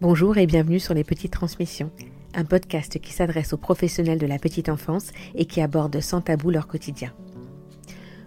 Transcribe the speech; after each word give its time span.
Bonjour 0.00 0.36
et 0.38 0.46
bienvenue 0.46 0.80
sur 0.80 0.92
Les 0.92 1.04
Petites 1.04 1.32
Transmissions, 1.32 1.92
un 2.34 2.44
podcast 2.44 2.98
qui 2.98 3.12
s'adresse 3.12 3.52
aux 3.52 3.58
professionnels 3.58 4.18
de 4.18 4.26
la 4.26 4.40
petite 4.40 4.68
enfance 4.68 5.12
et 5.36 5.44
qui 5.44 5.60
aborde 5.60 6.00
sans 6.00 6.20
tabou 6.20 6.50
leur 6.50 6.66
quotidien. 6.66 7.12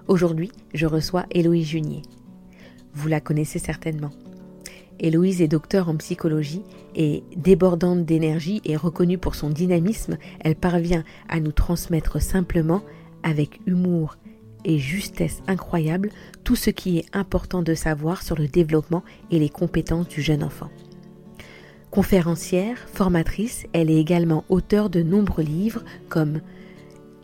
Aujourd'hui, 0.07 0.49
je 0.73 0.85
reçois 0.85 1.25
Héloïse 1.29 1.67
Junier. 1.67 2.03
Vous 2.93 3.09
la 3.09 3.19
connaissez 3.19 3.59
certainement. 3.59 4.11
Héloïse 5.01 5.41
est 5.41 5.49
docteur 5.49 5.89
en 5.89 5.97
psychologie 5.97 6.63
et 6.95 7.23
débordante 7.35 8.05
d'énergie 8.05 8.61
et 8.63 8.77
reconnue 8.77 9.17
pour 9.17 9.35
son 9.35 9.49
dynamisme, 9.49 10.17
elle 10.39 10.55
parvient 10.55 11.03
à 11.27 11.41
nous 11.41 11.51
transmettre 11.51 12.21
simplement, 12.21 12.81
avec 13.23 13.59
humour 13.65 14.15
et 14.63 14.79
justesse 14.79 15.43
incroyable, 15.47 16.11
tout 16.45 16.55
ce 16.55 16.69
qui 16.69 16.97
est 16.97 17.05
important 17.13 17.61
de 17.61 17.73
savoir 17.73 18.23
sur 18.23 18.37
le 18.37 18.47
développement 18.47 19.03
et 19.31 19.37
les 19.37 19.49
compétences 19.49 20.07
du 20.07 20.21
jeune 20.21 20.43
enfant. 20.45 20.69
Conférencière, 21.91 22.77
formatrice, 22.93 23.65
elle 23.71 23.89
est 23.89 23.99
également 23.99 24.43
auteure 24.49 24.89
de 24.89 25.01
nombreux 25.01 25.43
livres 25.43 25.83
comme 26.09 26.41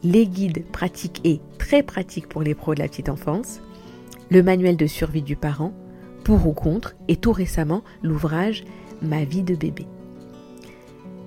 Les 0.03 0.25
guides 0.25 0.65
pratiques 0.71 1.19
et 1.25 1.41
très 1.59 1.83
pratiques 1.83 2.29
pour 2.29 2.41
les 2.41 2.55
pros 2.55 2.73
de 2.73 2.79
la 2.79 2.87
petite 2.87 3.09
enfance, 3.09 3.61
le 4.31 4.41
manuel 4.41 4.77
de 4.77 4.87
survie 4.87 5.21
du 5.21 5.35
parent, 5.35 5.73
pour 6.23 6.47
ou 6.47 6.53
contre, 6.53 6.95
et 7.09 7.17
tout 7.17 7.33
récemment 7.33 7.83
l'ouvrage 8.01 8.63
Ma 9.01 9.25
vie 9.25 9.43
de 9.43 9.53
bébé. 9.53 9.85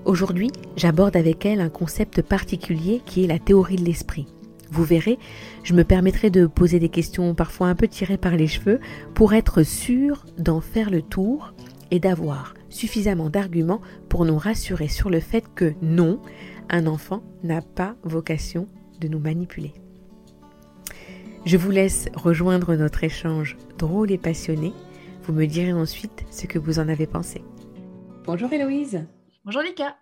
Aujourd'hui, 0.06 0.50
j'aborde 0.76 1.14
avec 1.14 1.44
elle 1.44 1.60
un 1.60 1.68
concept 1.68 2.22
particulier 2.22 3.02
qui 3.04 3.22
est 3.22 3.26
la 3.26 3.38
théorie 3.38 3.76
de 3.76 3.84
l'esprit. 3.84 4.26
Vous 4.70 4.82
verrez, 4.82 5.18
je 5.62 5.74
me 5.74 5.84
permettrai 5.84 6.30
de 6.30 6.46
poser 6.46 6.78
des 6.78 6.88
questions 6.88 7.34
parfois 7.34 7.68
un 7.68 7.74
peu 7.74 7.86
tirées 7.86 8.16
par 8.16 8.34
les 8.34 8.46
cheveux 8.46 8.80
pour 9.14 9.34
être 9.34 9.62
sûr 9.62 10.24
d'en 10.38 10.62
faire 10.62 10.90
le 10.90 11.02
tour 11.02 11.52
et 11.90 12.00
d'avoir 12.00 12.54
suffisamment 12.68 13.30
d'arguments 13.30 13.80
pour 14.08 14.24
nous 14.24 14.38
rassurer 14.38 14.88
sur 14.88 15.10
le 15.10 15.20
fait 15.20 15.44
que 15.54 15.74
non, 15.82 16.20
un 16.68 16.86
enfant 16.86 17.22
n'a 17.42 17.62
pas 17.62 17.96
vocation 18.02 18.68
de 19.00 19.08
nous 19.08 19.20
manipuler. 19.20 19.72
Je 21.44 21.56
vous 21.56 21.70
laisse 21.70 22.08
rejoindre 22.14 22.74
notre 22.74 23.04
échange 23.04 23.56
drôle 23.78 24.10
et 24.10 24.18
passionné. 24.18 24.72
Vous 25.22 25.32
me 25.32 25.46
direz 25.46 25.72
ensuite 25.72 26.24
ce 26.30 26.46
que 26.46 26.58
vous 26.58 26.78
en 26.80 26.88
avez 26.88 27.06
pensé. 27.06 27.42
Bonjour 28.24 28.52
Héloïse. 28.52 29.06
Bonjour 29.44 29.62
Lika. 29.62 29.96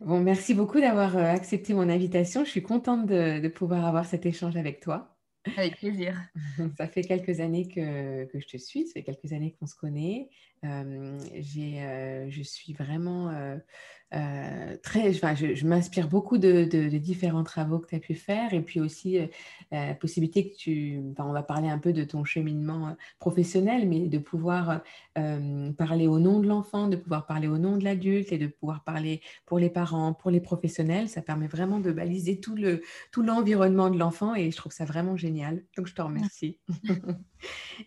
Bon, 0.00 0.20
merci 0.20 0.54
beaucoup 0.54 0.80
d'avoir 0.80 1.18
euh, 1.18 1.24
accepté 1.24 1.74
mon 1.74 1.90
invitation. 1.90 2.46
Je 2.46 2.50
suis 2.50 2.62
contente 2.62 3.04
de, 3.04 3.46
pouvoir 3.48 3.84
avoir 3.84 4.06
cet 4.06 4.24
échange 4.24 4.56
avec 4.56 4.80
toi. 4.80 5.14
Avec 5.58 5.76
plaisir. 5.76 6.18
Ça 6.78 6.88
fait 6.88 7.02
quelques 7.02 7.40
années 7.40 7.68
que, 7.68 8.24
que, 8.24 8.40
je 8.40 8.46
te 8.46 8.56
suis, 8.56 8.86
ça 8.86 8.94
fait 8.94 9.02
quelques 9.02 9.34
années 9.34 9.54
qu'on 9.60 9.66
se 9.66 9.76
connaît. 9.76 10.30
Euh, 10.64 11.18
euh, 11.58 12.26
je 12.28 12.42
suis 12.42 12.72
vraiment 12.72 13.30
euh, 14.14 14.76
très, 14.82 15.12
je, 15.12 15.66
m'inspire 15.66 16.08
beaucoup 16.08 16.38
de, 16.38 16.64
différents 16.98 17.44
travaux 17.44 17.78
que 17.78 17.88
tu 17.88 17.94
as 17.96 18.00
pu 18.00 18.14
faire 18.14 18.54
et 18.54 18.62
puis 18.62 18.80
aussi 18.80 19.18
la 19.70 19.94
possibilité 19.94 20.50
que 20.50 20.56
tu, 20.56 21.00
on 21.18 21.32
va 21.32 21.42
parler 21.42 21.68
un 21.68 21.78
peu 21.78 21.92
de 21.92 22.04
ton 22.04 22.24
cheminement 22.24 22.96
professionnel, 23.18 23.88
mais 23.88 24.06
de 24.06 24.18
pouvoir 24.18 24.80
parler 25.14 26.06
au 26.06 26.18
nom 26.18 26.40
de 26.40 26.46
l'enfant, 26.46 26.88
de 26.88 26.96
pouvoir 26.96 27.26
parler 27.26 27.48
au 27.48 27.58
nom 27.58 27.76
de 27.76 27.84
l'adulte 27.84 28.32
et 28.32 28.38
de 28.38 28.46
pouvoir 28.46 28.84
parler 28.84 29.20
pour 29.44 29.58
les 29.58 29.70
parents, 29.70 30.14
pour 30.14 30.30
les 30.30 30.40
professionnels, 30.40 31.08
ça 31.08 31.22
permet 31.22 31.48
vraiment 31.48 31.80
de 31.80 31.92
baliser 31.92 32.40
tout 32.40 32.56
le 32.56 32.82
tout 33.12 33.22
l'environnement 33.22 33.90
de 33.90 33.98
l'enfant 33.98 34.34
et 34.34 34.50
je 34.50 34.56
trouve 34.56 34.72
ça 34.72 34.84
vraiment 34.84 35.16
génial. 35.16 35.64
Donc 35.76 35.86
je 35.86 35.94
te 35.94 36.02
remercie. 36.02 36.58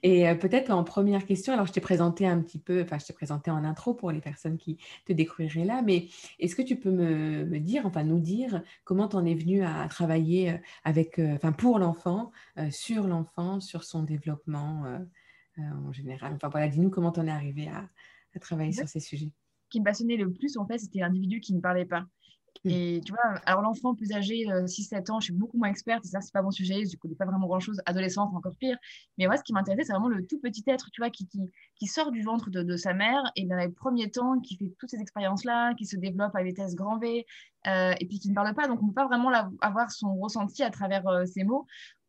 et 0.04 0.34
peut-être 0.36 0.72
en 0.72 0.84
première 0.84 1.26
question, 1.26 1.54
alors 1.54 1.66
je 1.66 1.72
t'ai 1.72 1.82
présenté 1.82 2.28
un 2.28 2.42
petit 2.42 2.60
peu, 2.60 2.82
enfin 2.82 2.98
je 3.00 3.06
t'ai 3.06 3.14
présenté 3.14 3.52
en 3.52 3.64
intro 3.64 3.94
pour 3.94 4.12
les 4.12 4.22
personnes 4.22 4.58
qui 4.58 4.78
te 5.06 5.14
découvriraient 5.14 5.66
là, 5.66 5.82
mais 5.82 6.08
est-ce 6.40 6.56
que 6.56 6.62
tu 6.62 6.76
peux 6.76 6.92
me, 6.92 7.60
dire, 7.60 7.86
enfin 7.86 8.04
nous 8.04 8.20
dire, 8.20 8.62
comment 8.84 9.08
tu 9.08 9.16
en 9.16 9.26
es 9.26 9.36
venu 9.36 9.64
à, 9.64 9.88
travailler 9.88 10.52
euh, 10.52 10.58
avec, 10.84 11.20
euh, 11.20 11.36
enfin 11.36 11.52
pour 11.52 11.80
l'enfant, 11.80 12.32
euh, 12.58 12.70
sur 12.72 13.08
l'enfant, 13.08 13.60
sur 13.60 13.84
son 13.84 14.04
développement 14.04 14.86
en 15.58 15.92
général? 15.92 16.34
Enfin 16.34 16.50
voilà, 16.50 16.68
dis-nous 16.68 16.90
comment 16.90 17.12
tu 17.12 17.20
en 17.20 17.28
es 17.28 17.32
arrivé 17.32 17.68
à, 17.68 17.90
à 18.36 18.40
travailler 18.40 18.72
sur 18.72 18.88
ces 18.88 19.00
sujets. 19.00 19.32
Ce 19.66 19.70
qui 19.70 19.80
me 19.80 19.86
passionnait 19.86 20.18
le 20.18 20.32
plus, 20.32 20.58
en 20.58 20.66
fait, 20.66 20.80
c'était 20.80 21.00
l'individu 21.00 21.40
qui 21.40 21.54
ne 21.54 21.60
parlait 21.60 21.86
pas. 21.86 22.06
Et 22.66 23.00
tu 23.06 23.14
vois, 23.14 23.40
alors 23.46 23.62
l'enfant 23.62 23.96
plus 23.96 24.12
âgé, 24.12 24.46
6-7 24.46 25.12
ans, 25.12 25.20
je 25.22 25.26
suis 25.26 25.34
beaucoup 25.34 25.58
moins 25.58 25.70
experte, 25.70 26.06
et 26.06 26.10
ça, 26.10 26.20
c'est 26.20 26.34
pas 26.34 26.42
mon 26.42 26.52
sujet, 26.52 26.84
je 26.86 26.98
connais 26.98 27.16
pas 27.16 27.26
vraiment 27.26 27.48
grand-chose. 27.48 27.82
Adolescente, 27.86 28.34
encore 28.36 28.56
pire. 28.56 28.78
Mais 29.18 29.28
moi, 29.28 29.38
ce 29.38 29.44
qui 29.44 29.54
m'intéressait, 29.54 29.86
c'est 29.86 29.94
vraiment 29.94 30.10
le 30.10 30.26
tout 30.26 30.40
petit 30.40 30.64
être, 30.68 30.90
tu 30.92 31.00
vois, 31.00 31.10
qui, 31.10 31.28
qui, 31.76 31.88
sort 31.88 32.12
du 32.12 32.22
ventre 32.22 32.50
de, 32.50 32.62
de, 32.62 32.76
sa 32.76 32.94
mère, 32.94 33.24
et 33.38 33.46
dans 33.46 33.56
les 33.56 33.70
premiers 33.70 34.12
temps, 34.12 34.40
qui 34.42 34.58
fait 34.58 34.74
toutes 34.78 34.90
ces 34.90 35.00
expériences-là, 35.00 35.74
qui 35.76 35.86
se 35.86 35.96
développe 35.96 36.36
à 36.36 36.44
vitesse 36.44 36.76
grand 36.76 36.98
V, 36.98 37.26
euh, 37.68 37.94
et 37.98 38.06
puis 38.06 38.20
qui 38.20 38.30
ne 38.30 38.36
parle 38.36 38.54
pas. 38.54 38.68
Donc, 38.68 38.82
on 38.82 38.88
ne 38.88 38.90
peut 38.90 38.96
pas 38.96 39.08
vraiment 39.08 39.32
avoir 39.62 39.92
son 39.92 40.16
ressenti 40.16 40.62
à 40.62 40.70
travers 40.70 41.08
euh, 41.08 41.26
ses 41.26 41.46
mots. 41.46 41.66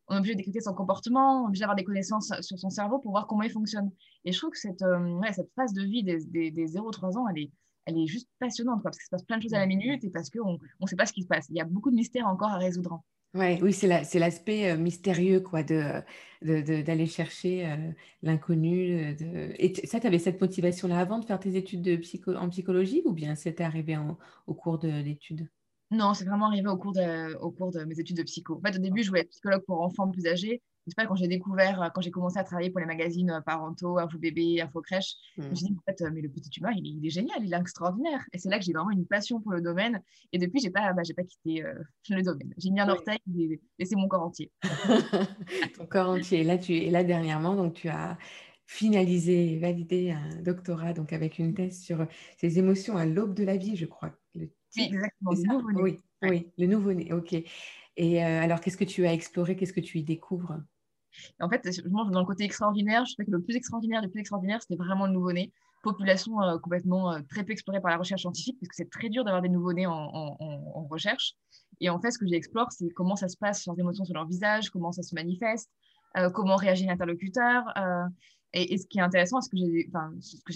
On 0.09 0.15
est 0.15 0.17
obligé 0.17 0.35
d'écouter 0.35 0.59
son 0.59 0.73
comportement, 0.73 1.43
on 1.43 1.45
est 1.45 1.47
obligé 1.47 1.61
d'avoir 1.61 1.77
des 1.77 1.85
connaissances 1.85 2.33
sur 2.41 2.59
son 2.59 2.69
cerveau 2.69 2.99
pour 2.99 3.11
voir 3.11 3.27
comment 3.27 3.43
il 3.43 3.51
fonctionne. 3.51 3.89
Et 4.25 4.33
je 4.33 4.37
trouve 4.37 4.49
que 4.49 4.57
euh, 4.67 5.31
cette 5.31 5.53
phase 5.55 5.71
de 5.71 5.83
vie 5.83 6.03
des, 6.03 6.25
des, 6.25 6.51
des 6.51 6.65
0-3 6.65 7.17
ans, 7.17 7.27
elle 7.29 7.43
est 7.43 7.51
elle 7.91 7.99
est 7.99 8.07
juste 8.07 8.29
passionnante, 8.39 8.81
parce 8.83 8.97
qu'il 8.97 9.05
se 9.05 9.09
passe 9.09 9.23
plein 9.23 9.37
de 9.37 9.43
choses 9.43 9.53
à 9.53 9.59
la 9.59 9.67
minute 9.67 10.03
et 10.03 10.09
parce 10.09 10.29
qu'on 10.29 10.57
ne 10.79 10.87
sait 10.87 10.95
pas 10.95 11.05
ce 11.05 11.13
qui 11.13 11.21
se 11.21 11.27
passe. 11.27 11.47
Il 11.49 11.57
y 11.57 11.61
a 11.61 11.65
beaucoup 11.65 11.91
de 11.91 11.95
mystères 11.95 12.27
encore 12.27 12.49
à 12.49 12.57
résoudre. 12.57 13.01
Ouais, 13.33 13.59
oui, 13.61 13.71
c'est 13.71 13.87
l'aspect 13.87 14.71
euh, 14.71 14.77
mystérieux 14.77 15.39
quoi, 15.39 15.63
de, 15.63 16.03
d'aller 16.41 17.05
chercher 17.05 17.65
euh, 17.65 17.91
l'inconnu. 18.23 19.15
Et 19.57 19.73
ça, 19.87 20.01
tu 20.01 20.07
avais 20.07 20.19
cette 20.19 20.41
motivation-là 20.41 20.99
avant 20.99 21.17
de 21.19 21.25
faire 21.25 21.39
tes 21.39 21.55
études 21.55 21.81
de 21.81 21.95
psycho, 21.95 22.35
en 22.35 22.49
psychologie 22.49 23.01
ou 23.05 23.13
bien 23.13 23.35
c'était 23.35 23.63
arrivé 23.63 23.97
au 24.47 24.53
cours 24.53 24.79
de 24.79 24.89
l'étude? 24.89 25.47
Non, 25.91 26.13
c'est 26.13 26.25
vraiment 26.25 26.47
arrivé 26.47 26.67
au 26.67 26.77
cours, 26.77 26.93
de, 26.93 27.35
au 27.35 27.51
cours 27.51 27.71
de 27.71 27.83
mes 27.85 27.99
études 27.99 28.17
de 28.17 28.23
psycho. 28.23 28.57
En 28.57 28.61
fait, 28.61 28.77
au 28.77 28.81
début, 28.81 29.03
je 29.03 29.09
voulais 29.09 29.21
être 29.21 29.29
psychologue 29.29 29.63
pour 29.65 29.81
enfants 29.81 30.09
plus 30.09 30.27
âgés 30.27 30.61
sais 30.89 30.95
pas, 30.95 31.05
quand 31.05 31.15
j'ai 31.15 31.27
découvert, 31.27 31.81
euh, 31.81 31.89
quand 31.93 32.01
j'ai 32.01 32.11
commencé 32.11 32.39
à 32.39 32.43
travailler 32.43 32.71
pour 32.71 32.79
les 32.79 32.85
magazines 32.85 33.29
euh, 33.29 33.41
parentaux, 33.41 33.99
Info 33.99 34.17
Bébé, 34.17 34.61
Info 34.61 34.81
Crèche, 34.81 35.15
je 35.37 35.43
me 35.43 35.55
suis 35.55 35.67
dit, 35.67 35.75
en 35.77 35.81
fait, 35.91 36.03
euh, 36.03 36.09
mais 36.11 36.21
le 36.21 36.29
petit 36.29 36.49
humain, 36.57 36.71
il 36.75 37.05
est, 37.05 37.09
génial, 37.09 37.37
il 37.43 37.53
est 37.53 37.57
extraordinaire. 37.57 38.23
Et 38.33 38.39
c'est 38.39 38.49
là 38.49 38.57
que 38.57 38.65
j'ai 38.65 38.73
vraiment 38.73 38.91
une 38.91 39.05
passion 39.05 39.39
pour 39.39 39.51
le 39.51 39.61
domaine. 39.61 40.01
Et 40.33 40.39
depuis, 40.39 40.59
j'ai 40.59 40.71
pas, 40.71 40.91
bah, 40.93 41.03
j'ai 41.03 41.13
pas 41.13 41.23
quitté 41.23 41.63
le 42.09 42.23
domaine. 42.23 42.53
J'ai 42.57 42.71
mis 42.71 42.79
un 42.79 42.89
orteil 42.89 43.19
et 43.79 43.85
c'est 43.85 43.95
mon 43.95 44.07
corps 44.07 44.23
entier. 44.23 44.51
Ton 45.77 45.85
corps 45.85 46.09
entier. 46.09 46.41
Et 46.41 46.43
là, 46.43 46.57
tu, 46.57 46.73
et 46.73 46.89
là, 46.89 47.03
dernièrement, 47.03 47.55
donc, 47.55 47.75
tu 47.75 47.87
as 47.87 48.17
finalisé 48.65 49.53
et 49.53 49.59
validé 49.59 50.11
un 50.11 50.41
doctorat 50.41 50.93
donc 50.93 51.11
avec 51.11 51.39
une 51.39 51.53
thèse 51.53 51.81
sur 51.81 52.07
ces 52.37 52.57
émotions 52.57 52.95
à 52.95 53.05
l'aube 53.05 53.33
de 53.33 53.43
la 53.43 53.57
vie, 53.57 53.75
je 53.75 53.85
crois. 53.85 54.13
oui, 54.35 54.49
exactement. 54.77 55.31
Le 55.31 55.43
nouveau-né. 55.43 55.81
Oui, 55.81 55.99
oui, 56.23 56.47
le 56.57 56.67
nouveau-né, 56.67 57.11
ok. 57.11 57.35
Et 57.97 58.23
alors, 58.23 58.61
qu'est-ce 58.61 58.77
que 58.77 58.85
tu 58.85 59.05
as 59.05 59.13
exploré? 59.13 59.55
Qu'est-ce 59.55 59.73
que 59.73 59.81
tu 59.81 59.99
y 59.99 60.03
découvres? 60.03 60.61
En 61.39 61.49
fait, 61.49 61.67
dans 61.87 62.19
le 62.19 62.25
côté 62.25 62.43
extraordinaire, 62.43 63.05
je 63.05 63.13
sais 63.15 63.25
que 63.25 63.31
le 63.31 63.41
plus 63.41 63.55
extraordinaire, 63.55 64.01
le 64.01 64.09
plus 64.09 64.19
extraordinaire, 64.19 64.61
c'était 64.61 64.75
vraiment 64.75 65.05
le 65.05 65.13
nouveau-né. 65.13 65.51
Population 65.83 66.41
euh, 66.41 66.59
complètement 66.59 67.11
euh, 67.11 67.21
très 67.27 67.43
peu 67.43 67.51
explorée 67.53 67.81
par 67.81 67.89
la 67.89 67.97
recherche 67.97 68.21
scientifique, 68.21 68.57
parce 68.59 68.69
que 68.69 68.75
c'est 68.75 68.89
très 68.89 69.09
dur 69.09 69.23
d'avoir 69.23 69.41
des 69.41 69.49
nouveau-nés 69.49 69.87
en, 69.87 70.87
recherche. 70.89 71.33
Et 71.79 71.89
en 71.89 71.99
fait, 71.99 72.11
ce 72.11 72.19
que 72.19 72.27
j'explore, 72.27 72.71
c'est 72.71 72.89
comment 72.89 73.15
ça 73.15 73.27
se 73.27 73.37
passe, 73.37 73.65
leurs 73.65 73.79
émotions 73.79 74.05
sur 74.05 74.13
leur 74.13 74.27
visage, 74.27 74.69
comment 74.69 74.91
ça 74.91 75.01
se 75.01 75.15
manifeste, 75.15 75.71
euh, 76.17 76.29
comment 76.29 76.55
réagit 76.55 76.85
l'interlocuteur. 76.85 77.63
Et, 78.53 78.77
ce 78.77 78.85
qui 78.85 78.99
est 78.99 79.01
intéressant, 79.01 79.39
ce 79.41 79.49
que 79.49 79.57
j'ai 79.57 79.87
enfin, 79.89 80.11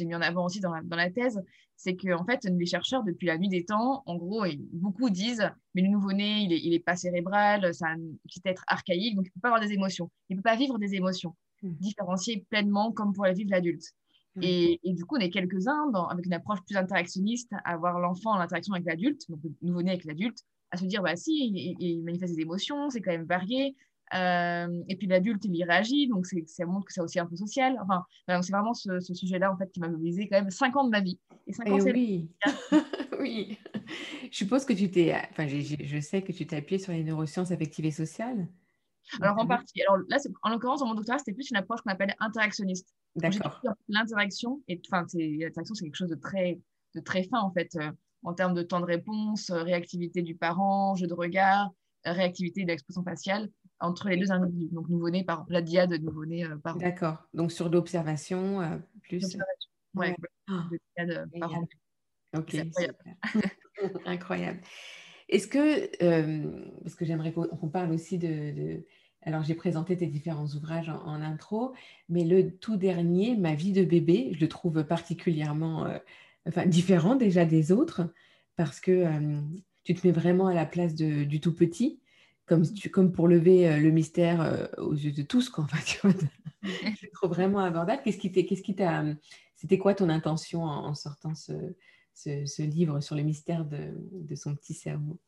mis 0.05 0.15
en 0.15 0.21
avant 0.21 0.45
aussi 0.45 0.59
dans 0.59 0.73
la, 0.73 0.81
dans 0.83 0.97
la 0.97 1.09
thèse, 1.09 1.41
c'est 1.77 1.95
que 1.95 2.13
en 2.13 2.25
fait, 2.25 2.43
les 2.43 2.65
chercheurs, 2.65 3.03
depuis 3.03 3.27
la 3.27 3.37
nuit 3.37 3.49
des 3.49 3.65
temps, 3.65 4.03
en 4.05 4.15
gros, 4.15 4.45
beaucoup 4.73 5.09
disent 5.09 5.49
mais 5.73 5.81
le 5.81 5.89
nouveau-né, 5.89 6.41
il 6.41 6.49
n'est 6.49 6.59
il 6.59 6.73
est 6.73 6.79
pas 6.79 6.95
cérébral, 6.95 7.73
c'est 7.73 7.85
un 7.85 7.97
petit 8.23 8.41
être 8.45 8.63
archaïque, 8.67 9.15
donc 9.15 9.25
il 9.25 9.29
ne 9.29 9.33
peut 9.33 9.41
pas 9.41 9.49
avoir 9.49 9.61
des 9.61 9.73
émotions. 9.73 10.09
Il 10.29 10.35
ne 10.35 10.41
peut 10.41 10.49
pas 10.49 10.55
vivre 10.55 10.77
des 10.77 10.95
émotions, 10.95 11.35
mmh. 11.63 11.69
différenciées 11.71 12.45
pleinement 12.49 12.91
comme 12.91 13.13
pour 13.13 13.25
la 13.25 13.33
vivre 13.33 13.51
l'adulte. 13.51 13.91
Mmh. 14.35 14.41
Et, 14.43 14.79
et, 14.83 14.93
du 14.93 15.05
coup, 15.05 15.15
on 15.15 15.19
est 15.19 15.29
quelques-uns 15.29 15.91
avec 16.09 16.25
une 16.25 16.33
approche 16.33 16.59
plus 16.65 16.75
interactionniste 16.75 17.51
à 17.63 17.77
voir 17.77 17.99
l'enfant 17.99 18.31
en 18.31 18.39
interaction 18.39 18.73
avec 18.73 18.85
l'adulte, 18.85 19.21
donc 19.29 19.39
le 19.43 19.51
nouveau-né 19.61 19.91
avec 19.91 20.03
l'adulte, 20.05 20.39
à 20.71 20.77
se 20.77 20.85
dire 20.85 21.01
bah 21.01 21.15
si, 21.15 21.31
il, 21.31 21.75
il 21.79 22.03
manifeste 22.03 22.35
des 22.35 22.41
émotions, 22.41 22.89
c'est 22.89 23.01
quand 23.01 23.11
même 23.11 23.25
varié, 23.25 23.75
et 24.15 24.95
puis 24.95 25.07
l'adulte, 25.07 25.45
il 25.45 25.55
y 25.55 25.63
réagit, 25.63 26.07
donc 26.07 26.25
ça 26.25 26.65
montre 26.65 26.85
que 26.85 26.93
c'est 26.93 27.01
aussi 27.01 27.19
un 27.19 27.25
peu 27.25 27.35
social. 27.35 27.77
Enfin, 27.81 28.03
c'est 28.41 28.51
vraiment 28.51 28.73
ce, 28.73 28.99
sujet-là 28.99 29.51
en 29.51 29.57
fait 29.57 29.71
qui 29.71 29.79
m'a 29.79 29.89
mobilisé 29.89 30.27
quand 30.27 30.37
même 30.37 30.49
5 30.49 30.75
ans 30.75 30.83
de 30.85 30.89
ma 30.89 31.01
vie. 31.01 31.19
Et 31.47 31.53
5 31.53 31.69
ans, 31.69 31.79
oui. 31.79 32.29
oui. 33.19 33.57
Je 34.31 34.37
suppose 34.37 34.65
que 34.65 34.73
tu 34.73 34.89
t'es, 34.89 35.15
enfin, 35.31 35.47
je 35.47 35.99
sais 35.99 36.21
que 36.21 36.31
tu 36.31 36.45
t'es 36.45 36.57
appuyé 36.57 36.79
sur 36.79 36.91
les 36.91 37.03
neurosciences 37.03 37.51
affectives 37.51 37.85
et 37.85 37.91
sociales. 37.91 38.47
Alors 39.21 39.37
en 39.39 39.47
partie. 39.47 39.81
Alors 39.83 40.03
là, 40.09 40.17
en 40.43 40.49
l'occurrence, 40.49 40.79
dans 40.79 40.87
mon 40.87 40.95
doctorat, 40.95 41.19
c'était 41.19 41.33
plus 41.33 41.49
une 41.49 41.57
approche 41.57 41.81
qu'on 41.81 41.91
appelle 41.91 42.15
interactionniste. 42.19 42.93
D'accord. 43.15 43.61
L'interaction, 43.87 44.61
et 44.67 44.81
enfin, 44.91 45.05
l'interaction, 45.13 45.75
c'est 45.75 45.85
quelque 45.85 45.95
chose 45.95 46.09
de 46.09 46.15
très, 46.15 46.59
de 46.95 46.99
très 46.99 47.23
fin 47.23 47.39
en 47.39 47.51
fait, 47.51 47.69
euh, 47.75 47.91
en 48.23 48.33
termes 48.33 48.53
de 48.53 48.63
temps 48.63 48.79
de 48.79 48.85
réponse, 48.85 49.49
euh, 49.51 49.63
réactivité 49.63 50.21
du 50.21 50.35
parent, 50.35 50.95
jeu 50.95 51.07
de 51.07 51.13
regard, 51.13 51.71
réactivité 52.03 52.63
de 52.63 52.67
l'expression 52.67 53.03
faciale 53.03 53.49
entre 53.79 54.09
les 54.09 54.17
deux 54.17 54.31
individus, 54.31 54.73
donc 54.73 54.89
nouveau-né 54.89 55.23
par 55.23 55.45
la 55.49 55.61
diade 55.61 55.93
nouveau-né 56.01 56.45
euh, 56.45 56.55
par 56.57 56.77
D'accord. 56.77 57.17
Donc 57.33 57.51
sur 57.51 57.69
l'observation 57.69 58.61
euh, 58.61 58.77
plus. 59.01 59.37
Ouais. 59.95 60.09
ouais. 60.09 60.15
Oh, 60.49 60.61
Ok, 62.37 62.55
incroyable. 64.05 64.59
Est-ce 65.29 65.47
que, 65.47 66.03
euh, 66.03 66.65
parce 66.83 66.95
que 66.95 67.05
j'aimerais 67.05 67.31
qu'on 67.31 67.69
parle 67.69 67.91
aussi 67.91 68.17
de, 68.17 68.85
Alors, 69.21 69.43
j'ai 69.43 69.55
présenté 69.55 69.97
tes 69.97 70.07
différents 70.07 70.47
ouvrages 70.47 70.89
en, 70.89 71.21
intro, 71.21 71.73
mais 72.09 72.23
le 72.23 72.51
tout 72.57 72.77
dernier, 72.77 73.35
Ma 73.35 73.55
vie 73.55 73.71
de 73.71 73.83
bébé, 73.83 74.31
je 74.33 74.39
le 74.39 74.47
trouve 74.47 74.83
particulièrement 74.83 75.85
euh, 75.85 75.97
enfin, 76.47 76.65
différent 76.65 77.15
déjà 77.15 77.45
des 77.45 77.71
autres, 77.71 78.13
parce 78.55 78.79
que 78.79 78.91
euh, 78.91 79.41
tu 79.83 79.93
te 79.95 80.05
mets 80.05 80.13
vraiment 80.13 80.47
à 80.47 80.53
la 80.53 80.65
place 80.65 80.93
du 80.93 81.39
tout 81.39 81.53
petit, 81.53 81.99
comme, 82.45 82.63
comme 82.91 83.11
pour 83.11 83.27
lever 83.27 83.79
le 83.79 83.91
mystère 83.91 84.69
aux 84.77 84.93
yeux 84.93 85.11
de 85.11 85.23
tous. 85.23 85.49
Quoi. 85.49 85.65
Enfin, 85.65 85.77
je 86.63 87.05
le 87.05 87.11
trouve 87.11 87.29
vraiment 87.29 87.59
abordable. 87.59 88.01
Qu'est-ce 88.03 88.17
qui 88.17 88.75
t'a. 88.75 89.03
C'était 89.55 89.77
quoi 89.77 89.93
ton 89.93 90.09
intention 90.09 90.63
en 90.63 90.93
sortant 90.93 91.33
ce, 91.33 91.53
ce, 92.15 92.61
livre 92.61 92.99
sur 93.01 93.15
le 93.15 93.23
mystère 93.23 93.65
de, 93.65 94.35
son 94.35 94.55
petit 94.55 94.73
cerveau? 94.73 95.19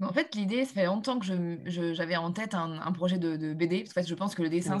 En 0.00 0.12
fait, 0.12 0.34
l'idée, 0.34 0.64
ça 0.64 0.74
fait 0.74 0.86
longtemps 0.86 1.18
que 1.18 1.26
j'avais 1.66 2.16
en 2.16 2.32
tête 2.32 2.54
un, 2.54 2.92
projet 2.92 3.18
de, 3.18 3.54
BD, 3.54 3.84
parce 3.84 4.06
que 4.06 4.10
je 4.10 4.14
pense 4.14 4.34
que 4.34 4.42
le 4.42 4.48
dessin, 4.48 4.78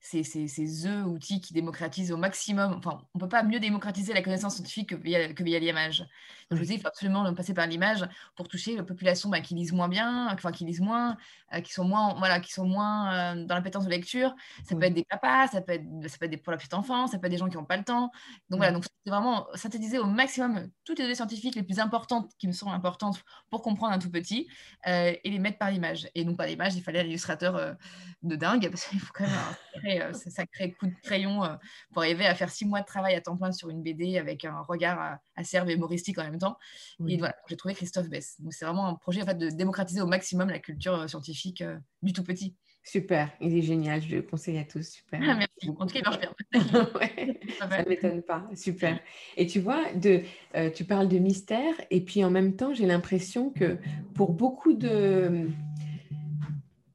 c'est 0.00 0.22
c'est 0.22 0.48
ce 0.48 1.04
outil 1.04 1.40
qui 1.40 1.52
démocratise 1.52 2.12
au 2.12 2.16
maximum. 2.16 2.74
Enfin, 2.74 3.02
on 3.14 3.18
ne 3.18 3.20
peut 3.20 3.28
pas 3.28 3.42
mieux 3.42 3.60
démocratiser 3.60 4.12
la 4.12 4.22
connaissance 4.22 4.54
scientifique 4.54 4.90
que 4.90 4.94
via, 4.94 5.32
que 5.32 5.42
via 5.42 5.58
l'image. 5.58 6.06
Donc, 6.50 6.58
je 6.58 6.64
dis, 6.64 6.74
il 6.74 6.80
faut 6.80 6.88
absolument 6.88 7.34
passer 7.34 7.52
par 7.52 7.66
l'image 7.66 8.08
pour 8.34 8.48
toucher 8.48 8.76
la 8.76 8.82
population 8.82 9.28
bah, 9.28 9.40
qui 9.40 9.54
lisent 9.54 9.72
moins 9.72 9.88
bien, 9.88 10.28
enfin, 10.32 10.50
qui 10.50 10.64
lisent 10.64 10.80
moins, 10.80 11.16
euh, 11.52 11.60
qui 11.60 11.72
sont 11.72 11.84
moins, 11.84 12.14
voilà, 12.14 12.40
qui 12.40 12.52
sont 12.52 12.64
moins 12.64 13.34
euh, 13.34 13.44
dans 13.44 13.54
l'appétence 13.54 13.84
de 13.84 13.90
lecture. 13.90 14.34
Ça 14.64 14.74
peut 14.74 14.84
être 14.84 14.94
des 14.94 15.04
papas, 15.04 15.48
ça 15.48 15.60
peut 15.60 15.72
être, 15.72 15.84
ça 16.06 16.16
peut 16.18 16.24
être 16.24 16.30
des, 16.30 16.36
pour 16.38 16.52
la 16.52 16.56
petite 16.56 16.74
enfance, 16.74 17.10
ça 17.10 17.18
peut 17.18 17.26
être 17.26 17.32
des 17.32 17.38
gens 17.38 17.48
qui 17.48 17.56
n'ont 17.56 17.66
pas 17.66 17.76
le 17.76 17.84
temps. 17.84 18.10
Donc, 18.48 18.58
voilà, 18.58 18.72
donc 18.72 18.84
c'est 18.84 19.10
vraiment 19.10 19.46
synthétiser 19.54 19.98
au 19.98 20.06
maximum 20.06 20.68
toutes 20.84 20.98
les 20.98 21.04
données 21.04 21.14
scientifiques 21.14 21.54
les 21.54 21.62
plus 21.62 21.80
importantes 21.80 22.30
qui 22.38 22.46
me 22.46 22.52
sont 22.52 22.70
importantes 22.70 23.22
pour 23.50 23.62
comprendre 23.62 23.92
un 23.92 23.98
tout 23.98 24.10
petit 24.10 24.48
euh, 24.86 25.12
et 25.22 25.30
les 25.30 25.38
mettre 25.38 25.58
par 25.58 25.70
l'image. 25.70 26.08
Et 26.14 26.24
non 26.24 26.34
pas 26.34 26.46
l'image, 26.46 26.76
il 26.76 26.82
fallait 26.82 27.00
un 27.00 27.04
illustrateur 27.04 27.76
de 28.22 28.36
dingue 28.36 28.68
parce 28.70 28.86
qu'il 28.86 29.00
faut 29.00 29.12
quand 29.12 29.24
même 29.24 29.34
un 29.34 29.56
euh, 29.84 30.12
ça 30.12 30.30
sacré 30.30 30.72
coup 30.72 30.86
de 30.86 30.94
crayon 31.02 31.44
euh, 31.44 31.54
pour 31.92 32.02
arriver 32.02 32.26
à 32.26 32.34
faire 32.34 32.50
six 32.50 32.64
mois 32.64 32.80
de 32.80 32.86
travail 32.86 33.14
à 33.14 33.20
temps 33.20 33.36
plein 33.36 33.52
sur 33.52 33.70
une 33.70 33.82
BD 33.82 34.18
avec 34.18 34.44
un 34.44 34.60
regard 34.62 35.00
euh, 35.00 35.16
assez 35.36 35.58
humoristique 35.58 36.18
en 36.18 36.24
même 36.24 36.38
temps. 36.38 36.58
Et 37.06 37.16
voilà, 37.16 37.36
j'ai 37.48 37.56
trouvé 37.56 37.74
Christophe 37.74 38.08
Bess. 38.08 38.40
Donc 38.40 38.52
c'est 38.52 38.64
vraiment 38.64 38.86
un 38.86 38.94
projet 38.94 39.22
en 39.22 39.26
fait, 39.26 39.38
de 39.38 39.48
démocratiser 39.50 40.00
au 40.00 40.06
maximum 40.06 40.50
la 40.50 40.58
culture 40.58 41.08
scientifique 41.08 41.62
du 42.02 42.12
tout 42.12 42.24
petit. 42.24 42.56
Super, 42.82 43.30
il 43.42 43.54
est 43.54 43.62
génial, 43.62 44.00
je 44.00 44.16
le 44.16 44.22
conseille 44.22 44.56
à 44.56 44.64
tous. 44.64 44.88
Super. 44.88 45.20
Ah, 45.22 45.34
merci. 45.34 45.68
En 45.68 45.86
tout 45.86 45.92
cas, 45.92 46.00
il 46.00 46.04
marche 46.04 46.20
bien. 46.20 46.32
ça 47.58 47.82
ne 47.82 47.88
m'étonne 47.88 48.22
pas. 48.22 48.48
Super. 48.54 48.98
Et 49.36 49.46
tu 49.46 49.60
vois, 49.60 49.92
de, 49.92 50.22
tu 50.70 50.84
parles 50.84 51.08
de 51.08 51.18
mystère, 51.18 51.74
et 51.90 52.00
puis 52.00 52.24
en 52.24 52.30
même 52.30 52.56
temps, 52.56 52.72
j'ai 52.72 52.86
l'impression 52.86 53.50
que 53.50 53.76
pour 54.14 54.32
beaucoup 54.32 54.72
de. 54.72 55.48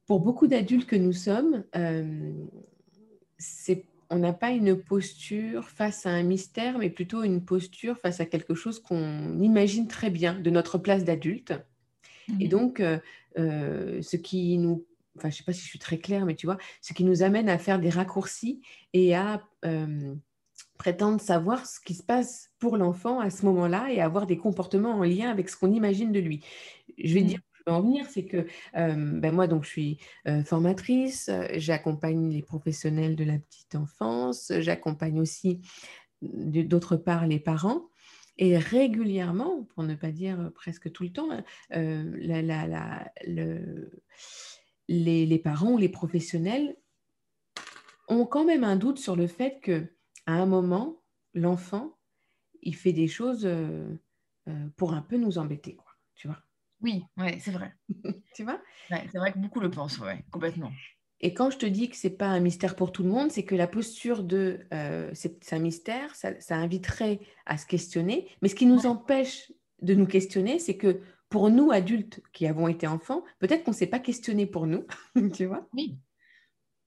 Pour 0.06 0.20
beaucoup 0.20 0.48
d'adultes 0.48 0.86
que 0.86 0.96
nous 0.96 1.12
sommes, 1.12 1.64
on 4.10 4.18
n'a 4.18 4.32
pas 4.32 4.50
une 4.50 4.76
posture 4.76 5.68
face 5.68 6.06
à 6.06 6.10
un 6.10 6.22
mystère, 6.22 6.78
mais 6.78 6.90
plutôt 6.90 7.22
une 7.22 7.44
posture 7.44 7.98
face 7.98 8.20
à 8.20 8.26
quelque 8.26 8.54
chose 8.54 8.80
qu'on 8.80 9.40
imagine 9.40 9.88
très 9.88 10.10
bien 10.10 10.38
de 10.38 10.50
notre 10.50 10.78
place 10.78 11.04
d'adulte. 11.04 11.54
Et 12.40 12.48
donc, 12.48 12.80
euh, 12.80 12.98
euh, 13.38 14.00
ce 14.02 14.16
qui 14.16 14.56
nous, 14.58 14.86
enfin, 15.16 15.30
je 15.30 15.36
sais 15.36 15.44
pas 15.44 15.52
si 15.52 15.62
je 15.62 15.66
suis 15.66 15.78
très 15.78 15.98
claire, 15.98 16.24
mais 16.24 16.34
tu 16.34 16.46
vois, 16.46 16.58
ce 16.80 16.92
qui 16.92 17.04
nous 17.04 17.22
amène 17.22 17.48
à 17.48 17.58
faire 17.58 17.78
des 17.78 17.90
raccourcis 17.90 18.62
et 18.92 19.14
à 19.14 19.42
euh, 19.64 20.14
prétendre 20.78 21.20
savoir 21.20 21.66
ce 21.66 21.80
qui 21.80 21.94
se 21.94 22.02
passe 22.02 22.50
pour 22.58 22.76
l'enfant 22.76 23.20
à 23.20 23.30
ce 23.30 23.44
moment-là 23.46 23.88
et 23.90 24.00
avoir 24.00 24.26
des 24.26 24.38
comportements 24.38 24.94
en 24.94 25.02
lien 25.02 25.30
avec 25.30 25.48
ce 25.48 25.56
qu'on 25.56 25.72
imagine 25.72 26.12
de 26.12 26.20
lui. 26.20 26.44
Je 26.98 27.14
vais 27.14 27.22
mmh. 27.22 27.26
dire 27.26 27.40
en 27.66 27.80
venir, 27.82 28.06
c'est 28.10 28.26
que 28.26 28.46
ben 28.74 29.32
moi, 29.32 29.46
donc, 29.46 29.64
je 29.64 29.70
suis 29.70 29.98
formatrice, 30.44 31.30
j'accompagne 31.54 32.30
les 32.30 32.42
professionnels 32.42 33.16
de 33.16 33.24
la 33.24 33.38
petite 33.38 33.74
enfance, 33.74 34.52
j'accompagne 34.58 35.20
aussi 35.20 35.60
d'autre 36.22 36.96
part 36.96 37.26
les 37.26 37.40
parents. 37.40 37.88
Et 38.36 38.58
régulièrement, 38.58 39.62
pour 39.62 39.84
ne 39.84 39.94
pas 39.94 40.10
dire 40.10 40.50
presque 40.54 40.90
tout 40.90 41.04
le 41.04 41.12
temps, 41.12 41.28
les, 44.88 45.26
les, 45.26 45.38
parents 45.38 45.72
ou 45.72 45.78
les 45.78 45.88
professionnels 45.88 46.76
ont 48.08 48.26
quand 48.26 48.44
même 48.44 48.64
un 48.64 48.76
doute 48.76 48.98
sur 48.98 49.14
le 49.16 49.28
fait 49.28 49.60
que 49.60 49.86
à 50.26 50.32
un 50.32 50.46
moment, 50.46 51.02
l'enfant, 51.32 51.96
il 52.62 52.74
fait 52.74 52.92
des 52.92 53.08
choses 53.08 53.48
pour 54.76 54.94
un 54.94 55.02
peu 55.02 55.16
nous 55.16 55.38
embêter, 55.38 55.76
quoi, 55.76 55.92
tu 56.14 56.26
vois. 56.28 56.42
Oui, 56.84 57.02
ouais, 57.16 57.38
c'est 57.40 57.50
vrai. 57.50 57.72
tu 58.34 58.44
vois? 58.44 58.60
C'est 58.90 59.18
vrai 59.18 59.32
que 59.32 59.38
beaucoup 59.38 59.58
le 59.58 59.70
pensent, 59.70 59.98
ouais, 60.00 60.22
complètement. 60.30 60.70
Et 61.20 61.32
quand 61.32 61.48
je 61.48 61.56
te 61.56 61.64
dis 61.64 61.88
que 61.88 61.96
c'est 61.96 62.10
pas 62.10 62.26
un 62.26 62.40
mystère 62.40 62.76
pour 62.76 62.92
tout 62.92 63.02
le 63.02 63.08
monde, 63.08 63.32
c'est 63.32 63.44
que 63.44 63.54
la 63.54 63.66
posture 63.66 64.22
de 64.22 64.60
euh, 64.74 65.10
c'est 65.14 65.54
un 65.54 65.58
mystère, 65.58 66.14
ça, 66.14 66.34
inviterait 66.50 67.20
à 67.46 67.56
se 67.56 67.64
questionner. 67.64 68.28
Mais 68.42 68.50
ce 68.50 68.54
qui 68.54 68.66
nous 68.66 68.84
empêche 68.84 69.50
de 69.80 69.94
nous 69.94 70.06
questionner, 70.06 70.58
c'est 70.58 70.76
que 70.76 71.00
pour 71.30 71.48
nous, 71.48 71.70
adultes 71.72 72.20
qui 72.34 72.46
avons 72.46 72.68
été 72.68 72.86
enfants, 72.86 73.24
peut-être 73.38 73.64
qu'on 73.64 73.70
ne 73.70 73.76
s'est 73.76 73.86
pas 73.86 73.98
questionné 73.98 74.44
pour 74.44 74.66
nous, 74.66 74.84
tu 75.32 75.46
vois? 75.46 75.66
Oui, 75.72 75.96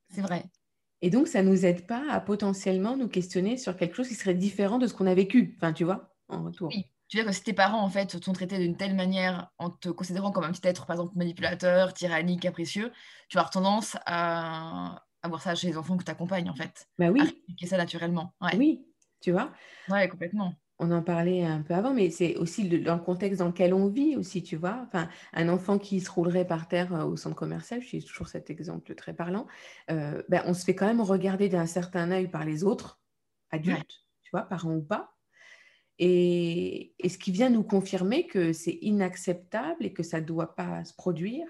c'est 0.09 0.21
vrai. 0.21 0.45
Et 1.01 1.09
donc, 1.09 1.27
ça 1.27 1.41
ne 1.41 1.50
nous 1.50 1.65
aide 1.65 1.88
pas 1.88 2.03
à 2.11 2.21
potentiellement 2.21 2.95
nous 2.95 3.07
questionner 3.07 3.57
sur 3.57 3.75
quelque 3.75 3.95
chose 3.95 4.07
qui 4.07 4.15
serait 4.15 4.35
différent 4.35 4.77
de 4.77 4.85
ce 4.85 4.93
qu'on 4.93 5.07
a 5.07 5.15
vécu, 5.15 5.55
enfin, 5.57 5.73
tu 5.73 5.83
vois, 5.83 6.15
en 6.27 6.43
retour. 6.43 6.69
Oui 6.69 6.85
tu 7.07 7.18
veux 7.18 7.24
que 7.24 7.31
si 7.31 7.44
tes 7.44 7.54
parents 7.54 7.81
en 7.81 7.89
fait 7.89 8.19
t'ont 8.19 8.33
traité 8.33 8.57
d'une 8.57 8.75
telle 8.75 8.95
manière 8.95 9.51
en 9.57 9.69
te 9.69 9.89
considérant 9.89 10.31
comme 10.31 10.44
un 10.44 10.51
petit 10.51 10.68
être 10.68 10.86
par 10.86 10.95
exemple 10.95 11.18
manipulateur, 11.18 11.94
tyrannique, 11.94 12.42
capricieux, 12.42 12.92
tu 13.30 13.36
vas 13.36 13.42
avoir 13.42 13.51
tendance 13.51 13.98
à, 14.06 15.04
avoir 15.24 15.42
ça 15.42 15.56
chez 15.56 15.68
les 15.68 15.77
enfants 15.77 15.98
que 15.98 16.04
tu 16.04 16.12
accompagnes 16.12 16.50
en 16.50 16.56
fait. 16.56 16.88
Bah 16.98 17.09
oui. 17.09 17.21
À 17.62 17.65
ça 17.65 17.77
naturellement. 17.77 18.33
Oui, 18.57 18.86
tu 19.21 19.31
vois. 19.31 19.51
Ouais, 19.89 20.07
complètement. 20.07 20.54
On 20.80 20.92
en 20.92 21.01
parlait 21.01 21.44
un 21.44 21.63
peu 21.63 21.74
avant, 21.74 21.92
mais 21.92 22.12
c'est 22.12 22.36
aussi 22.36 22.69
dans 22.81 22.95
le 22.95 23.01
contexte 23.01 23.39
dans 23.39 23.48
lequel 23.48 23.74
on 23.74 23.88
vit 23.88 24.15
aussi, 24.15 24.44
tu 24.44 24.57
vois. 24.57 24.86
Enfin, 24.86 25.10
un 25.33 25.50
enfant 25.50 25.80
qui 25.80 26.00
se 26.01 26.12
roulerait 26.12 26.45
par 26.45 26.68
terre 26.68 26.94
euh, 26.94 27.03
au 27.03 27.15
centre 27.15 27.36
commercial, 27.36 27.81
je 27.81 27.88
suis 27.88 28.03
toujours 28.03 28.27
cet 28.27 28.51
exemple 28.51 28.94
très 28.94 29.15
parlant, 29.15 29.48
euh, 29.89 30.21
ben, 30.30 30.44
on 30.45 30.53
se 30.53 30.63
fait 30.63 30.75
quand 30.75 30.86
même 30.86 31.01
regarder 31.01 31.50
d'un 31.50 31.65
certain 31.65 32.12
œil 32.12 32.27
par 32.27 32.45
les 32.45 32.63
autres, 32.63 33.00
adultes, 33.50 34.06
tu 34.21 34.30
vois, 34.31 34.44
parents 34.44 34.75
ou 34.75 34.83
pas. 34.83 35.16
Et, 35.99 36.94
ce 37.07 37.17
qui 37.17 37.31
vient 37.31 37.49
nous 37.49 37.63
confirmer 37.63 38.27
que 38.27 38.53
c'est 38.53 38.77
inacceptable 38.81 39.86
et 39.86 39.93
que 39.93 40.03
ça 40.03 40.22
ne 40.22 40.25
doit 40.25 40.55
pas 40.55 40.83
se 40.86 40.93
produire. 40.93 41.48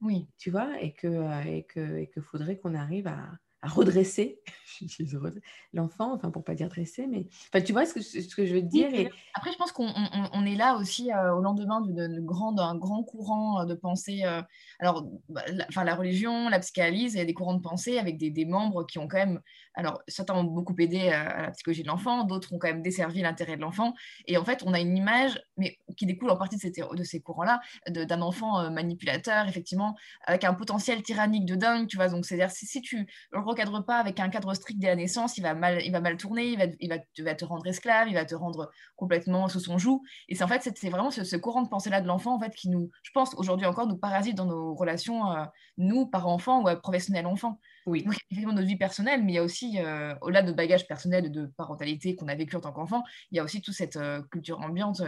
Oui. 0.00 0.28
Tu 0.38 0.50
vois, 0.50 0.80
et 0.80 0.94
qu'il 0.94 1.10
euh, 1.10 1.42
et 1.42 1.64
que, 1.64 1.98
et 1.98 2.06
que 2.06 2.20
faudrait 2.20 2.58
qu'on 2.58 2.74
arrive 2.74 3.08
à, 3.08 3.32
à 3.62 3.68
redresser 3.68 4.40
l'enfant, 5.72 6.14
enfin 6.14 6.30
pour 6.30 6.44
pas 6.44 6.54
dire 6.54 6.68
dresser, 6.68 7.06
mais 7.06 7.26
enfin, 7.52 7.62
tu 7.62 7.72
vois 7.72 7.86
ce 7.86 7.94
que, 7.94 8.00
ce 8.00 8.34
que 8.34 8.46
je 8.46 8.54
veux 8.54 8.60
te 8.60 8.66
dire. 8.66 8.92
Et... 8.94 9.10
Après, 9.34 9.50
je 9.52 9.56
pense 9.56 9.72
qu'on 9.72 9.92
on, 10.32 10.46
est 10.46 10.54
là 10.54 10.76
aussi 10.76 11.12
euh, 11.12 11.34
au 11.34 11.40
lendemain 11.40 11.80
d'un 11.80 12.20
grand, 12.20 12.52
grand 12.52 13.02
courant 13.02 13.60
euh, 13.60 13.64
de 13.64 13.74
pensée. 13.74 14.22
Euh, 14.24 14.42
alors, 14.78 15.08
bah, 15.28 15.42
la, 15.48 15.66
enfin, 15.68 15.82
la 15.82 15.96
religion, 15.96 16.48
la 16.48 16.60
psychanalyse, 16.60 17.14
il 17.14 17.18
y 17.18 17.20
a 17.20 17.24
des 17.24 17.34
courants 17.34 17.54
de 17.54 17.60
pensée 17.60 17.98
avec 17.98 18.16
des, 18.16 18.30
des 18.30 18.44
membres 18.44 18.84
qui 18.84 18.98
ont 18.98 19.08
quand 19.08 19.18
même, 19.18 19.40
alors 19.74 20.00
certains 20.06 20.34
ont 20.34 20.44
beaucoup 20.44 20.74
aidé 20.78 21.08
à, 21.08 21.42
la 21.42 21.50
psychologie 21.50 21.82
de 21.82 21.88
l'enfant, 21.88 22.24
d'autres 22.24 22.52
ont 22.52 22.58
quand 22.58 22.68
même 22.68 22.82
desservi 22.82 23.22
l'intérêt 23.22 23.56
de 23.56 23.62
l'enfant. 23.62 23.94
Et 24.26 24.36
en 24.38 24.44
fait, 24.44 24.62
on 24.64 24.72
a 24.72 24.80
une 24.80 24.96
image, 24.96 25.40
mais 25.56 25.78
qui 25.96 26.06
découle 26.06 26.30
en 26.30 26.36
partie 26.36 26.56
de 26.56 26.60
ces, 26.60 26.70
de 26.70 27.04
ces 27.04 27.20
courants-là, 27.20 27.60
d'un 27.88 28.22
enfant 28.22 28.70
manipulateur, 28.70 29.48
effectivement, 29.48 29.96
avec 30.24 30.44
un 30.44 30.54
potentiel 30.54 31.02
tyrannique 31.02 31.44
de 31.44 31.56
dingue, 31.56 31.88
tu 31.88 31.96
vois. 31.96 32.08
Donc, 32.08 32.24
c'est-à-dire, 32.24 32.50
si, 32.50 32.66
si 32.66 32.80
tu 32.80 33.06
recadre 33.48 33.84
pas 33.84 33.98
avec 33.98 34.20
un 34.20 34.28
cadre 34.28 34.54
strict 34.54 34.78
dès 34.78 34.88
la 34.88 34.96
naissance, 34.96 35.38
il 35.38 35.42
va 35.42 35.54
mal, 35.54 35.82
il 35.84 35.92
va 35.92 36.00
mal 36.00 36.16
tourner, 36.16 36.52
il 36.52 36.58
va, 36.58 36.64
il 36.80 36.88
va, 36.88 36.96
va 37.18 37.34
te 37.34 37.44
rendre 37.44 37.66
esclave, 37.66 38.08
il 38.08 38.14
va 38.14 38.24
te 38.24 38.34
rendre 38.34 38.70
complètement 38.96 39.48
sous 39.48 39.60
son 39.60 39.78
joug. 39.78 40.02
Et 40.28 40.34
c'est 40.34 40.44
en 40.44 40.48
fait, 40.48 40.70
c'est 40.76 40.88
vraiment 40.90 41.10
ce, 41.10 41.36
courant 41.36 41.62
de 41.62 41.68
pensée-là 41.68 42.00
de 42.00 42.06
l'enfant, 42.06 42.34
en 42.34 42.40
fait, 42.40 42.54
qui 42.54 42.68
nous, 42.68 42.90
je 43.02 43.10
pense, 43.12 43.34
aujourd'hui 43.34 43.66
encore, 43.66 43.86
nous 43.86 43.96
parasite 43.96 44.36
dans 44.36 44.46
nos 44.46 44.74
relations, 44.74 45.30
euh, 45.32 45.44
nous, 45.76 46.06
parents-enfants 46.06 46.62
ou 46.62 46.80
professionnels-enfants. 46.80 47.60
Oui. 47.86 48.04
Donc, 48.04 48.14
effectivement, 48.30 48.52
notre 48.52 48.68
vie 48.68 48.76
personnelle, 48.76 49.24
mais 49.24 49.32
il 49.32 49.34
y 49.36 49.38
a 49.38 49.42
aussi, 49.42 49.80
euh, 49.80 50.14
au-delà 50.20 50.42
de 50.42 50.46
notre 50.46 50.56
bagage 50.56 50.86
personnel 50.86 51.26
et 51.26 51.30
de 51.30 51.46
parentalité 51.56 52.16
qu'on 52.16 52.28
a 52.28 52.34
vécu 52.34 52.56
en 52.56 52.60
tant 52.60 52.72
qu'enfant, 52.72 53.02
il 53.30 53.36
y 53.36 53.40
a 53.40 53.44
aussi 53.44 53.60
toute 53.62 53.74
cette 53.74 53.96
euh, 53.96 54.22
culture 54.30 54.60
ambiante 54.60 55.02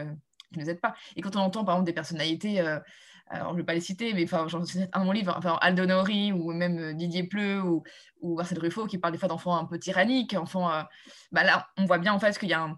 qui 0.53 0.59
ne 0.59 0.65
nous 0.65 0.71
aide 0.71 0.81
pas. 0.81 0.95
Et 1.17 1.21
quand 1.21 1.37
on 1.37 1.41
entend, 1.41 1.65
par 1.65 1.77
exemple, 1.77 1.87
des 1.87 1.95
personnalités 1.95 2.61
alors 3.31 3.49
je 3.51 3.53
ne 3.53 3.59
vais 3.59 3.65
pas 3.65 3.75
les 3.75 3.81
citer, 3.81 4.13
mais 4.13 4.25
enfin, 4.25 4.47
j'en 4.49 4.63
un 4.63 4.99
dans 4.99 5.05
mon 5.05 5.13
livre, 5.13 5.33
enfin, 5.37 5.57
Aldo 5.61 5.87
Nori 5.87 6.33
ou 6.33 6.53
même 6.53 6.79
euh, 6.79 6.93
Didier 6.93 7.23
Pleu 7.23 7.63
ou, 7.63 7.85
ou 8.21 8.37
Marcel 8.37 8.59
Ruffo 8.59 8.87
qui 8.87 8.99
parlent 8.99 9.13
des 9.13 9.19
fois 9.19 9.29
d'enfants 9.29 9.57
un 9.57 9.65
peu 9.65 9.79
tyranniques, 9.79 10.35
enfants, 10.35 10.71
euh, 10.71 10.83
bah 11.31 11.45
là, 11.45 11.69
on 11.79 11.85
voit 11.85 11.99
bien 11.99 12.13
en 12.13 12.19
fait 12.19 12.37
qu'il 12.39 12.49
y 12.49 12.55
a 12.55 12.69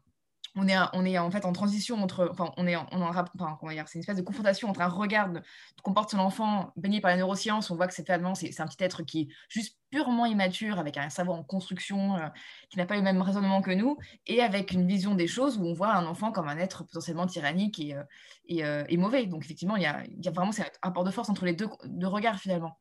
on 0.54 0.68
est, 0.68 0.76
on 0.92 1.04
est 1.04 1.18
en 1.18 1.30
fait 1.30 1.44
en 1.44 1.52
transition 1.52 2.02
entre, 2.02 2.28
enfin, 2.30 2.52
on 2.56 2.66
est, 2.66 2.76
on 2.76 3.02
enfin, 3.02 3.24
comment 3.34 3.72
dire, 3.72 3.88
c'est 3.88 3.94
une 3.94 4.00
espèce 4.00 4.16
de 4.16 4.22
confrontation 4.22 4.68
entre 4.68 4.82
un 4.82 4.88
regard 4.88 5.30
de, 5.30 5.40
comporte 5.82 6.10
son 6.10 6.18
enfant 6.18 6.72
baigné 6.76 7.00
par 7.00 7.10
la 7.10 7.16
neuroscience, 7.16 7.70
on 7.70 7.76
voit 7.76 7.86
que 7.86 7.94
c'est 7.94 8.06
c'est 8.06 8.60
un 8.60 8.66
petit 8.66 8.84
être 8.84 9.02
qui 9.02 9.22
est 9.22 9.28
juste 9.48 9.78
purement 9.90 10.26
immature, 10.26 10.78
avec 10.78 10.96
un 10.96 11.08
savoir 11.10 11.38
en 11.38 11.42
construction, 11.42 12.16
euh, 12.16 12.28
qui 12.70 12.78
n'a 12.78 12.86
pas 12.86 12.96
le 12.96 13.02
même 13.02 13.20
raisonnement 13.22 13.62
que 13.62 13.70
nous, 13.70 13.96
et 14.26 14.42
avec 14.42 14.72
une 14.72 14.86
vision 14.86 15.14
des 15.14 15.26
choses 15.26 15.58
où 15.58 15.64
on 15.64 15.72
voit 15.72 15.94
un 15.94 16.06
enfant 16.06 16.32
comme 16.32 16.48
un 16.48 16.58
être 16.58 16.84
potentiellement 16.84 17.26
tyrannique 17.26 17.78
et, 17.78 17.94
euh, 17.94 18.02
euh, 18.50 18.84
et, 18.88 18.96
mauvais. 18.96 19.26
Donc 19.26 19.44
effectivement, 19.44 19.76
il 19.76 19.82
y 19.82 19.86
a, 19.86 20.04
il 20.04 20.24
y 20.24 20.28
a 20.28 20.32
vraiment 20.32 20.52
un 20.52 20.86
rapport 20.86 21.04
de 21.04 21.10
force 21.10 21.30
entre 21.30 21.46
les 21.46 21.54
deux, 21.54 21.68
deux 21.84 22.06
regards 22.06 22.38
finalement. 22.38 22.78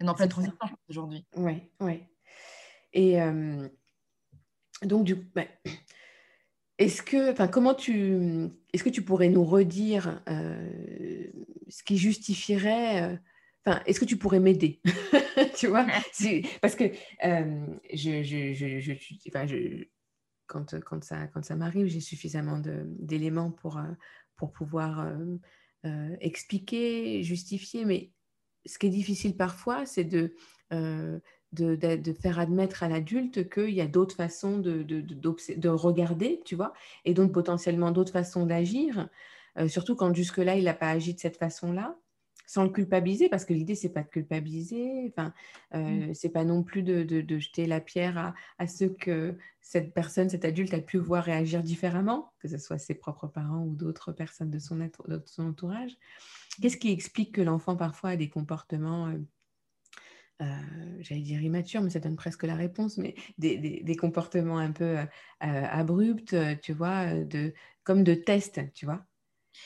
Et 0.00 0.08
en 0.08 0.14
pleine 0.14 0.28
transition 0.28 0.56
aujourd'hui. 0.88 1.24
Oui, 1.36 1.70
oui. 1.80 2.02
Et 2.92 3.18
donc 4.82 5.04
du 5.04 5.16
coup, 5.16 5.24
bah, 5.34 5.44
est-ce 6.78 7.02
que, 7.02 7.30
enfin, 7.30 7.46
comment 7.48 7.74
tu, 7.74 8.48
est-ce 8.72 8.82
que 8.82 8.90
tu 8.90 9.02
pourrais 9.02 9.28
nous 9.28 9.44
redire 9.44 10.22
euh, 10.28 11.30
ce 11.68 11.82
qui 11.84 11.98
justifierait, 11.98 13.02
euh, 13.02 13.16
enfin, 13.64 13.80
est-ce 13.86 14.00
que 14.00 14.04
tu 14.04 14.16
pourrais 14.16 14.40
m'aider, 14.40 14.80
tu 15.56 15.68
vois, 15.68 15.86
parce 16.60 16.74
que 16.74 16.84
euh, 17.24 17.66
je, 17.92 18.22
je, 18.22 18.52
je, 18.54 18.80
je, 18.80 19.84
quand, 20.46 20.78
quand 20.80 21.04
ça, 21.04 21.28
quand 21.28 21.44
ça 21.44 21.54
m'arrive, 21.54 21.86
j'ai 21.86 22.00
suffisamment 22.00 22.60
d'éléments 22.84 23.50
pour, 23.50 23.80
pour 24.36 24.52
pouvoir 24.52 25.08
expliquer, 26.20 27.22
justifier, 27.22 27.84
mais 27.84 28.12
ce 28.66 28.78
qui 28.78 28.86
est 28.86 28.90
difficile 28.90 29.36
parfois, 29.36 29.86
c'est 29.86 30.04
de 30.04 30.34
de, 31.54 32.12
faire 32.20 32.38
admettre 32.38 32.82
à 32.82 32.88
l'adulte 32.88 33.48
qu'il 33.48 33.70
y 33.70 33.80
a 33.80 33.86
d'autres 33.86 34.16
façons 34.16 34.58
de, 34.58 34.82
de, 34.82 35.68
regarder, 35.68 36.42
tu 36.44 36.54
vois, 36.54 36.72
et 37.04 37.14
donc 37.14 37.32
potentiellement 37.32 37.90
d'autres 37.90 38.12
façons 38.12 38.46
d'agir, 38.46 39.08
euh, 39.58 39.68
surtout 39.68 39.96
quand 39.96 40.14
jusque-là, 40.14 40.56
il 40.56 40.64
n'a 40.64 40.74
pas 40.74 40.90
agi 40.90 41.14
de 41.14 41.20
cette 41.20 41.36
façon-là, 41.36 41.96
sans 42.46 42.64
le 42.64 42.70
culpabiliser, 42.70 43.28
parce 43.28 43.44
que 43.44 43.54
l'idée, 43.54 43.74
c'est 43.74 43.92
pas 43.92 44.02
de 44.02 44.08
culpabiliser, 44.08 45.06
enfin, 45.08 45.32
euh, 45.74 46.08
mmh. 46.08 46.14
c'est 46.14 46.28
pas 46.28 46.44
non 46.44 46.62
plus 46.62 46.82
de, 46.82 47.38
jeter 47.38 47.66
la 47.66 47.80
pierre 47.80 48.18
à, 48.18 48.34
à, 48.58 48.66
ceux 48.66 48.90
que 48.90 49.36
cette 49.62 49.94
personne, 49.94 50.28
cet 50.28 50.44
adulte 50.44 50.74
a 50.74 50.80
pu 50.80 50.98
voir 50.98 51.24
réagir 51.24 51.62
différemment, 51.62 52.32
que 52.40 52.48
ce 52.48 52.58
soit 52.58 52.78
ses 52.78 52.94
propres 52.94 53.28
parents 53.28 53.64
ou 53.64 53.74
d'autres 53.74 54.12
personnes 54.12 54.50
de 54.50 54.58
son, 54.58 54.76
de 54.76 55.22
son 55.24 55.48
entourage. 55.48 55.96
Qu'est-ce 56.60 56.76
qui 56.76 56.92
explique 56.92 57.32
que 57.32 57.40
l'enfant 57.40 57.76
parfois 57.76 58.10
a 58.10 58.16
des 58.16 58.28
comportements... 58.28 59.08
Euh, 59.08 59.18
euh, 60.42 60.44
j'allais 61.00 61.20
dire 61.20 61.40
immature, 61.42 61.80
mais 61.80 61.90
ça 61.90 62.00
donne 62.00 62.16
presque 62.16 62.42
la 62.42 62.56
réponse, 62.56 62.98
mais 62.98 63.14
des, 63.38 63.96
comportements 63.96 64.58
un 64.58 64.72
peu 64.72 64.98
euh, 64.98 65.04
euh, 65.44 65.66
abrupts, 65.70 66.34
tu 66.60 66.72
vois, 66.72 67.14
de, 67.14 67.54
comme 67.84 68.02
de 68.02 68.14
test, 68.14 68.60
tu 68.74 68.84
vois. 68.84 69.04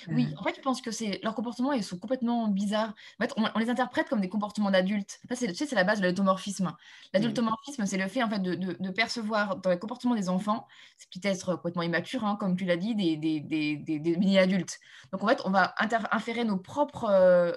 Oui, 0.08 0.28
en 0.36 0.42
fait, 0.42 0.54
je 0.54 0.60
pense 0.60 0.82
que 0.82 0.90
c'est 0.90 1.18
leurs 1.22 1.34
comportements, 1.34 1.72
ils 1.72 1.82
sont 1.82 1.98
complètement 1.98 2.48
bizarres. 2.48 2.94
En 3.18 3.24
fait, 3.24 3.32
on, 3.38 3.58
les 3.58 3.70
interprète 3.70 4.06
comme 4.10 4.20
des 4.20 4.28
comportements 4.28 4.70
d'adultes. 4.70 5.18
tu 5.26 5.36
sais, 5.36 5.54
c'est 5.54 5.74
la 5.74 5.84
base 5.84 6.02
de 6.02 6.06
l'automorphisme. 6.06 6.76
L'adultomorphisme, 7.14 7.86
c'est 7.86 7.96
le 7.96 8.06
fait 8.06 8.22
en 8.22 8.28
fait 8.28 8.40
de, 8.40 8.90
percevoir 8.90 9.56
dans 9.56 9.70
les 9.70 9.78
comportements 9.78 10.14
des 10.14 10.28
enfants, 10.28 10.66
c'est 10.98 11.08
peut-être 11.10 11.56
complètement 11.56 11.82
immature, 11.82 12.26
hein, 12.26 12.36
comme 12.38 12.54
tu 12.54 12.66
l'as 12.66 12.76
dit, 12.76 12.94
des, 12.94 13.16
des, 13.16 14.16
mini-adultes. 14.18 14.78
Donc 15.10 15.24
en 15.24 15.26
fait, 15.26 15.40
on 15.46 15.50
va 15.50 15.74
inférer 16.10 16.44
nos 16.44 16.58
propres 16.58 17.56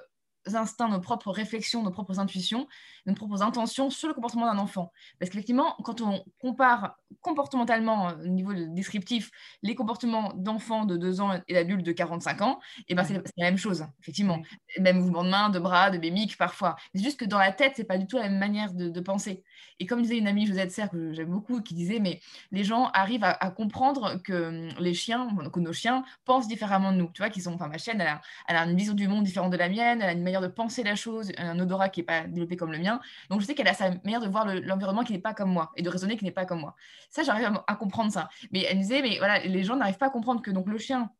instincts, 0.54 0.88
nos 0.88 1.00
propres 1.00 1.30
réflexions, 1.30 1.82
nos 1.82 1.90
propres 1.90 2.18
intuitions, 2.18 2.66
nos 3.06 3.14
propres 3.14 3.42
intentions 3.42 3.90
sur 3.90 4.08
le 4.08 4.14
comportement 4.14 4.46
d'un 4.46 4.58
enfant. 4.58 4.92
Parce 5.18 5.30
qu'effectivement, 5.30 5.76
quand 5.84 6.00
on 6.00 6.24
compare 6.40 6.96
comportementalement, 7.20 8.10
euh, 8.10 8.24
au 8.24 8.28
niveau 8.28 8.52
descriptif, 8.52 9.30
les 9.62 9.74
comportements 9.74 10.32
d'enfants 10.34 10.84
de 10.84 10.96
2 10.96 11.20
ans 11.20 11.40
et 11.48 11.54
d'adultes 11.54 11.84
de 11.84 11.92
45 11.92 12.42
ans, 12.42 12.60
et 12.78 12.84
eh 12.88 12.94
ben 12.94 13.04
c'est 13.04 13.14
la 13.14 13.22
même 13.38 13.58
chose, 13.58 13.84
effectivement. 14.00 14.40
Même 14.78 15.00
mouvement 15.00 15.24
de 15.24 15.30
main, 15.30 15.50
de 15.50 15.58
bras, 15.58 15.90
de 15.90 15.98
mimiques 15.98 16.36
parfois. 16.36 16.76
C'est 16.94 17.02
juste 17.02 17.18
que 17.18 17.24
dans 17.24 17.38
la 17.38 17.52
tête, 17.52 17.74
c'est 17.76 17.84
pas 17.84 17.98
du 17.98 18.06
tout 18.06 18.16
la 18.16 18.28
même 18.28 18.38
manière 18.38 18.72
de, 18.72 19.00
penser. 19.00 19.42
Et 19.80 19.86
comme 19.86 20.00
disait 20.00 20.16
une 20.16 20.28
amie 20.28 20.46
Josette 20.46 20.70
Serre, 20.70 20.90
que 20.90 21.12
j'aime 21.12 21.30
beaucoup, 21.30 21.60
qui 21.60 21.74
disait, 21.74 21.98
mais 21.98 22.20
les 22.52 22.62
gens 22.62 22.86
arrivent 22.94 23.24
à, 23.24 23.50
comprendre 23.50 24.22
que 24.22 24.32
hum, 24.32 24.68
les 24.78 24.94
chiens, 24.94 25.28
que 25.52 25.60
nos 25.60 25.72
chiens 25.72 26.04
pensent 26.24 26.46
différemment 26.46 26.92
de 26.92 26.98
nous. 26.98 27.10
Tu 27.12 27.20
vois, 27.20 27.30
qu'ils 27.30 27.42
sont, 27.42 27.54
enfin 27.54 27.68
ma 27.68 27.78
chienne, 27.78 28.00
elle 28.00 28.06
a, 28.06 28.20
elle 28.48 28.56
a, 28.56 28.64
une 28.64 28.76
vision 28.76 28.94
du 28.94 29.08
monde 29.08 29.24
différente 29.24 29.50
de 29.50 29.56
la 29.56 29.68
mienne, 29.68 30.00
elle 30.00 30.08
a 30.08 30.12
une 30.12 30.22
manière 30.32 30.48
de 30.48 30.52
penser 30.52 30.82
la 30.82 30.94
chose, 30.94 31.32
un 31.36 31.58
odorat 31.58 31.88
qui 31.88 32.00
n'est 32.00 32.06
pas 32.06 32.22
développé 32.26 32.56
comme 32.56 32.72
le 32.72 32.78
mien. 32.78 33.00
Donc 33.30 33.40
je 33.40 33.46
sais 33.46 33.54
qu'elle 33.54 33.68
a 33.68 33.74
sa 33.74 33.90
manière 34.04 34.20
de 34.20 34.28
voir 34.28 34.46
l'environnement 34.46 35.04
qui 35.04 35.12
n'est 35.12 35.18
pas 35.18 35.34
comme 35.34 35.50
moi 35.50 35.72
et 35.76 35.82
de 35.82 35.88
raisonner 35.88 36.16
qui 36.16 36.24
n'est 36.24 36.30
pas 36.30 36.46
comme 36.46 36.60
moi. 36.60 36.74
Ça, 37.10 37.22
j'arrive 37.22 37.60
à, 37.66 37.76
comprendre 37.76 38.12
ça. 38.12 38.28
Mais 38.52 38.64
elle 38.68 38.78
me 38.78 38.82
disait, 38.82 39.02
mais 39.02 39.18
voilà, 39.18 39.40
les 39.40 39.64
gens 39.64 39.76
n'arrivent 39.76 39.98
pas 39.98 40.06
à 40.06 40.10
comprendre 40.10 40.42
que 40.42 40.50
donc 40.50 40.68
le 40.68 40.78
chien 40.78 41.10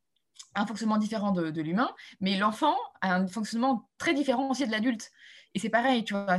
a 0.54 0.62
un 0.62 0.66
fonctionnement 0.66 0.98
différent 0.98 1.32
de, 1.32 1.60
l'humain, 1.60 1.90
mais 2.20 2.36
l'enfant 2.36 2.74
a 3.00 3.14
un 3.16 3.26
fonctionnement 3.26 3.88
très 3.98 4.14
différent 4.14 4.50
aussi 4.50 4.66
de 4.66 4.72
l'adulte. 4.72 5.10
Et 5.54 5.58
c'est 5.58 5.68
pareil, 5.68 6.02
tu 6.02 6.14
vois, 6.14 6.38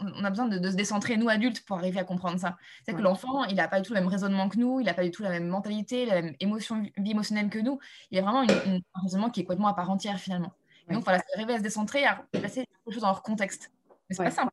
on 0.00 0.24
a 0.24 0.28
besoin 0.30 0.48
de, 0.48 0.70
se 0.70 0.76
décentrer, 0.76 1.16
nous 1.16 1.30
adultes, 1.30 1.64
pour 1.64 1.78
arriver 1.78 1.98
à 1.98 2.04
comprendre 2.04 2.38
ça. 2.38 2.58
C'est 2.84 2.92
que 2.92 3.00
l'enfant, 3.00 3.44
il 3.44 3.56
n'a 3.56 3.68
pas 3.68 3.80
du 3.80 3.88
tout 3.88 3.94
le 3.94 4.00
même 4.00 4.08
raisonnement 4.08 4.50
que 4.50 4.58
nous, 4.58 4.80
il 4.80 4.84
n'a 4.84 4.92
pas 4.92 5.02
du 5.02 5.10
tout 5.10 5.22
la 5.22 5.30
même 5.30 5.48
mentalité, 5.48 6.04
la 6.04 6.20
même 6.20 6.34
émotion, 6.38 6.82
vie 6.98 7.10
émotionnelle 7.12 7.48
que 7.48 7.58
nous. 7.58 7.78
Il 8.10 8.16
y 8.16 8.20
a 8.20 8.22
vraiment 8.22 8.42
un 8.42 9.00
raisonnement 9.02 9.30
qui 9.30 9.40
est 9.40 9.44
complètement 9.44 9.68
à 9.68 9.74
part 9.74 9.90
entière, 9.90 10.20
finalement. 10.20 10.52
Donc, 10.90 11.04
voilà, 11.04 11.22
arriver 11.34 11.54
à 11.54 11.58
se 11.58 11.62
décentrer, 11.62 12.04
à 12.04 12.26
placer 12.32 12.64
quelque 12.66 12.94
chose 12.94 13.02
dans 13.02 13.08
leur 13.08 13.22
contexte. 13.22 13.70
Mais 14.08 14.16
c'est 14.16 14.24
pas 14.24 14.30
simple. 14.30 14.52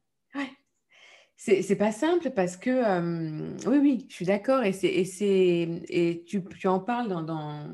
C'est 1.38 1.76
pas 1.76 1.92
simple 1.92 2.32
parce 2.32 2.58
que, 2.58 2.70
euh, 2.70 3.58
oui, 3.68 3.78
oui, 3.78 4.06
je 4.10 4.16
suis 4.16 4.26
d'accord, 4.26 4.64
et, 4.64 4.72
et, 4.84 6.10
et 6.10 6.24
tu, 6.24 6.44
tu, 6.44 6.68
en 6.68 6.80
parles 6.80 7.10
dans, 7.10 7.24
dans, 7.24 7.68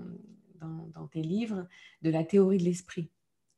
dans, 0.59 1.07
tes 1.07 1.21
livres 1.21 1.67
de 2.01 2.09
la 2.09 2.23
théorie 2.23 2.57
de 2.57 2.63
l'esprit. 2.63 3.09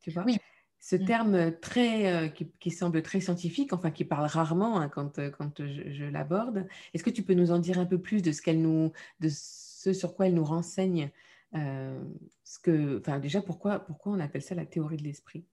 Tu 0.01 0.11
vois 0.11 0.23
oui. 0.25 0.37
Ce 0.79 0.97
mm. 0.97 1.05
terme 1.05 1.51
très, 1.61 2.13
euh, 2.13 2.27
qui, 2.27 2.51
qui, 2.59 2.69
semble 2.69 3.01
très 3.01 3.21
scientifique, 3.21 3.71
enfin 3.71 3.91
qui 3.91 4.03
parle 4.03 4.25
rarement 4.25 4.79
hein, 4.79 4.89
quand, 4.89 5.19
quand 5.31 5.65
je, 5.65 6.03
l'aborde. 6.03 6.67
Est-ce 6.93 7.03
que 7.05 7.09
tu 7.09 7.23
peux 7.23 7.33
nous 7.33 7.51
en 7.51 7.59
dire 7.59 7.79
un 7.79 7.85
peu 7.85 7.97
plus 7.97 8.21
de 8.21 8.33
ce, 8.33 8.41
qu'elle 8.41 8.61
nous, 8.61 8.91
de 9.21 9.29
ce 9.29 9.93
sur 9.93 10.15
quoi 10.15 10.27
elle 10.27 10.33
nous 10.33 10.43
renseigne 10.43 11.03
euh, 11.05 11.07
ce 11.53 12.59
que, 12.59 12.99
enfin, 12.99 13.19
Déjà, 13.19 13.41
pourquoi, 13.41 13.79
pourquoi 13.79 14.13
on 14.13 14.19
appelle 14.19 14.41
ça 14.41 14.55
la 14.55 14.65
théorie 14.65 14.97
de 14.97 15.03
l'esprit? 15.03 15.45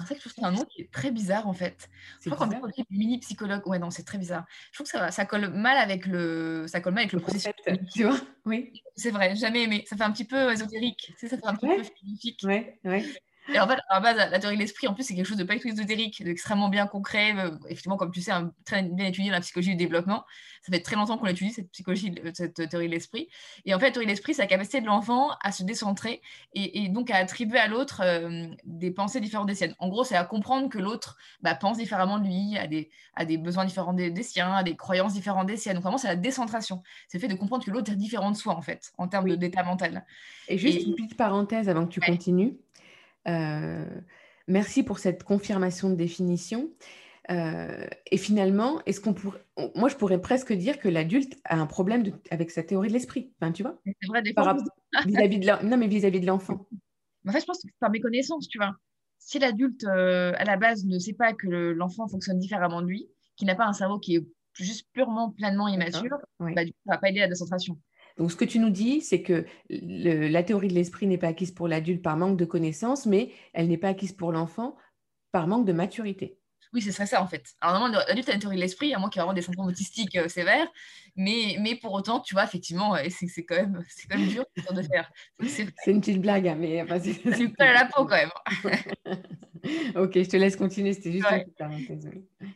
En 0.00 0.06
fait, 0.06 0.16
je 0.16 0.20
trouve 0.20 0.32
que 0.32 0.40
c'est 0.40 0.46
un 0.46 0.50
nom 0.50 0.64
qui 0.64 0.82
est 0.82 0.90
très 0.90 1.12
bizarre 1.12 1.46
en 1.46 1.52
fait. 1.52 1.88
Je 2.20 2.28
crois 2.28 2.48
qu'on 2.48 2.66
dit 2.66 2.84
mini 2.90 3.18
psychologue. 3.18 3.64
Ouais, 3.66 3.78
non, 3.78 3.90
c'est 3.90 4.02
très 4.02 4.18
bizarre. 4.18 4.44
Je 4.72 4.78
trouve 4.78 4.90
que 4.90 4.98
ça, 4.98 5.10
ça, 5.12 5.24
colle 5.24 5.50
mal 5.50 5.76
avec 5.76 6.06
le, 6.06 6.66
ça 6.66 6.80
colle 6.80 6.94
mal 6.94 7.02
avec 7.02 7.12
le, 7.12 7.20
processus. 7.20 7.52
Tu 7.94 8.02
vois? 8.02 8.18
Oui. 8.44 8.72
C'est 8.96 9.12
vrai, 9.12 9.36
jamais 9.36 9.62
aimé. 9.62 9.84
Ça 9.86 9.96
fait 9.96 10.02
un 10.02 10.10
petit 10.10 10.24
peu 10.24 10.52
ésotérique. 10.52 11.12
Ça 11.16 11.28
fait 11.28 11.38
un 11.44 11.54
petit 11.54 11.66
peu 11.68 11.84
philosophique. 11.84 12.40
Ouais, 12.42 12.80
ouais. 12.84 13.04
Et 13.52 13.60
en 13.60 13.68
fait, 13.68 13.78
à 13.88 13.94
la 13.94 14.00
base, 14.00 14.16
la 14.16 14.38
théorie 14.38 14.56
de 14.56 14.60
l'esprit, 14.60 14.88
en 14.88 14.94
plus, 14.94 15.04
c'est 15.04 15.14
quelque 15.14 15.26
chose 15.26 15.36
de 15.36 15.44
pas 15.44 15.54
du 15.54 15.60
tout 15.60 15.68
ésotérique, 15.68 16.22
d'extrêmement 16.24 16.70
bien 16.70 16.86
concret. 16.86 17.34
Euh, 17.36 17.50
effectivement, 17.66 17.96
comme 17.96 18.10
tu 18.10 18.22
sais, 18.22 18.30
un, 18.30 18.52
très 18.64 18.82
bien 18.82 19.06
étudié 19.06 19.30
dans 19.30 19.36
la 19.36 19.40
psychologie 19.40 19.70
du 19.70 19.76
développement. 19.76 20.24
Ça 20.62 20.72
fait 20.72 20.80
très 20.80 20.96
longtemps 20.96 21.18
qu'on 21.18 21.26
étudie 21.26 21.52
cette 21.52 21.70
psychologie, 21.70 22.14
cette 22.32 22.68
théorie 22.70 22.86
de 22.86 22.92
l'esprit. 22.92 23.28
Et 23.66 23.74
en 23.74 23.78
fait, 23.78 23.86
la 23.86 23.92
théorie 23.92 24.06
de 24.06 24.10
l'esprit, 24.10 24.32
c'est 24.32 24.42
la 24.42 24.48
capacité 24.48 24.80
de 24.80 24.86
l'enfant 24.86 25.30
à 25.42 25.52
se 25.52 25.62
décentrer 25.62 26.22
et, 26.54 26.88
donc 26.88 27.10
à 27.10 27.16
attribuer 27.16 27.58
à 27.58 27.68
l'autre 27.68 28.00
euh, 28.02 28.46
des 28.64 28.90
pensées 28.90 29.20
différentes 29.20 29.48
des 29.48 29.54
siennes. 29.54 29.74
En 29.78 29.88
gros, 29.88 30.04
c'est 30.04 30.16
à 30.16 30.24
comprendre 30.24 30.70
que 30.70 30.78
l'autre 30.78 31.18
bah, 31.42 31.54
pense 31.54 31.76
différemment 31.76 32.18
de 32.18 32.24
lui, 32.24 32.56
a 32.56 32.66
des, 32.66 32.90
a 33.14 33.26
des 33.26 33.36
besoins 33.36 33.66
différents 33.66 33.92
des, 33.92 34.22
siens, 34.22 34.54
a 34.54 34.62
des 34.62 34.74
croyances 34.74 35.12
différentes 35.12 35.48
des 35.48 35.58
siennes. 35.58 35.74
Donc 35.74 35.82
vraiment, 35.82 35.98
c'est 35.98 36.08
la 36.08 36.16
décentration. 36.16 36.82
C'est 37.08 37.18
le 37.18 37.22
fait 37.22 37.28
de 37.28 37.38
comprendre 37.38 37.64
que 37.64 37.70
l'autre 37.70 37.92
est 37.92 37.96
différent 37.96 38.30
de 38.30 38.36
soi, 38.36 38.56
en 38.56 38.62
fait, 38.62 38.92
en 38.96 39.06
termes 39.06 39.36
d'état 39.36 39.62
mental. 39.64 40.06
Et 40.48 40.56
juste 40.56 40.82
une 40.86 40.94
petite 40.94 41.16
parenthèse 41.16 41.68
avant 41.68 41.84
que 41.84 41.90
tu 41.90 42.00
continues. 42.00 42.56
Euh, 43.28 43.84
merci 44.48 44.82
pour 44.82 44.98
cette 44.98 45.24
confirmation 45.24 45.90
de 45.90 45.94
définition. 45.94 46.70
Euh, 47.30 47.86
et 48.10 48.18
finalement, 48.18 48.82
est-ce 48.84 49.00
qu'on 49.00 49.14
pourrait, 49.14 49.42
moi 49.74 49.88
je 49.88 49.96
pourrais 49.96 50.20
presque 50.20 50.52
dire 50.52 50.78
que 50.78 50.88
l'adulte 50.88 51.38
a 51.44 51.56
un 51.58 51.66
problème 51.66 52.04
avec 52.30 52.50
sa 52.50 52.62
théorie 52.62 52.88
de 52.88 52.92
l'esprit. 52.92 53.32
Enfin, 53.40 53.50
tu 53.50 53.62
vois 53.62 53.80
C'est 53.84 54.08
vrai, 54.08 54.20
des 54.20 54.34
fois. 54.34 54.56
vis-à-vis 55.06 55.38
de 55.38 55.66
non, 55.66 55.76
mais 55.78 55.88
vis-à-vis 55.88 56.20
de 56.20 56.26
l'enfant. 56.26 56.66
En 57.26 57.32
fait, 57.32 57.40
je 57.40 57.46
pense 57.46 57.56
que 57.56 57.68
c'est 57.68 57.78
par 57.80 57.90
méconnaissance, 57.90 58.48
tu 58.48 58.58
vois. 58.58 58.74
Si 59.18 59.38
l'adulte, 59.38 59.84
euh, 59.84 60.34
à 60.36 60.44
la 60.44 60.58
base, 60.58 60.84
ne 60.84 60.98
sait 60.98 61.14
pas 61.14 61.32
que 61.32 61.46
l'enfant 61.48 62.06
fonctionne 62.08 62.38
différemment 62.38 62.82
de 62.82 62.88
lui, 62.88 63.08
qu'il 63.36 63.46
n'a 63.46 63.54
pas 63.54 63.64
un 63.64 63.72
cerveau 63.72 63.98
qui 63.98 64.16
est 64.16 64.26
juste 64.52 64.86
purement, 64.92 65.30
pleinement 65.30 65.66
immature, 65.66 66.18
bah, 66.38 66.64
du 66.64 66.72
coup, 66.72 66.78
ça 66.84 66.92
ne 66.92 66.94
va 66.94 66.98
pas 66.98 67.08
aider 67.08 67.20
à 67.20 67.24
la 67.24 67.28
décentration. 67.28 67.80
Donc, 68.16 68.30
ce 68.30 68.36
que 68.36 68.44
tu 68.44 68.58
nous 68.58 68.70
dis, 68.70 69.00
c'est 69.00 69.22
que 69.22 69.44
la 69.68 70.42
théorie 70.42 70.68
de 70.68 70.74
l'esprit 70.74 71.06
n'est 71.06 71.18
pas 71.18 71.28
acquise 71.28 71.50
pour 71.50 71.68
l'adulte 71.68 72.02
par 72.02 72.16
manque 72.16 72.36
de 72.36 72.44
connaissances, 72.44 73.06
mais 73.06 73.32
elle 73.52 73.68
n'est 73.68 73.78
pas 73.78 73.88
acquise 73.88 74.12
pour 74.12 74.32
l'enfant 74.32 74.76
par 75.32 75.48
manque 75.48 75.66
de 75.66 75.72
maturité. 75.72 76.38
Oui, 76.72 76.82
c'est 76.82 76.92
ça 76.92 77.22
en 77.22 77.28
fait. 77.28 77.54
Alors, 77.60 77.78
normalement, 77.78 78.04
l'adulte 78.08 78.28
a 78.28 78.34
une 78.34 78.40
théorie 78.40 78.56
de 78.56 78.60
l'esprit, 78.60 78.94
à 78.94 78.98
moins 78.98 79.08
qu'il 79.08 79.20
ait 79.20 79.22
vraiment 79.22 79.34
des 79.34 79.42
symptômes 79.42 79.66
autistiques 79.66 80.16
euh, 80.16 80.28
sévères. 80.28 80.66
Mais, 81.16 81.56
mais 81.60 81.76
pour 81.76 81.92
autant, 81.92 82.20
tu 82.20 82.34
vois, 82.34 82.44
effectivement, 82.44 82.96
c'est 83.08 83.44
quand, 83.44 83.54
même, 83.54 83.84
quand 84.10 84.18
même 84.18 84.28
dur 84.28 84.44
de 84.72 84.82
faire. 84.82 85.10
C'est 85.40 85.90
une 85.90 86.00
petite 86.00 86.20
blague, 86.20 86.48
hein, 86.48 86.56
mais 86.58 86.82
enfin, 86.82 86.98
c'est 86.98 87.48
pas 87.56 87.64
à 87.68 87.72
la 87.72 87.84
peau 87.86 88.04
quand 88.04 88.16
même. 88.16 88.30
ok, 89.96 90.12
je 90.14 90.28
te 90.28 90.36
laisse 90.36 90.56
continuer, 90.56 90.92
c'était 90.92 91.12
juste 91.12 91.26
une 91.30 91.40
petite 91.40 91.56
parenthèse. 91.56 92.10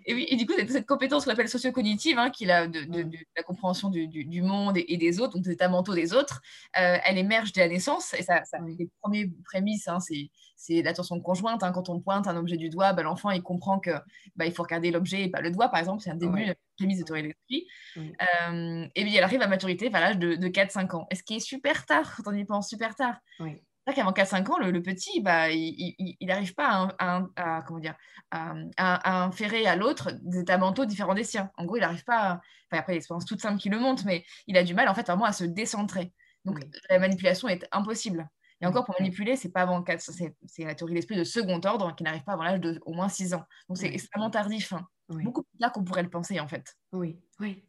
Et, 0.06 0.14
oui, 0.14 0.26
et 0.28 0.36
du 0.36 0.46
coup, 0.46 0.54
cette, 0.68 0.86
compétence 0.86 1.24
qu'on 1.24 1.30
appelle 1.30 1.48
socio-cognitive, 1.48 2.18
hein, 2.18 2.30
qui 2.30 2.44
est 2.44 2.68
de, 2.68 2.84
de, 2.84 3.16
la 3.36 3.42
compréhension 3.42 3.90
du, 3.90 4.08
du, 4.08 4.42
monde 4.42 4.76
et, 4.76 4.96
des 4.96 5.20
autres, 5.20 5.34
donc 5.34 5.44
des 5.44 5.52
états 5.52 5.68
mentaux 5.68 5.94
des 5.94 6.12
autres, 6.12 6.40
euh, 6.78 6.96
elle 7.04 7.18
émerge 7.18 7.52
dès 7.52 7.60
la 7.60 7.68
naissance. 7.68 8.14
Et 8.14 8.22
ça, 8.22 8.42
ça 8.44 8.58
les 8.66 8.88
premiers 9.00 9.30
prémices, 9.44 9.88
hein, 9.88 9.98
c'est 10.00 10.82
l'attention 10.82 11.20
conjointe. 11.20 11.62
Hein, 11.62 11.72
quand 11.72 11.88
on 11.88 12.00
pointe 12.00 12.26
un 12.26 12.36
objet 12.36 12.56
du 12.56 12.68
doigt, 12.70 12.92
bah, 12.92 13.02
l'enfant 13.02 13.30
il 13.30 13.42
comprend 13.42 13.78
que 13.78 13.92
bah, 14.36 14.46
il 14.46 14.52
faut 14.52 14.62
regarder 14.62 14.90
l'objet 14.90 15.24
et 15.24 15.30
pas 15.30 15.40
le 15.40 15.50
doigt, 15.50 15.68
par 15.68 15.80
exemple. 15.80 16.02
C'est 16.02 16.10
un 16.10 16.16
début, 16.16 16.44
la 16.44 16.54
prémisse 16.78 17.00
de 17.00 17.04
théorie 17.04 17.22
de 17.22 17.28
l'esprit. 17.28 17.66
Euh, 17.96 18.86
et 18.94 19.02
puis 19.02 19.16
elle 19.16 19.24
arrive 19.24 19.42
à 19.42 19.48
maturité 19.48 19.90
à 19.92 20.00
l'âge 20.00 20.18
de, 20.18 20.36
de 20.36 20.48
4-5 20.48 20.96
ans. 20.96 21.06
est 21.10 21.16
ce 21.16 21.22
qui 21.22 21.36
est 21.36 21.40
super 21.40 21.84
tard 21.84 22.16
quand 22.16 22.32
on 22.32 22.36
y 22.36 22.44
pense, 22.44 22.68
super 22.68 22.94
tard. 22.94 23.16
Oui 23.40 23.60
qu'avant 23.92 24.12
4-5 24.12 24.50
ans, 24.50 24.58
le, 24.58 24.82
petit, 24.82 25.20
bah, 25.20 25.50
il 25.50 26.16
n'arrive 26.22 26.54
pas 26.54 26.88
à, 26.98 27.62
comment 27.66 27.80
dire, 27.80 27.94
à, 28.30 29.24
inférer 29.24 29.66
à 29.66 29.76
l'autre 29.76 30.12
des 30.22 30.40
états 30.40 30.58
mentaux 30.58 30.84
différents 30.84 31.14
des 31.14 31.24
siens. 31.24 31.50
En 31.56 31.64
gros, 31.64 31.76
il 31.76 31.80
n'arrive 31.80 32.04
pas, 32.04 32.40
enfin, 32.70 32.80
après 32.80 32.94
l'expérience 32.94 33.24
toute 33.24 33.40
simple 33.40 33.58
qui 33.58 33.68
le 33.68 33.78
montre, 33.78 34.04
mais 34.06 34.24
il 34.46 34.56
a 34.56 34.62
du 34.62 34.74
mal 34.74 34.88
en 34.88 34.94
fait 34.94 35.06
vraiment 35.06 35.24
à 35.24 35.32
se 35.32 35.44
décentrer. 35.44 36.12
Donc 36.44 36.60
la 36.88 36.98
manipulation 36.98 37.48
est 37.48 37.66
impossible. 37.72 38.28
Et 38.60 38.66
encore, 38.66 38.84
pour 38.84 38.96
manipuler, 38.98 39.36
c'est 39.36 39.52
pas 39.52 39.62
avant 39.62 39.82
4, 39.82 40.00
c'est 40.00 40.64
la 40.64 40.74
théorie 40.74 40.92
de 40.92 40.96
l'esprit 40.96 41.16
de 41.16 41.24
second 41.24 41.60
ordre 41.64 41.94
qui 41.94 42.02
n'arrive 42.02 42.24
pas 42.24 42.32
avant 42.32 42.42
l'âge 42.42 42.60
de 42.60 42.80
au 42.84 42.92
moins 42.92 43.08
6 43.08 43.34
ans. 43.34 43.44
Donc 43.68 43.78
c'est 43.78 43.86
extrêmement 43.86 44.30
tardif, 44.30 44.72
hein. 44.72 44.86
Beaucoup 45.08 45.42
plus 45.42 45.58
tard 45.58 45.72
qu'on 45.72 45.84
pourrait 45.84 46.02
le 46.02 46.10
penser 46.10 46.40
en 46.40 46.48
fait. 46.48 46.76
Oui, 46.92 47.16
oui. 47.40 47.62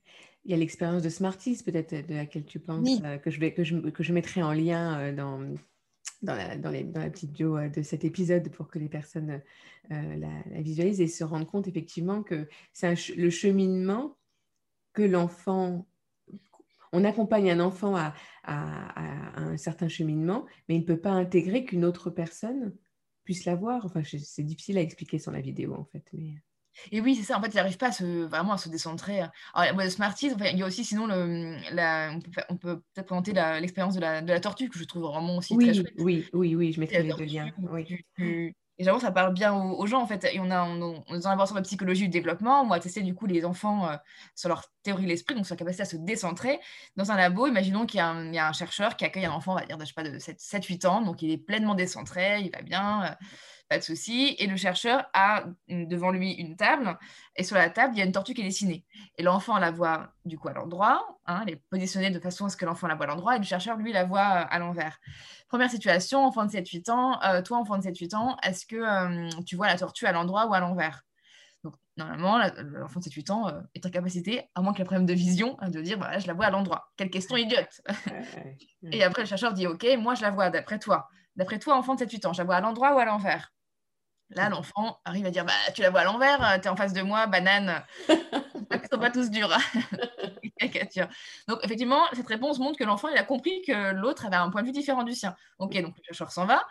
Il 0.46 0.52
y 0.52 0.54
a 0.54 0.58
l'expérience 0.58 1.04
de 1.04 1.10
Smarties 1.10 1.62
peut-être 1.64 2.08
de 2.08 2.16
laquelle 2.16 2.46
tu 2.46 2.60
penses, 2.60 2.88
euh, 3.04 3.18
que, 3.18 3.30
je 3.30 3.40
vais, 3.40 3.54
que, 3.54 3.64
je, 3.64 3.78
que 3.78 4.04
je 4.04 4.14
mettrai 4.14 4.42
en 4.42 4.54
lien 4.54 5.00
euh, 5.00 5.16
dans, 5.16 5.40
dans 6.22 6.36
la, 6.36 6.58
dans, 6.58 6.70
les, 6.70 6.84
dans 6.84 7.00
la, 7.00 7.10
petite 7.10 7.32
bio 7.32 7.58
euh, 7.58 7.70
de 7.70 7.82
cet 7.82 8.04
épisode 8.04 8.50
pour 8.50 8.68
que 8.68 8.80
les 8.80 8.90
personnes 8.90 9.42
euh, 9.92 10.16
la, 10.16 10.62
visualisent 10.62 11.02
et 11.02 11.08
se 11.08 11.24
rendent 11.24 11.48
compte 11.48 11.68
effectivement 11.68 12.24
que 12.24 12.48
c'est 12.74 12.94
le 13.16 13.30
cheminement 13.30 14.18
que 14.94 15.02
l'enfant, 15.02 15.88
on 16.92 17.06
accompagne 17.06 17.52
un 17.52 17.60
enfant 17.60 17.96
à, 17.96 18.14
à, 18.44 19.40
un 19.40 19.58
certain 19.58 19.88
cheminement, 19.88 20.46
mais 20.68 20.76
il 20.76 20.82
ne 20.82 20.86
peut 20.86 21.00
pas 21.00 21.12
intégrer 21.12 21.64
qu'une 21.64 21.86
autre 21.86 22.10
personne 22.10 22.76
puisse 23.24 23.46
l'avoir. 23.46 23.86
Enfin, 23.86 24.02
c'est 24.04 24.44
difficile 24.44 24.78
à 24.78 24.82
expliquer 24.82 25.20
sur 25.20 25.32
la 25.32 25.42
vidéo 25.42 25.76
en 25.76 25.86
fait. 25.86 26.04
Mais... 26.14 26.34
Et 26.92 27.02
oui, 27.02 27.16
c'est 27.16 27.24
ça. 27.24 27.38
En 27.38 27.42
fait, 27.42 27.50
il 27.50 27.56
n'arrive 27.56 27.78
pas 27.78 27.88
à 27.88 27.92
se, 27.92 28.26
vraiment 28.26 28.54
à 28.54 28.58
se 28.58 28.70
décentrer. 28.70 29.22
Alors, 29.54 29.78
le 29.78 29.90
Smarties, 29.90 30.32
enfin, 30.34 30.46
il 30.46 30.58
y 30.58 30.64
a 30.64 30.66
aussi 30.66 30.84
sinon, 30.84 31.08
le, 31.08 31.58
la, 31.74 32.12
on 32.50 32.58
peut, 32.58 32.80
peut-être 32.94 33.08
présenter 33.08 33.34
l'expérience 33.34 33.96
de 33.96 34.02
la, 34.02 34.22
de 34.22 34.32
la 34.32 34.40
tortue, 34.40 34.70
que 34.70 34.80
je 34.80 34.84
trouve 34.86 35.04
vraiment 35.04 35.38
aussi 35.38 35.56
oui, 35.56 35.66
très 35.66 35.74
chouette. 35.74 35.94
Oui, 35.98 36.28
oui, 36.34 36.56
oui, 36.56 36.74
je 36.74 36.80
mettrai 36.80 37.04
les 37.04 37.14
deux 37.14 37.26
liens. 37.26 37.52
Oui. 37.58 38.54
Et 38.80 38.86
j'avoue, 38.86 39.02
ça 39.02 39.12
parle 39.12 39.34
bien 39.34 39.54
aux, 39.54 39.86
gens, 39.88 40.02
en 40.02 40.08
fait. 40.08 40.26
Et 40.32 40.40
on 40.40 40.50
a, 40.50 40.64
on, 40.64 41.04
on, 41.06 41.20
dans 41.20 41.36
la 41.36 41.46
de 41.46 41.60
psychologie 41.66 42.04
du 42.04 42.10
développement, 42.10 42.62
on 42.62 42.72
a 42.72 42.80
testé, 42.80 43.02
du 43.02 43.14
coup, 43.14 43.26
les 43.26 43.44
enfants 43.44 43.90
euh, 43.90 43.98
sur 44.36 44.48
leur 44.48 44.64
théorie 44.84 45.04
de 45.04 45.10
l'esprit, 45.10 45.36
donc 45.36 45.46
sur 45.46 45.56
la 45.56 45.60
capacité 45.60 45.82
à 45.84 45.86
se 45.86 45.98
décentrer. 45.98 46.62
Dans 46.96 47.12
un 47.12 47.18
labo, 47.18 47.46
imaginons 47.46 47.86
qu'il 47.86 48.00
y, 48.00 48.36
y, 48.36 48.40
a 48.40 48.48
un 48.48 48.54
chercheur 48.54 48.96
qui 48.96 49.04
accueille 49.04 49.26
un 49.26 49.34
enfant, 49.34 49.52
on 49.52 49.56
va 49.56 49.66
dire, 49.66 49.78
de, 49.78 49.84
je 49.84 49.90
sais 49.90 49.94
pas, 49.94 50.04
de 50.04 50.18
7-8 50.18 50.88
ans, 50.88 51.02
donc 51.02 51.22
il 51.22 51.30
est 51.30 51.38
pleinement 51.38 51.76
décentré, 51.76 52.40
il 52.40 52.52
va 52.52 52.62
bien. 52.62 53.04
Euh, 53.04 53.26
pas 53.70 53.78
de 53.78 53.84
souci. 53.84 54.36
Et 54.40 54.48
le 54.48 54.58
chercheur 54.58 55.06
a 55.14 55.46
devant 55.70 56.12
lui 56.12 56.32
une 56.34 56.58
table, 56.58 56.98
et 57.36 57.44
sur 57.44 57.56
la 57.56 57.70
table, 57.70 57.94
il 57.96 58.00
y 58.00 58.02
a 58.02 58.06
une 58.06 58.12
tortue 58.12 58.34
qui 58.34 58.42
est 58.42 58.46
dessinée. 58.46 58.84
Et 59.18 59.24
l'enfant 59.24 59.58
la 59.60 59.72
voit 59.72 60.12
du 60.26 60.38
coup 60.38 60.50
à 60.50 60.54
l'endroit, 60.54 61.18
hein, 61.28 61.44
elle 61.44 61.54
est 61.54 61.64
positionnée 61.70 62.10
de 62.10 62.20
façon 62.20 62.46
à 62.46 62.50
ce 62.50 62.58
que 62.58 62.66
l'enfant 62.66 62.88
la 62.88 62.96
voit 62.96 63.06
à 63.06 63.10
l'endroit, 63.10 63.36
et 63.36 63.40
le 63.40 63.46
chercheur, 63.46 63.78
lui, 63.78 63.94
la 63.94 64.04
voit 64.04 64.20
euh, 64.20 64.46
à 64.50 64.60
l'envers. 64.60 65.00
Première 65.48 65.70
situation, 65.70 66.26
enfant 66.26 66.46
de 66.46 66.52
7-8 66.52 66.92
ans, 66.92 67.22
euh, 67.24 67.42
toi, 67.42 67.60
enfant 67.60 67.78
de 67.78 67.84
7-8 67.84 68.16
ans, 68.16 68.38
est-ce 68.44 68.66
que 68.66 68.76
euh, 68.76 69.30
tu 69.46 69.56
vois 69.56 69.68
la 69.68 69.78
tortue 69.78 70.06
à 70.08 70.12
l'endroit 70.12 70.48
ou 70.48 70.54
à 70.54 70.60
l'envers? 70.60 71.04
Donc, 71.64 71.76
normalement, 71.98 72.38
l'enfant 72.38 73.00
de 73.00 73.06
7-8 73.06 73.32
ans 73.32 73.52
est 73.76 73.86
en 73.86 73.90
capacité, 73.90 74.50
à 74.56 74.62
moins 74.62 74.74
qu'il 74.74 74.82
ait 74.82 74.84
un 74.84 74.86
problème 74.86 75.06
de 75.06 75.14
vision, 75.14 75.58
de 75.62 75.82
dire 75.82 75.98
voilà, 75.98 76.18
je 76.18 76.28
la 76.28 76.34
vois 76.34 76.46
à 76.46 76.50
l'endroit. 76.50 76.90
Quelle 76.98 77.10
question 77.10 77.36
idiote 77.38 77.82
Et 78.92 79.04
après, 79.04 79.24
le 79.24 79.28
chercheur 79.28 79.54
dit 79.54 79.68
ok, 79.68 79.86
moi 80.00 80.16
je 80.16 80.22
la 80.22 80.32
vois 80.32 80.50
d'après 80.50 80.80
toi. 80.80 81.10
D'après 81.36 81.60
toi, 81.60 81.76
enfant 81.76 81.96
de 81.96 82.04
7-8 82.04 82.28
ans, 82.28 82.34
je 82.34 82.40
la 82.40 82.46
vois 82.46 82.56
à 82.56 82.62
l'endroit 82.62 82.96
ou 82.96 83.00
à 83.00 83.06
l'envers? 83.06 83.52
Là, 84.32 84.50
l'enfant 84.50 85.00
arrive 85.06 85.26
à 85.26 85.32
dire 85.32 85.46
bah, 85.46 85.54
Tu 85.74 85.82
la 85.82 85.90
vois 85.90 86.02
à 86.02 86.04
l'envers, 86.04 86.44
euh, 86.44 86.58
tu 86.60 86.66
es 86.66 86.70
en 86.70 86.76
face 86.76 86.94
de 86.94 87.02
moi, 87.02 87.26
banane. 87.28 87.84
Ils 88.10 88.88
sont 88.92 89.00
pas 89.00 89.10
tous 89.10 89.32
durs. 89.32 89.50
donc, 91.48 91.60
effectivement, 91.64 92.02
cette 92.14 92.28
réponse 92.28 92.60
montre 92.60 92.78
que 92.78 92.84
l'enfant 92.84 93.08
il 93.08 93.18
a 93.18 93.24
compris 93.24 93.62
que 93.66 93.92
l'autre 93.94 94.26
avait 94.26 94.36
un 94.36 94.50
point 94.50 94.62
de 94.62 94.68
vue 94.68 94.74
différent 94.74 95.04
du 95.04 95.14
sien. 95.14 95.36
Ok, 95.58 95.82
donc 95.82 95.96
le 95.98 96.04
chercheur 96.04 96.32
s'en 96.32 96.46
va. 96.46 96.64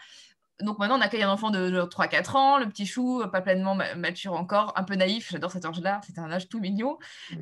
Donc 0.60 0.78
maintenant, 0.78 0.98
on 0.98 1.00
accueille 1.00 1.22
un 1.22 1.30
enfant 1.30 1.50
de 1.50 1.82
3-4 1.82 2.36
ans, 2.36 2.58
le 2.58 2.68
petit 2.68 2.84
chou, 2.84 3.22
pas 3.30 3.40
pleinement 3.40 3.76
mature 3.96 4.32
encore, 4.32 4.72
un 4.76 4.82
peu 4.82 4.96
naïf, 4.96 5.30
j'adore 5.30 5.52
cet 5.52 5.64
âge-là, 5.64 6.00
c'est 6.04 6.18
un 6.18 6.30
âge 6.32 6.48
tout 6.48 6.58
mignon. 6.58 6.98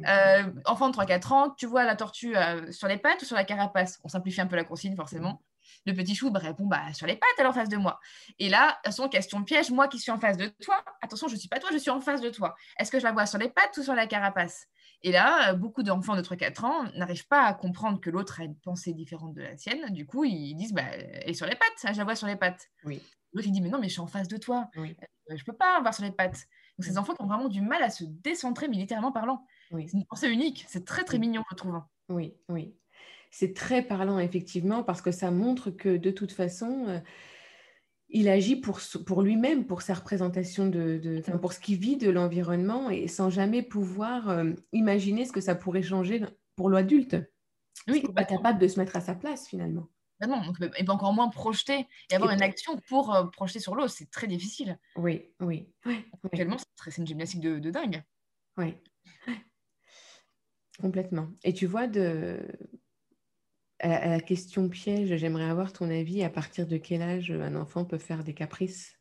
Euh, 0.07 0.43
enfant 0.67 0.91
de 0.91 0.95
3-4 0.95 1.33
ans, 1.33 1.51
tu 1.51 1.67
vois 1.67 1.85
la 1.85 1.97
tortue 1.97 2.37
euh, 2.37 2.71
sur 2.73 2.89
les 2.89 2.99
pattes 2.99 3.23
ou 3.23 3.25
sur 3.25 3.37
la 3.37 3.45
carapace? 3.45 3.99
On 4.05 4.09
simplifie 4.09 4.43
un 4.43 4.47
peu 4.47 4.57
la 4.57 4.65
consigne, 4.65 4.97
forcément. 4.97 5.43
Le 5.87 5.95
petit 5.95 6.15
chou 6.15 6.31
bah, 6.31 6.41
répond 6.41 6.67
bah, 6.67 6.93
sur 6.93 7.07
les 7.07 7.17
pattes, 7.17 7.29
elle 7.39 7.45
est 7.45 7.49
en 7.49 7.53
face 7.53 7.69
de 7.69 7.77
moi. 7.77 8.01
Et 8.39 8.49
là, 8.49 8.79
son 8.91 9.09
question 9.09 9.43
piège, 9.45 9.71
moi 9.71 9.89
qui 9.89 9.99
suis 9.99 10.11
en 10.11 10.19
face 10.19 10.37
de 10.37 10.49
toi, 10.63 10.85
attention, 11.03 11.29
je 11.29 11.35
ne 11.35 11.39
suis 11.39 11.49
pas 11.49 11.59
toi, 11.59 11.71
je 11.73 11.79
suis 11.79 11.91
en 11.91 12.01
face 12.01 12.21
de 12.21 12.31
toi. 12.31 12.55
Est-ce 12.79 12.91
que 12.91 12.99
je 12.99 13.05
la 13.05 13.13
vois 13.13 13.27
sur 13.27 13.39
les 13.39 13.49
pattes 13.49 13.77
ou 13.77 13.83
sur 13.83 13.95
la 13.95 14.07
carapace? 14.07 14.67
Et 15.03 15.13
là, 15.13 15.55
beaucoup 15.55 15.83
d'enfants 15.83 16.17
de 16.17 16.23
3-4 16.23 16.65
ans 16.65 16.85
n'arrivent 16.95 17.29
pas 17.29 17.43
à 17.43 17.55
comprendre 17.55 18.01
que 18.01 18.11
l'autre 18.11 18.41
a 18.41 18.45
une 18.45 18.57
pensée 18.57 18.93
différente 18.93 19.35
de 19.35 19.43
la 19.43 19.57
sienne. 19.57 19.93
Du 19.93 20.07
coup, 20.07 20.25
ils 20.25 20.55
disent 20.55 20.73
bah, 20.73 20.83
elle 20.85 21.31
est 21.31 21.35
sur 21.35 21.47
les 21.47 21.57
pattes, 21.57 21.93
je 21.93 21.99
la 21.99 22.05
vois 22.05 22.17
sur 22.17 22.27
les 22.27 22.37
pattes. 22.37 22.69
Oui. 22.85 23.03
L'autre, 23.33 23.49
il 23.49 23.53
dit 23.53 23.61
mais 23.61 23.69
non, 23.69 23.79
mais 23.79 23.89
je 23.89 23.93
suis 23.93 24.01
en 24.01 24.07
face 24.07 24.29
de 24.29 24.37
toi. 24.37 24.69
Euh, 24.77 24.87
je 25.29 25.35
ne 25.35 25.45
peux 25.45 25.53
pas 25.53 25.81
voir 25.81 25.93
sur 25.93 26.05
les 26.05 26.13
pattes. 26.13 26.47
Donc, 26.79 26.85
ces 26.85 26.99
enfants 26.99 27.15
qui 27.15 27.23
ont 27.23 27.27
vraiment 27.27 27.49
du 27.49 27.61
mal 27.61 27.83
à 27.83 27.91
se 27.91 28.05
décentrer 28.05 28.69
militairement 28.69 29.13
parlant. 29.13 29.45
C'est 29.71 29.93
une 29.93 30.07
pensée 30.07 30.29
unique. 30.29 30.65
C'est 30.69 30.85
très, 30.85 31.05
très 31.05 31.19
mignon, 31.19 31.43
je 31.51 31.57
trouve. 31.57 31.81
Oui, 32.09 32.35
oui 32.49 32.77
c'est 33.39 33.53
très 33.53 33.83
parlant, 33.83 34.19
effectivement, 34.19 34.83
parce 34.83 35.03
que 35.03 35.11
ça 35.11 35.31
montre 35.31 35.71
que 35.71 35.99
de 35.99 36.11
toute 36.11 36.33
façon, 36.33 36.87
euh, 36.89 37.01
il 38.09 38.31
agit 38.31 38.57
pour, 38.57 38.81
pour 39.05 39.21
lui-même, 39.21 39.67
pour 39.67 39.83
sa 39.83 39.93
représentation, 39.93 40.67
de, 40.67 41.21
pour 41.43 41.53
ce 41.53 41.61
qu'il 41.61 41.79
vit 41.79 41.99
de 41.99 42.09
l'environnement, 42.09 42.89
et 42.89 43.09
sans 43.09 43.29
jamais 43.29 43.63
pouvoir 43.63 44.31
euh, 44.31 44.55
imaginer 44.73 45.27
ce 45.27 45.33
que 45.33 45.43
ça 45.43 45.55
pourrait 45.55 45.83
changer 45.83 46.25
pour 46.55 46.71
l'adulte. 46.71 47.15
Oui, 47.89 48.01
il 48.03 48.09
n'est 48.09 48.15
pas 48.15 48.25
capable 48.25 48.59
de 48.59 48.69
se 48.69 48.81
mettre 48.81 48.97
à 48.97 49.03
sa 49.03 49.15
place, 49.15 49.47
finalement. 49.47 49.87
Ben 50.19 50.29
non, 50.29 50.41
donc, 50.41 50.59
peut 50.59 50.71
encore 50.89 51.13
moins 51.13 51.29
projeter 51.29 51.87
et 52.11 52.15
avoir 52.15 52.31
une 52.31 52.41
action 52.41 52.81
pour 52.89 53.15
euh, 53.15 53.25
projeter 53.27 53.61
sur 53.61 53.75
l'eau. 53.75 53.87
C'est 53.87 54.11
très 54.11 54.29
difficile. 54.29 54.79
Oui, 54.97 55.31
oui. 55.41 55.69
Actuellement, 56.25 56.57
c'est 56.83 56.97
une 56.97 57.07
gymnastique 57.07 57.43
de, 57.43 57.59
de 57.59 57.71
dingue. 57.71 58.03
Oui, 58.57 58.77
complètement. 60.81 61.29
Et 61.45 61.53
tu 61.53 61.67
vois, 61.67 61.87
de, 61.87 62.41
à, 63.81 64.09
la 64.09 64.21
question 64.21 64.69
piège, 64.69 65.17
j'aimerais 65.17 65.49
avoir 65.49 65.73
ton 65.73 65.91
avis. 65.91 66.23
À 66.23 66.31
partir 66.31 66.67
de 66.67 66.77
quel 66.77 67.03
âge 67.03 67.31
un 67.31 67.55
enfant 67.55 67.85
peut 67.85 67.99
faire 67.99 68.25
des 68.25 68.35
caprices? 68.35 68.95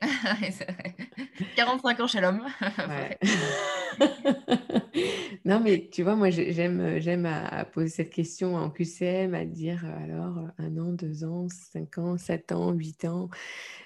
45 1.56 2.00
ans 2.00 2.06
chez 2.06 2.20
l'homme. 2.20 2.44
non, 5.44 5.60
mais 5.60 5.88
tu 5.92 6.02
vois, 6.02 6.16
moi, 6.16 6.30
j'aime, 6.30 6.98
j'aime 6.98 7.26
à, 7.26 7.64
poser 7.64 7.88
cette 7.88 8.10
question 8.10 8.56
en 8.56 8.70
QCM, 8.70 9.34
à 9.34 9.44
dire 9.44 9.84
euh, 9.84 10.04
alors, 10.04 10.48
un 10.58 10.78
an, 10.78 10.92
deux 10.92 11.24
ans, 11.24 11.46
cinq 11.48 11.98
ans, 11.98 12.16
sept 12.18 12.52
ans, 12.52 12.72
huit 12.72 13.04
ans, 13.04 13.28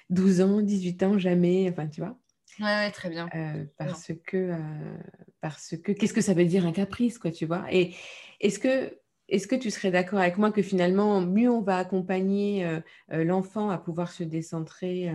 douze 0.09 0.41
ans, 0.41 0.61
dix-huit 0.61 1.01
ans, 1.03 1.17
jamais. 1.17 1.69
Enfin, 1.69 1.87
tu 1.87 2.01
vois. 2.01 2.17
Ouais, 2.59 2.89
très 2.91 3.09
bien. 3.09 3.29
Euh, 3.35 3.65
parce 3.77 4.11
que, 4.25 4.37
euh, 4.37 4.97
parce 5.41 5.75
que, 5.77 5.91
qu'est-ce 5.91 6.13
que 6.13 6.21
ça 6.21 6.33
veut 6.33 6.45
dire 6.45 6.65
un 6.65 6.71
caprice, 6.71 7.19
quoi, 7.19 7.31
tu 7.31 7.45
vois? 7.45 7.65
Et 7.71 7.95
est-ce 8.39 8.59
que 8.59 8.97
est-ce 9.29 9.47
que 9.47 9.55
tu 9.55 9.71
serais 9.71 9.91
d'accord 9.91 10.19
avec 10.19 10.37
moi 10.37 10.51
que 10.51 10.61
finalement, 10.61 11.21
mieux 11.21 11.49
on 11.49 11.61
va 11.61 11.77
accompagner 11.77 12.65
euh, 12.65 12.79
euh, 13.11 13.23
l'enfant 13.23 13.69
à 13.69 13.77
pouvoir 13.77 14.11
se 14.11 14.23
décentrer 14.23 15.13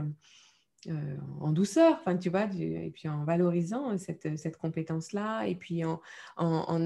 euh, 0.88 1.16
en 1.40 1.52
douceur, 1.52 1.98
enfin, 2.00 2.16
tu 2.18 2.28
vois, 2.28 2.48
et 2.58 2.90
puis 2.90 3.08
en 3.08 3.24
valorisant 3.24 3.96
cette, 3.96 4.56
compétence-là, 4.56 5.46
et 5.46 5.54
puis 5.54 5.82
en, 5.84 6.00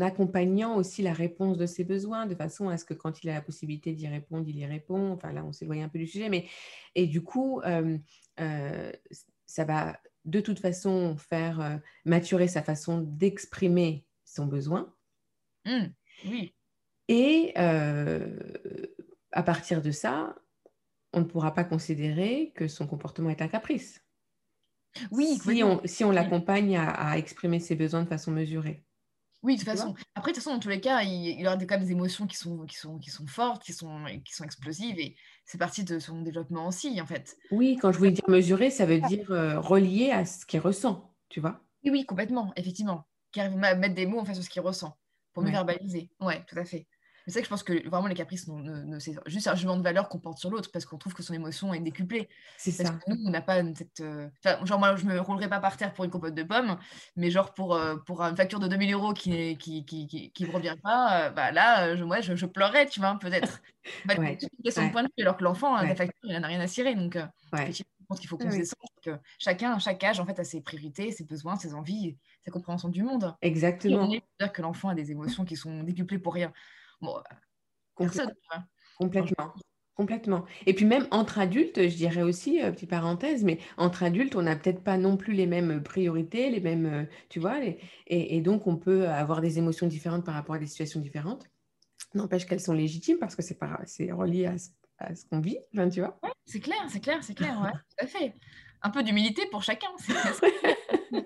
accompagnant 0.00 0.76
aussi 0.76 1.02
la 1.02 1.14
réponse 1.14 1.56
de 1.56 1.66
ses 1.66 1.82
besoins, 1.82 2.26
de 2.26 2.34
façon 2.34 2.68
à 2.68 2.76
ce 2.76 2.84
que 2.84 2.94
quand 2.94 3.24
il 3.24 3.30
a 3.30 3.34
la 3.34 3.40
possibilité 3.40 3.92
d'y 3.92 4.06
répondre, 4.06 4.46
il 4.48 4.58
y 4.58 4.66
répond. 4.66 5.12
Enfin, 5.12 5.32
là, 5.32 5.44
on 5.44 5.52
s'éloigne 5.52 5.82
un 5.82 5.88
peu 5.88 5.98
du 5.98 6.06
sujet, 6.06 6.28
mais 6.28 6.46
et 6.94 7.06
du 7.06 7.22
coup, 7.22 7.62
ça 9.46 9.64
va 9.64 9.98
de 10.26 10.40
toute 10.40 10.58
façon 10.58 11.16
faire 11.16 11.80
maturer 12.04 12.48
sa 12.48 12.62
façon 12.62 13.00
d'exprimer 13.00 14.04
son 14.24 14.44
besoin. 14.44 14.92
Mmh, 15.64 15.86
oui. 16.26 16.55
Et 17.08 17.52
euh, 17.56 18.26
à 19.32 19.42
partir 19.42 19.82
de 19.82 19.90
ça, 19.90 20.34
on 21.12 21.20
ne 21.20 21.24
pourra 21.24 21.54
pas 21.54 21.64
considérer 21.64 22.52
que 22.54 22.68
son 22.68 22.86
comportement 22.86 23.30
est 23.30 23.42
un 23.42 23.48
caprice. 23.48 24.02
Oui, 25.10 25.38
si 25.38 25.62
on, 25.62 25.80
si 25.84 26.04
on 26.04 26.10
l'accompagne 26.10 26.76
à, 26.76 27.18
exprimer 27.18 27.60
ses 27.60 27.74
besoins 27.74 28.02
de 28.02 28.08
façon 28.08 28.30
mesurée. 28.30 28.82
Oui, 29.42 29.54
de 29.54 29.60
toute 29.60 29.68
façon. 29.68 29.94
Après, 30.14 30.32
de 30.32 30.34
toute 30.34 30.42
façon, 30.42 30.54
dans 30.54 30.60
tous 30.60 30.70
les 30.70 30.80
cas, 30.80 31.02
il, 31.02 31.38
y 31.40 31.46
aura 31.46 31.56
quand 31.56 31.76
même 31.76 31.84
des 31.84 31.92
émotions 31.92 32.26
qui 32.26 32.36
sont, 32.36 32.64
qui 32.64 32.76
sont, 32.76 32.98
qui 32.98 33.10
sont 33.10 33.26
fortes, 33.26 33.62
qui 33.62 33.72
sont, 33.72 34.04
qui 34.24 34.34
sont 34.34 34.44
explosives, 34.44 34.98
et 34.98 35.14
c'est 35.44 35.58
partie 35.58 35.84
de 35.84 35.98
son 35.98 36.22
développement 36.22 36.66
aussi, 36.66 37.00
en 37.00 37.06
fait. 37.06 37.36
Oui, 37.50 37.76
quand 37.80 37.92
je 37.92 37.98
voulais 37.98 38.10
dire 38.10 38.24
mesurer, 38.28 38.70
ça 38.70 38.86
veut 38.86 39.00
dire 39.00 39.30
euh, 39.30 39.60
relier 39.60 40.10
à 40.10 40.24
ce 40.24 40.46
qu'il 40.46 40.60
ressent, 40.60 41.14
tu 41.28 41.40
vois? 41.40 41.60
Oui, 41.84 41.90
oui, 41.90 42.06
complètement, 42.06 42.52
effectivement. 42.56 43.06
Qui 43.30 43.40
arrive 43.40 43.62
à 43.62 43.74
mettre 43.74 43.94
des 43.94 44.06
mots 44.06 44.20
en 44.20 44.24
face 44.24 44.38
de 44.38 44.42
ce 44.42 44.50
qu'il 44.50 44.62
ressent, 44.62 44.96
pour 45.32 45.42
mieux 45.42 45.52
verbaliser. 45.52 46.10
Oui, 46.20 46.34
tout 46.48 46.58
à 46.58 46.64
fait. 46.64 46.86
C'est 47.26 47.32
ça 47.32 47.40
que 47.40 47.46
je 47.46 47.50
pense 47.50 47.64
que 47.64 47.88
vraiment 47.88 48.06
les 48.06 48.14
caprices, 48.14 48.48
c'est 49.00 49.16
juste 49.26 49.48
un 49.48 49.56
jugement 49.56 49.76
de 49.76 49.82
valeur 49.82 50.08
qu'on 50.08 50.20
porte 50.20 50.38
sur 50.38 50.48
l'autre 50.48 50.70
parce 50.70 50.84
qu'on 50.84 50.96
trouve 50.96 51.12
que 51.12 51.24
son 51.24 51.34
émotion 51.34 51.74
est 51.74 51.80
décuplée. 51.80 52.28
C'est 52.56 52.70
ça. 52.70 52.84
Que 52.84 53.10
nous, 53.10 53.16
on 53.26 53.30
n'a 53.30 53.40
pas 53.40 53.62
cette. 53.74 54.00
Euh, 54.00 54.28
genre, 54.62 54.78
moi, 54.78 54.94
je 54.94 55.06
me 55.06 55.18
roulerai 55.18 55.48
pas 55.48 55.58
par 55.58 55.76
terre 55.76 55.92
pour 55.92 56.04
une 56.04 56.10
compote 56.10 56.34
de 56.34 56.44
pommes, 56.44 56.78
mais 57.16 57.32
genre 57.32 57.52
pour, 57.52 57.74
euh, 57.74 57.96
pour 57.96 58.22
une 58.22 58.36
facture 58.36 58.60
de 58.60 58.68
2000 58.68 58.92
euros 58.92 59.12
qui 59.12 59.30
ne 59.30 59.54
qui, 59.54 59.84
qui, 59.84 60.06
qui, 60.06 60.30
qui 60.30 60.44
revient 60.44 60.76
pas, 60.80 61.26
euh, 61.26 61.30
bah 61.30 61.50
là, 61.50 61.96
je, 61.96 62.04
moi, 62.04 62.20
je, 62.20 62.36
je 62.36 62.46
pleurais, 62.46 62.86
tu 62.86 63.00
vois, 63.00 63.18
peut-être. 63.20 63.60
Bah, 64.04 64.14
ouais. 64.18 64.36
C'est 64.40 64.48
une 64.52 64.64
question 64.64 64.84
de 64.84 64.90
point 64.90 65.04
de 65.04 65.08
vue, 65.16 65.22
alors 65.22 65.36
que 65.36 65.44
l'enfant, 65.44 65.80
la 65.80 65.94
facture, 65.94 66.12
il 66.24 66.34
n'en 66.34 66.42
a 66.42 66.48
rien 66.48 66.58
à 66.58 66.66
cirer. 66.66 66.96
Donc, 66.96 67.16
je 67.16 67.82
pense 68.08 68.18
qu'il 68.18 68.28
faut 68.28 68.36
qu'on 68.36 68.50
se 68.50 68.56
descende, 68.56 68.80
que 69.00 69.12
chacun, 69.38 69.78
chaque 69.78 70.02
âge, 70.02 70.18
en 70.18 70.26
fait, 70.26 70.40
a 70.40 70.44
ses 70.44 70.60
priorités, 70.60 71.12
ses 71.12 71.22
besoins, 71.22 71.54
ses 71.54 71.72
envies, 71.72 72.16
sa 72.44 72.50
compréhension 72.50 72.88
du 72.88 73.04
monde. 73.04 73.36
Exactement. 73.42 74.08
dire 74.08 74.52
que 74.52 74.60
l'enfant 74.60 74.88
a 74.88 74.96
des 74.96 75.12
émotions 75.12 75.44
qui 75.44 75.54
sont 75.54 75.84
décuplées 75.84 76.18
pour 76.18 76.34
rien. 76.34 76.52
Bon, 77.00 77.22
personne. 77.96 78.32
Complètement. 78.98 79.52
Complètement. 79.96 80.44
Et 80.66 80.74
puis 80.74 80.84
même 80.84 81.06
entre 81.10 81.38
adultes, 81.38 81.88
je 81.88 81.96
dirais 81.96 82.20
aussi, 82.20 82.62
euh, 82.62 82.70
petite 82.70 82.90
parenthèse, 82.90 83.44
mais 83.44 83.58
entre 83.78 84.02
adultes, 84.02 84.36
on 84.36 84.42
n'a 84.42 84.54
peut-être 84.54 84.84
pas 84.84 84.98
non 84.98 85.16
plus 85.16 85.32
les 85.32 85.46
mêmes 85.46 85.82
priorités, 85.82 86.50
les 86.50 86.60
mêmes, 86.60 86.84
euh, 86.84 87.04
tu 87.30 87.40
vois, 87.40 87.60
et, 88.06 88.40
donc 88.42 88.66
on 88.66 88.76
peut 88.76 89.08
avoir 89.08 89.40
des 89.40 89.56
émotions 89.56 89.86
différentes 89.86 90.22
par 90.22 90.34
rapport 90.34 90.56
à 90.56 90.58
des 90.58 90.66
situations 90.66 91.00
différentes. 91.00 91.46
N'empêche 92.12 92.44
qu'elles 92.44 92.60
sont 92.60 92.74
légitimes 92.74 93.18
parce 93.18 93.34
que 93.34 93.40
c'est 93.40 93.58
c'est 93.86 94.12
relié 94.12 94.44
à 94.44 94.58
ce, 94.58 95.24
qu'on 95.30 95.40
vit, 95.40 95.58
tu 95.90 96.00
vois. 96.00 96.20
c'est 96.44 96.60
clair, 96.60 96.86
c'est 96.88 97.00
clair, 97.00 97.24
c'est 97.24 97.34
clair, 97.34 97.58
ouais, 97.62 97.72
tout 97.72 98.04
à 98.04 98.06
fait. 98.06 98.34
Un 98.82 98.90
peu 98.90 99.02
d'humilité 99.02 99.46
pour 99.50 99.62
chacun. 99.62 99.88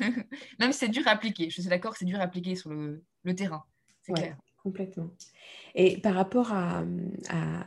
même 0.58 0.72
si 0.72 0.78
c'est 0.78 0.88
dur 0.88 1.06
à 1.06 1.10
appliquer, 1.10 1.50
je 1.50 1.60
suis 1.60 1.68
d'accord, 1.68 1.94
c'est 1.94 2.06
dur 2.06 2.18
à 2.20 2.22
appliquer 2.22 2.56
sur 2.56 2.70
le, 2.70 3.04
le 3.22 3.34
terrain, 3.34 3.64
c'est 4.00 4.14
clair. 4.14 4.38
Complètement. 4.64 5.10
Et 5.74 5.98
par 5.98 6.14
rapport 6.14 6.52
à, 6.52 6.84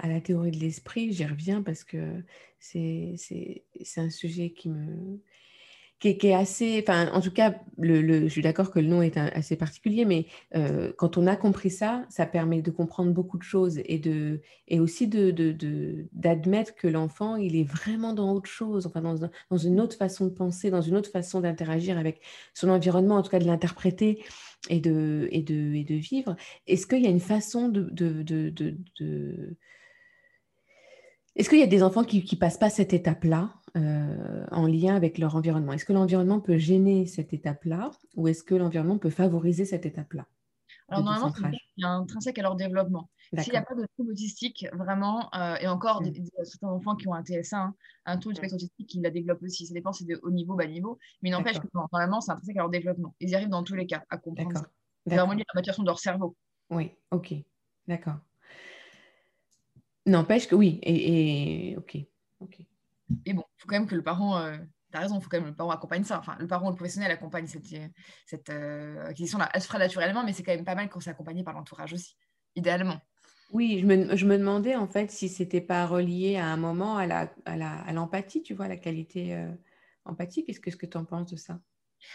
la 0.04 0.20
théorie 0.20 0.50
de 0.50 0.58
l'esprit, 0.58 1.14
j'y 1.14 1.26
reviens 1.26 1.62
parce 1.62 1.84
que 1.84 2.24
c'est 2.60 3.16
un 3.98 4.10
sujet 4.10 4.50
qui 4.50 4.70
me, 4.70 5.22
qui 6.00 6.10
est, 6.10 6.34
assez, 6.34 6.84
enfin, 6.88 7.12
en 7.12 7.22
tout 7.22 7.32
cas, 7.32 7.56
je 7.80 8.28
suis 8.28 8.44
d'accord 8.44 8.70
que 8.72 8.80
le 8.80 8.88
nom 8.88 9.02
est 9.02 9.18
assez 9.18 9.56
particulier, 9.56 10.06
mais 10.06 10.28
euh, 10.56 10.94
quand 10.98 11.18
on 11.18 11.26
a 11.26 11.36
compris 11.36 11.72
ça, 11.72 12.06
ça 12.10 12.28
permet 12.28 12.62
de 12.62 12.70
comprendre 12.70 13.12
beaucoup 13.12 13.38
de 13.40 13.44
choses 13.44 13.80
et, 13.84 13.98
de, 13.98 14.42
et 14.68 14.80
aussi 14.80 15.08
d'admettre 15.08 16.76
de, 16.76 16.80
que 16.80 16.88
l'enfant, 16.88 17.36
il 17.36 17.56
est 17.56 17.64
vraiment 17.64 18.14
dans 18.14 18.32
autre 18.32 18.50
chose, 18.50 18.86
enfin, 18.86 19.02
dans, 19.02 19.16
dans, 19.50 19.58
une 19.58 19.82
autre 19.82 19.98
façon 19.98 20.26
de 20.26 20.32
penser, 20.32 20.70
dans 20.70 20.82
une 20.82 20.96
autre 20.96 21.10
façon 21.10 21.42
d'interagir 21.42 21.98
avec 21.98 22.22
son 22.54 22.70
environnement, 22.70 23.16
en 23.16 23.24
tout 23.24 23.32
cas 23.32 23.40
de 23.40 23.46
l'interpréter 23.46 24.24
et 24.70 24.80
de, 24.80 25.28
et, 25.32 25.42
de, 25.42 25.74
et 25.74 25.84
de 25.84 25.96
vivre. 25.96 26.36
Est-ce 26.68 26.86
qu'il 26.86 27.04
y 27.04 27.08
a 27.08 27.12
une 27.12 27.20
façon 27.20 27.70
de... 27.70 27.82
de 27.92 29.58
est-ce 31.38 31.50
qu'il 31.50 31.60
y 31.60 31.64
a 31.64 31.68
des 31.68 31.84
enfants 31.84 32.04
qui 32.04 32.28
ne 32.30 32.38
passent 32.38 32.58
pas 32.58 32.72
cette 32.72 32.94
étape-là 32.94 33.54
euh, 33.76 34.46
en 34.52 34.66
lien 34.66 34.96
avec 34.96 35.20
leur 35.20 35.36
environnement? 35.36 35.72
Est-ce 35.72 35.86
que 35.86 35.94
l'environnement 35.94 36.40
peut 36.40 36.58
gêner 36.58 37.06
cette 37.06 37.32
étape-là 37.32 37.92
ou 38.16 38.28
est-ce 38.28 38.44
que 38.44 38.56
l'environnement 38.56 38.98
peut 38.98 39.12
favoriser 39.12 39.64
cette 39.64 39.86
étape-là 39.86 40.26
Alors 40.90 41.04
normalement, 41.04 41.32
il 41.52 41.84
y 41.84 41.86
a 41.86 41.90
un 41.90 42.02
intrinsèque 42.02 42.40
à 42.40 42.42
leur 42.42 42.56
développement. 42.56 43.12
S'il 43.38 43.52
n'y 43.52 43.60
a 43.60 43.62
pas 43.62 43.76
de 43.76 43.86
trouble 43.94 44.14
autistique, 44.14 44.66
vraiment, 44.74 45.30
euh, 45.36 45.58
et 45.58 45.68
encore, 45.68 46.02
mmh. 46.02 46.12
certains 46.44 46.70
enfants 46.70 46.96
qui 46.96 47.08
ont 47.08 47.14
un 47.14 47.24
TSA, 47.24 47.58
hein, 47.58 47.76
un 48.06 48.18
trouble 48.18 48.34
du 48.34 48.40
spectre 48.40 48.56
autistique, 48.56 48.96
ils 48.96 49.02
la 49.04 49.12
développent 49.12 49.44
aussi. 49.44 49.68
Ça 49.68 49.76
dépend 49.76 49.92
si 49.92 50.06
c'est 50.06 50.14
de 50.14 50.20
haut 50.24 50.32
niveau, 50.32 50.56
bas 50.56 50.66
niveau, 50.66 50.98
mais 51.22 51.30
n'empêche 51.30 51.60
que 51.60 51.68
normalement, 51.74 52.20
c'est 52.20 52.32
intrinsèque 52.32 52.58
à 52.58 52.62
leur 52.62 52.70
développement. 52.72 53.14
Ils 53.20 53.30
y 53.30 53.36
arrivent 53.36 53.50
dans 53.50 53.64
tous 53.64 53.76
les 53.76 53.86
cas 53.86 54.04
à 54.10 54.18
comprendre. 54.18 54.64
C'est 55.06 55.16
vraiment 55.16 55.34
lié 55.34 55.42
à 55.42 55.54
la 55.54 55.60
maturation 55.60 55.84
de 55.84 55.88
leur 55.88 56.00
cerveau. 56.00 56.36
Oui, 56.72 56.94
ok, 57.12 57.36
d'accord. 57.88 58.18
N'empêche 60.08 60.48
que 60.48 60.56
oui, 60.56 60.80
et, 60.84 61.72
et... 61.72 61.78
ok, 61.78 61.98
ok. 62.40 62.60
Et 63.26 63.34
bon, 63.34 63.44
il 63.58 63.62
faut 63.62 63.68
quand 63.68 63.76
même 63.76 63.88
que 63.88 63.96
le 63.96 64.04
parent, 64.04 64.38
euh, 64.38 64.58
tu 64.92 64.98
as 64.98 65.02
raison, 65.02 65.18
il 65.18 65.22
faut 65.22 65.30
quand 65.30 65.38
même 65.38 65.46
que 65.46 65.50
le 65.50 65.56
parent 65.56 65.70
accompagne 65.70 66.04
ça. 66.04 66.18
Enfin, 66.18 66.38
le 66.40 66.48
parent 66.48 66.68
ou 66.68 66.70
le 66.72 66.76
professionnel 66.76 67.12
accompagne 67.12 67.46
cette, 67.46 67.66
cette 68.26 68.50
euh, 68.50 69.06
acquisition-là. 69.08 69.50
Elle 69.54 69.62
se 69.62 69.68
fera 69.68 69.80
naturellement, 69.80 70.24
mais 70.24 70.32
c'est 70.32 70.44
quand 70.44 70.56
même 70.56 70.66
pas 70.66 70.76
mal 70.76 70.90
quand 70.90 71.02
c'est 71.02 71.10
accompagné 71.10 71.44
par 71.44 71.54
l'entourage 71.54 71.94
aussi, 71.94 72.16
idéalement. 72.56 73.00
Oui, 73.52 73.80
je 73.82 73.86
me, 73.86 74.16
je 74.16 74.26
me, 74.26 74.38
demandais 74.38 74.76
en 74.76 74.88
fait 74.88 75.10
si 75.12 75.30
c'était 75.30 75.62
pas 75.62 75.86
relié 75.86 76.38
à 76.38 76.48
un 76.48 76.58
moment 76.58 76.98
à 76.98 77.06
l'empathie, 77.06 77.42
la, 77.46 77.92
à 77.92 77.92
la, 77.92 78.42
tu 78.44 78.54
vois, 78.54 78.66
à 78.66 78.70
la 78.70 78.78
qualité 78.78 79.36
euh, 79.36 79.52
empathique. 80.06 80.48
Qu'est-ce 80.62 80.78
que 80.78 80.86
tu 80.86 80.98
en 80.98 81.06
penses 81.06 81.32
de 81.32 81.38
ça? 81.38 81.60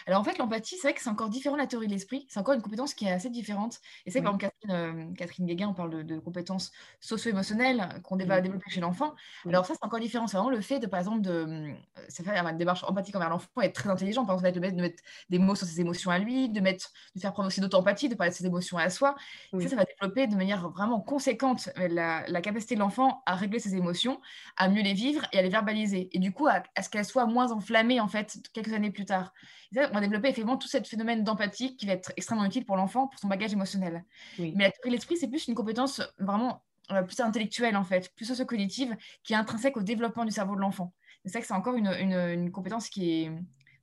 Alors 0.06 0.20
en 0.20 0.24
fait, 0.24 0.38
l'empathie, 0.38 0.76
c'est 0.76 0.88
vrai 0.88 0.94
que 0.94 1.02
c'est 1.02 1.10
encore 1.10 1.28
différent 1.28 1.56
de 1.56 1.60
la 1.60 1.66
théorie 1.66 1.86
de 1.86 1.92
l'esprit. 1.92 2.26
C'est 2.28 2.40
encore 2.40 2.54
une 2.54 2.62
compétence 2.62 2.94
qui 2.94 3.06
est 3.06 3.12
assez 3.12 3.30
différente. 3.30 3.80
Et 4.06 4.10
c'est 4.10 4.22
par 4.22 4.34
exemple, 4.34 4.52
Catherine, 4.60 5.10
euh, 5.10 5.14
Catherine 5.14 5.46
Guéguin, 5.46 5.68
on 5.68 5.74
parle 5.74 6.04
de, 6.04 6.18
compétences 6.18 6.72
socio-émotionnelles 7.00 8.00
qu'on 8.04 8.16
va 8.16 8.40
développer 8.40 8.70
chez 8.70 8.80
l'enfant. 8.80 9.14
Alors 9.48 9.66
ça, 9.66 9.74
c'est 9.74 9.84
encore 9.84 10.00
différent. 10.00 10.26
C'est 10.26 10.36
vraiment 10.36 10.50
le 10.50 10.60
fait 10.60 10.78
de, 10.78 10.86
par 10.86 11.00
exemple, 11.00 11.22
de 11.22 11.30
euh, 11.30 11.72
ça 12.08 12.22
faire 12.22 12.46
une 12.46 12.58
démarche 12.58 12.84
empathique 12.84 13.16
envers 13.16 13.30
l'enfant 13.30 13.48
et 13.60 13.66
être 13.66 13.74
très 13.74 13.90
intelligent. 13.90 14.24
Par 14.24 14.36
exemple, 14.36 14.52
de 14.52 14.60
mettre, 14.60 14.76
de 14.76 14.82
mettre, 14.82 15.02
des 15.30 15.38
mots 15.38 15.54
sur 15.54 15.66
ses 15.66 15.80
émotions 15.80 16.10
à 16.10 16.18
lui, 16.18 16.48
de, 16.48 16.60
mettre, 16.60 16.90
de 17.14 17.20
faire 17.20 17.32
preuve 17.32 17.46
aussi 17.46 17.60
d'auto-empathie, 17.60 18.08
de 18.08 18.14
parler 18.14 18.30
de 18.30 18.36
ses 18.36 18.46
émotions 18.46 18.78
à 18.78 18.90
soi. 18.90 19.14
Ça, 19.60 19.68
ça 19.68 19.76
va 19.76 19.84
développer 19.84 20.26
de 20.26 20.36
manière 20.36 20.68
vraiment 20.70 21.00
conséquente 21.00 21.70
euh, 21.78 21.88
la, 21.88 22.42
capacité 22.42 22.74
de 22.74 22.80
l'enfant 22.80 23.22
à 23.26 23.36
régler 23.36 23.60
ses 23.60 23.76
émotions, 23.76 24.20
à 24.56 24.68
mieux 24.68 24.82
les 24.82 24.94
vivre 24.94 25.22
et 25.32 25.38
à 25.38 25.42
les 25.42 25.48
verbaliser. 25.48 26.08
Et 26.12 26.18
du 26.18 26.32
coup, 26.32 26.48
à, 26.48 26.62
à 26.74 26.82
ce 26.82 26.88
qu'elles 26.88 27.04
soient 27.04 27.26
moins 27.26 27.52
enflammées, 27.52 28.00
en 28.00 28.08
fait, 28.08 28.38
quelques 28.52 28.72
années 28.72 28.90
plus 28.90 29.04
tard 29.04 29.32
on 29.76 29.94
va 29.94 30.00
développer 30.00 30.28
effectivement 30.28 30.56
tout 30.56 30.68
ce 30.68 30.78
phénomène 30.82 31.24
d'empathie 31.24 31.76
qui 31.76 31.86
va 31.86 31.92
être 31.92 32.12
extrêmement 32.16 32.44
utile 32.44 32.64
pour 32.64 32.76
l'enfant, 32.76 33.08
pour 33.08 33.18
son 33.18 33.28
bagage 33.28 33.52
émotionnel. 33.52 34.04
Mais 34.38 34.52
la 34.56 34.70
théorie 34.70 34.90
de 34.90 34.94
l'esprit, 34.94 35.16
c'est 35.16 35.28
plus 35.28 35.48
une 35.48 35.54
compétence 35.54 36.02
vraiment 36.18 36.62
euh, 36.90 37.02
plus 37.02 37.20
intellectuelle, 37.20 37.76
en 37.76 37.84
fait, 37.84 38.12
plus 38.16 38.26
socio-cognitive, 38.26 38.96
qui 39.22 39.32
est 39.32 39.36
intrinsèque 39.36 39.76
au 39.76 39.82
développement 39.82 40.24
du 40.24 40.32
cerveau 40.32 40.54
de 40.56 40.60
l'enfant. 40.60 40.92
C'est 41.24 41.32
ça 41.32 41.40
que 41.40 41.46
c'est 41.46 41.54
encore 41.54 41.76
une, 41.76 41.86
une, 41.86 42.50
compétence 42.50 42.88
qui 42.88 43.22
est 43.22 43.32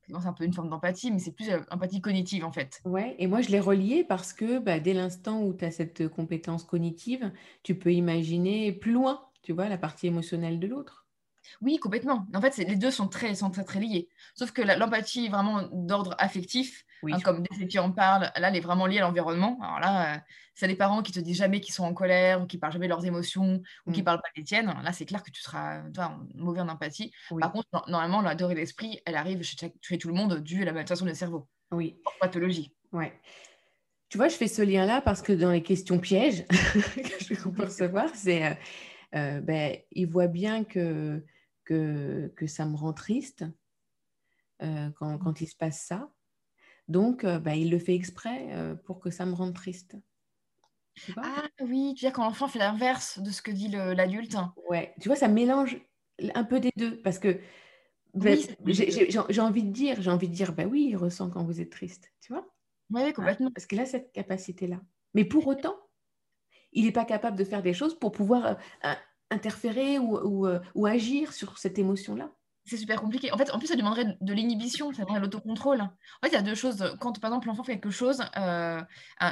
c'est 0.10 0.28
un 0.28 0.34
peu 0.34 0.44
une 0.44 0.54
forme 0.54 0.70
d'empathie, 0.70 1.12
mais 1.12 1.20
c'est 1.20 1.32
plus 1.32 1.50
euh, 1.50 1.60
empathie 1.70 2.02
cognitive 2.02 2.44
en 2.44 2.52
fait. 2.52 2.82
Ouais, 2.84 3.16
et 3.20 3.28
moi 3.28 3.42
je 3.42 3.50
l'ai 3.50 3.60
relié 3.60 4.04
parce 4.04 4.34
que 4.34 4.58
bah, 4.58 4.80
dès 4.80 4.94
l'instant 4.94 5.44
où 5.44 5.54
tu 5.54 5.64
as 5.66 5.72
cette 5.72 6.08
compétence 6.08 6.64
cognitive, 6.64 7.32
tu 7.62 7.76
peux 7.76 7.94
imaginer 7.94 8.72
plus 8.72 8.92
loin, 8.92 9.28
tu 9.44 9.54
vois, 9.54 9.70
la 9.70 9.78
partie 9.78 10.08
émotionnelle 10.08 10.60
de 10.60 10.68
l'autre. 10.68 10.99
Oui, 11.62 11.78
complètement. 11.78 12.28
En 12.34 12.42
fait, 12.42 12.58
les 12.58 12.76
deux 12.76 12.92
sont 12.92 13.08
très, 13.08 13.36
sont 13.36 13.50
très, 13.50 13.64
très 13.64 13.80
liés. 13.80 14.10
Sauf 14.36 14.52
que 14.52 14.62
l'empathie 14.62 15.30
vraiment 15.30 15.68
d'ordre 15.72 16.16
affectif, 16.18 16.86
hein, 17.04 17.20
comme 17.24 17.44
dès 17.44 17.68
que 17.68 17.80
en 17.80 17.92
parles, 17.92 18.32
là, 18.36 18.50
elle 18.50 18.56
est 18.56 18.62
vraiment 18.62 18.86
liée 18.86 19.00
à 19.00 19.02
l'environnement. 19.02 19.60
Alors 19.62 19.80
là, 19.80 20.16
euh, 20.16 20.20
c'est 20.56 20.68
des 20.68 20.76
parents 20.76 21.02
qui 21.02 21.12
te 21.12 21.20
disent 21.20 21.38
jamais 21.38 21.62
qu'ils 21.62 21.74
sont 21.74 21.84
en 21.84 21.94
colère 21.94 22.42
ou 22.42 22.46
qui 22.46 22.58
parlent 22.58 22.74
jamais 22.74 22.88
de 22.88 22.92
leurs 22.92 23.06
émotions 23.06 23.62
ou 23.86 23.92
qui 23.92 24.02
mm. 24.02 24.06
parlent 24.06 24.22
pas 24.22 24.30
des 24.36 24.44
tiennes. 24.44 24.74
Là, 24.84 24.92
c'est 24.92 25.06
clair 25.06 25.24
que 25.24 25.32
tu 25.32 25.42
seras 25.42 25.82
toi, 25.94 26.18
mauvais 26.36 26.62
en 26.62 26.70
empathie. 26.70 27.12
Par 27.40 27.52
contre, 27.52 27.68
normalement, 27.88 28.22
la 28.22 28.36
dorée 28.36 28.56
d'esprit, 28.56 29.00
elle 29.06 29.16
arrive 29.16 29.42
chez, 29.44 29.98
tout 29.98 30.08
le 30.08 30.14
monde 30.14 30.40
dû 30.42 30.62
à 30.62 30.66
la 30.66 30.74
maturation 30.74 31.06
du 31.06 31.16
cerveau. 31.16 31.48
Oui. 31.72 32.00
pathologie. 32.20 32.74
Ouais. 32.92 33.14
Tu 34.10 34.18
vois, 34.18 34.28
je 34.28 34.36
fais 34.36 34.48
ce 34.48 34.64
lien-là 34.64 35.02
parce 35.02 35.22
que 35.22 35.34
dans 35.34 35.52
les 35.52 35.62
questions 35.62 36.00
pièges 36.00 36.46
que 36.50 37.24
je 37.24 37.36
peux 37.36 37.64
recevoir, 37.64 38.10
c'est 38.16 38.44
euh, 38.44 38.54
euh, 39.16 39.40
ben, 39.40 39.78
il 39.92 40.08
voit 40.08 40.28
bien 40.28 40.64
que 40.64 41.24
que, 41.70 42.48
ça 42.48 42.66
me 42.66 42.76
rend 42.76 42.94
triste 42.94 43.46
euh, 44.62 44.90
quand, 44.98 45.18
quand, 45.20 45.42
il 45.42 45.48
se 45.48 45.56
passe 45.56 45.82
ça. 45.82 46.12
Donc, 46.88 47.24
euh, 47.24 47.40
bah, 47.40 47.56
il 47.56 47.70
le 47.70 47.80
fait 47.80 47.94
exprès 47.94 48.48
euh, 48.52 48.76
pour 48.76 49.00
que 49.00 49.12
ça 49.12 49.26
me 49.26 49.34
rende 49.34 49.54
triste. 49.54 49.96
Ah 51.16 51.48
oui, 51.62 51.94
tu 51.96 52.06
veux 52.06 52.10
dire 52.10 52.14
quand 52.14 52.24
l'enfant 52.24 52.48
fait 52.48 52.60
l'inverse 52.60 53.20
de 53.20 53.30
ce 53.30 53.42
que 53.42 53.52
dit 53.52 53.70
l'adulte. 53.70 54.36
Ouais, 54.70 54.94
tu 55.00 55.08
vois, 55.08 55.16
ça 55.16 55.30
mélange 55.30 55.78
un 56.34 56.44
peu 56.44 56.60
des 56.60 56.72
deux 56.76 57.00
parce 57.02 57.20
que 57.20 57.40
bah, 58.16 58.32
j'ai 58.66 59.42
envie 59.42 59.64
de 59.64 59.72
dire, 59.72 60.02
j'ai 60.02 60.12
envie 60.12 60.28
de 60.28 60.34
dire, 60.34 60.52
bah 60.52 60.66
oui, 60.66 60.88
il 60.90 60.98
ressent 60.98 61.30
quand 61.30 61.46
vous 61.46 61.62
êtes 61.62 61.70
triste, 61.70 62.12
tu 62.20 62.34
vois. 62.34 62.46
Oui, 62.90 63.14
complètement. 63.14 63.52
Parce 63.52 63.66
qu'il 63.66 63.80
a 63.80 63.86
cette 63.86 64.12
capacité-là. 64.12 64.82
Mais 65.14 65.24
pour 65.24 65.48
autant, 65.48 65.78
il 66.74 66.86
n'est 66.86 66.92
pas 66.92 67.06
capable 67.06 67.38
de 67.38 67.44
faire 67.46 67.64
des 67.64 67.74
choses 67.74 67.98
pour 67.98 68.12
pouvoir 68.12 68.58
interférer 69.32 69.98
euh, 69.98 70.60
ou, 70.76 70.86
agir 70.86 71.34
sur 71.34 71.58
cette 71.58 71.80
émotion-là. 71.80 72.32
C'est 72.70 72.78
super 72.78 73.02
compliqué. 73.02 73.32
En 73.32 73.38
fait, 73.38 73.52
en 73.52 73.58
plus, 73.58 73.68
ça 73.68 73.76
demanderait 73.76 74.18
de 74.22 74.34
l'inhibition, 74.34 74.94
ça 74.94 75.02
demanderait 75.02 75.22
l'autocontrôle. 75.22 75.82
En 75.82 75.88
fait, 76.24 76.30
il 76.30 76.34
y 76.34 76.38
a 76.38 76.42
deux 76.42 76.56
choses. 76.56 76.96
Quand, 77.00 77.20
par 77.20 77.32
exemple, 77.32 77.48
l'enfant 77.48 77.64
fait 77.64 77.74
quelque 77.74 77.90
chose, 77.90 78.24
euh, 78.38 78.82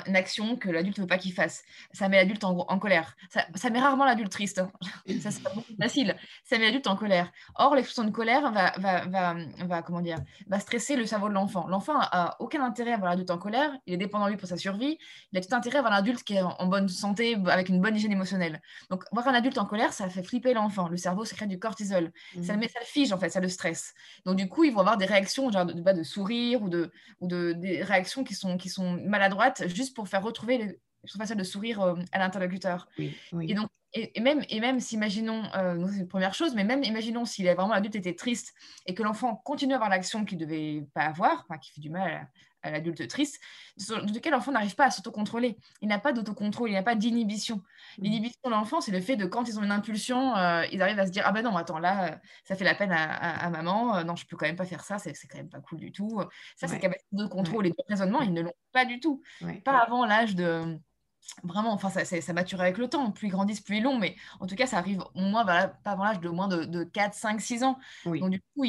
une 0.06 0.15
action 0.15 0.56
que 0.56 0.69
l'adulte 0.69 0.97
ne 0.97 1.04
veut 1.04 1.08
pas 1.08 1.17
qu'il 1.17 1.34
fasse, 1.34 1.63
ça 1.93 2.10
met 2.10 2.17
l'adulte 2.17 2.43
en, 2.43 2.58
en, 2.58 2.80
colère. 2.80 3.15
Ça, 3.30 3.69
met 3.69 3.80
rarement 3.80 4.06
l'adulte 4.06 4.32
triste. 4.32 4.60
Hein. 4.60 4.71
ça, 5.21 5.32
c'est 5.32 5.43
pas 5.43 5.52
beaucoup 5.54 5.73
facile. 5.80 6.15
Ça 6.45 6.58
met 6.58 6.65
l'adulte 6.65 6.88
en 6.88 6.95
colère. 6.95 7.32
Or, 7.56 7.76
l'expression 7.76 8.04
de 8.04 8.12
colère 8.12 8.52
va, 8.52 8.73
va, 8.78 9.06
va, 9.06 9.36
va, 9.65 9.82
comment 9.84 10.02
dire, 10.02 10.17
va 10.47 10.60
stresser 10.60 10.95
le 10.95 11.06
cerveau 11.06 11.30
de 11.30 11.34
l'enfant. 11.34 11.67
L'enfant 11.67 12.00
a 12.00 12.36
aucun 12.39 12.63
intérêt 12.63 12.93
à 12.93 12.97
voir 12.97 13.12
l'adulte 13.12 13.30
en 13.30 13.38
colère. 13.38 13.71
Il 13.86 13.93
est 13.93 13.97
dépendant 13.97 14.26
de 14.26 14.32
lui 14.32 14.38
pour 14.38 14.50
sa 14.50 14.58
survie. 14.58 14.97
Il 15.32 15.38
a 15.38 15.41
tout 15.41 15.54
intérêt 15.54 15.78
à 15.78 15.82
voir 15.82 15.93
l'adulte 15.93 16.23
qui 16.23 16.34
est 16.34 16.41
en, 16.41 16.65
bonne 16.65 16.89
santé, 16.89 17.38
avec 17.47 17.69
une 17.69 17.82
bonne 17.82 17.95
hygiène 17.95 18.12
émotionnelle. 18.12 18.62
Donc, 18.89 19.04
voir 19.12 19.28
un 19.28 19.34
adulte 19.34 19.60
en 19.60 19.65
colère, 19.65 19.93
ça 19.93 20.10
fait 20.10 20.23
flipper 20.23 20.54
l'enfant. 20.54 20.88
Le 20.88 20.97
cerveau 20.97 21.23
crée 21.23 21.45
du 21.45 21.60
cortisol. 21.60 22.12
Ça 22.41 22.54
le 22.54 22.58
mmh. 22.58 22.60
met, 22.60 22.67
ça 22.67 22.80
le 22.80 22.86
fige, 22.86 23.13
en 23.13 23.17
fait 23.19 23.26
ça 23.29 23.39
le 23.39 23.49
stresse. 23.49 23.93
Donc 24.25 24.35
du 24.35 24.47
coup, 24.47 24.63
ils 24.63 24.73
vont 24.73 24.79
avoir 24.79 24.97
des 24.97 25.05
réactions 25.05 25.51
genre 25.51 25.65
de, 25.65 25.73
de, 25.73 26.03
sourire 26.03 26.61
ou, 26.61 26.69
de, 26.69 26.91
ou 27.19 27.27
de, 27.27 27.53
des 27.53 27.83
réactions 27.83 28.23
qui 28.23 28.35
sont, 28.35 28.57
qui 28.57 28.69
sont 28.69 28.99
maladroites 29.03 29.67
juste 29.67 29.95
pour 29.95 30.07
faire 30.07 30.23
retrouver 30.23 30.57
les, 30.57 30.79
façon 31.17 31.35
de 31.35 31.43
sourire 31.43 31.81
euh, 31.81 31.95
à 32.11 32.19
l'interlocuteur. 32.19 32.87
Et 32.97 33.53
donc, 33.53 33.69
et, 33.93 34.19
même, 34.19 34.43
et 34.49 34.59
même 34.59 34.79
si, 34.79 34.95
imaginons, 34.95 35.43
euh, 35.55 35.87
c'est 35.91 35.99
une 35.99 36.07
première 36.07 36.33
chose, 36.33 36.53
mais 36.53 36.63
même 36.63 36.83
imaginons 36.83 37.25
s'il 37.25 37.45
vraiment 37.45 37.73
l'adulte 37.73 37.95
était 37.95 38.15
triste 38.15 38.53
et 38.85 38.93
que 38.93 39.01
l'enfant 39.01 39.35
continue 39.35 39.73
à 39.73 39.77
avoir 39.77 39.89
l'action 39.89 40.25
qu'il 40.25 40.37
ne 40.37 40.45
devait 40.45 40.85
pas 40.93 41.03
avoir, 41.03 41.45
enfin, 41.47 41.57
qui 41.57 41.71
fait 41.71 41.81
du 41.81 41.89
mal 41.89 42.11
à 42.11 42.27
l'adulte 42.71 43.08
triste, 43.08 43.39
de 43.77 44.13
lequel 44.13 44.34
l'enfant 44.34 44.51
n'arrive 44.51 44.75
pas 44.75 44.86
à 44.86 44.91
s'autocontrôler. 44.91 45.58
Il 45.82 45.88
n'a 45.88 45.99
pas 45.99 46.13
d'autocontrôle, 46.13 46.69
il 46.69 46.73
n'a 46.73 46.84
pas 46.84 46.95
d'inhibition. 46.95 47.58
Mmh. 47.58 48.03
L'inhibition 48.03 48.41
de 48.45 48.51
l'enfant, 48.51 48.82
c'est 48.82 48.91
le 48.91 49.01
fait 49.01 49.15
de 49.15 49.25
quand 49.25 49.47
ils 49.47 49.60
ont 49.60 49.63
une 49.63 49.71
impulsion, 49.71 50.36
euh, 50.36 50.65
ils 50.71 50.82
arrivent 50.82 50.99
à 50.99 51.06
se 51.06 51.12
dire 51.12 51.23
Ah 51.25 51.32
ben 51.32 51.41
non, 51.41 51.56
attends, 51.56 51.80
là, 51.80 52.19
ça 52.43 52.56
fait 52.56 52.65
la 52.65 52.75
peine 52.75 52.91
à, 52.91 53.49
maman, 53.49 53.97
euh, 53.97 54.03
non, 54.03 54.15
je 54.15 54.25
peux 54.25 54.38
quand 54.38 54.45
même 54.47 54.56
pas 54.56 54.65
faire 54.65 54.84
ça, 54.84 54.97
c'est 54.97 55.13
quand 55.27 55.38
même 55.38 55.49
pas 55.49 55.60
cool 55.60 55.80
du 55.80 55.91
tout. 55.91 56.21
Ça, 56.56 56.67
c'est 56.67 56.80
capacité 56.80 57.15
de 57.15 57.25
contrôle 57.27 57.67
et 57.67 57.71
de 57.71 57.75
raisonnement, 57.88 58.21
ils 58.21 58.34
ne 58.34 58.41
l'ont 58.41 58.56
pas 58.71 58.86
du 58.86 58.99
tout. 58.99 59.21
Pas 59.63 59.80
avant 59.80 60.06
l'âge 60.06 60.36
de 60.36 60.77
vraiment, 61.43 61.73
enfin, 61.73 61.89
ça, 61.89 62.05
ça, 62.05 62.33
mature 62.33 62.61
avec 62.61 62.77
le 62.77 62.87
temps. 62.87 63.11
Plus 63.11 63.27
ils 63.27 63.31
grandissent, 63.31 63.61
plus 63.61 63.77
ils 63.77 63.83
l'ont. 63.83 63.97
Mais 63.97 64.15
en 64.39 64.47
tout 64.47 64.55
cas, 64.55 64.67
ça 64.67 64.77
arrive 64.77 65.03
au 65.15 65.21
moins, 65.21 65.45
pas 65.45 65.71
avant 65.85 66.03
l'âge 66.03 66.19
de 66.19 66.29
moins 66.29 66.47
de, 66.47 66.83
4, 66.83 67.13
5, 67.13 67.41
6 67.41 67.63
ans. 67.63 67.77
Donc, 68.05 68.29
du 68.29 68.41
coup, 68.55 68.65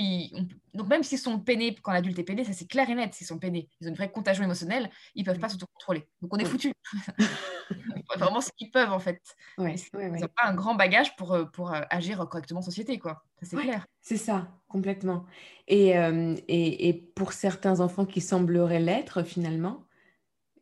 Donc, 0.74 0.88
même 0.88 1.02
s'ils 1.02 1.18
sont 1.18 1.38
peinés, 1.38 1.74
quand 1.82 1.92
l'adulte 1.92 2.18
est 2.18 2.24
peiné, 2.24 2.44
ça 2.44 2.52
c'est 2.52 2.66
clair 2.66 2.88
et 2.90 2.94
net, 2.94 3.14
s'ils 3.14 3.26
sont 3.26 3.38
peinés, 3.38 3.68
ils 3.80 3.86
ont 3.86 3.90
une 3.90 3.96
vraie 3.96 4.10
contagion 4.10 4.44
émotionnelle, 4.44 4.90
ils 5.14 5.22
ne 5.22 5.26
peuvent 5.26 5.38
pas 5.38 5.48
s'autocontrôler. 5.48 6.06
Donc, 6.20 6.34
on 6.34 6.38
est 6.38 6.44
foutus. 6.44 6.72
vraiment 8.16 8.40
ce 8.40 8.50
qu'ils 8.56 8.70
peuvent, 8.70 8.92
en 8.92 8.98
fait. 8.98 9.20
ils 9.58 9.64
n'ont 9.64 10.28
pas 10.28 10.46
un 10.46 10.54
grand 10.54 10.74
bagage 10.74 11.16
pour, 11.16 11.32
euh, 11.32 11.44
pour 11.44 11.72
euh, 11.74 11.80
agir 11.90 12.18
correctement 12.28 12.60
en 12.60 12.62
société, 12.62 12.98
quoi. 12.98 13.24
c'est 13.42 13.56
clair. 13.56 13.86
C'est 14.00 14.16
ça, 14.16 14.48
complètement. 14.68 15.26
Et, 15.66 15.98
euh, 15.98 16.34
et, 16.48 16.88
et 16.88 16.94
pour 16.94 17.32
certains 17.32 17.80
enfants 17.80 18.06
qui 18.06 18.20
sembleraient 18.20 18.80
l'être, 18.80 19.22
finalement, 19.22 19.84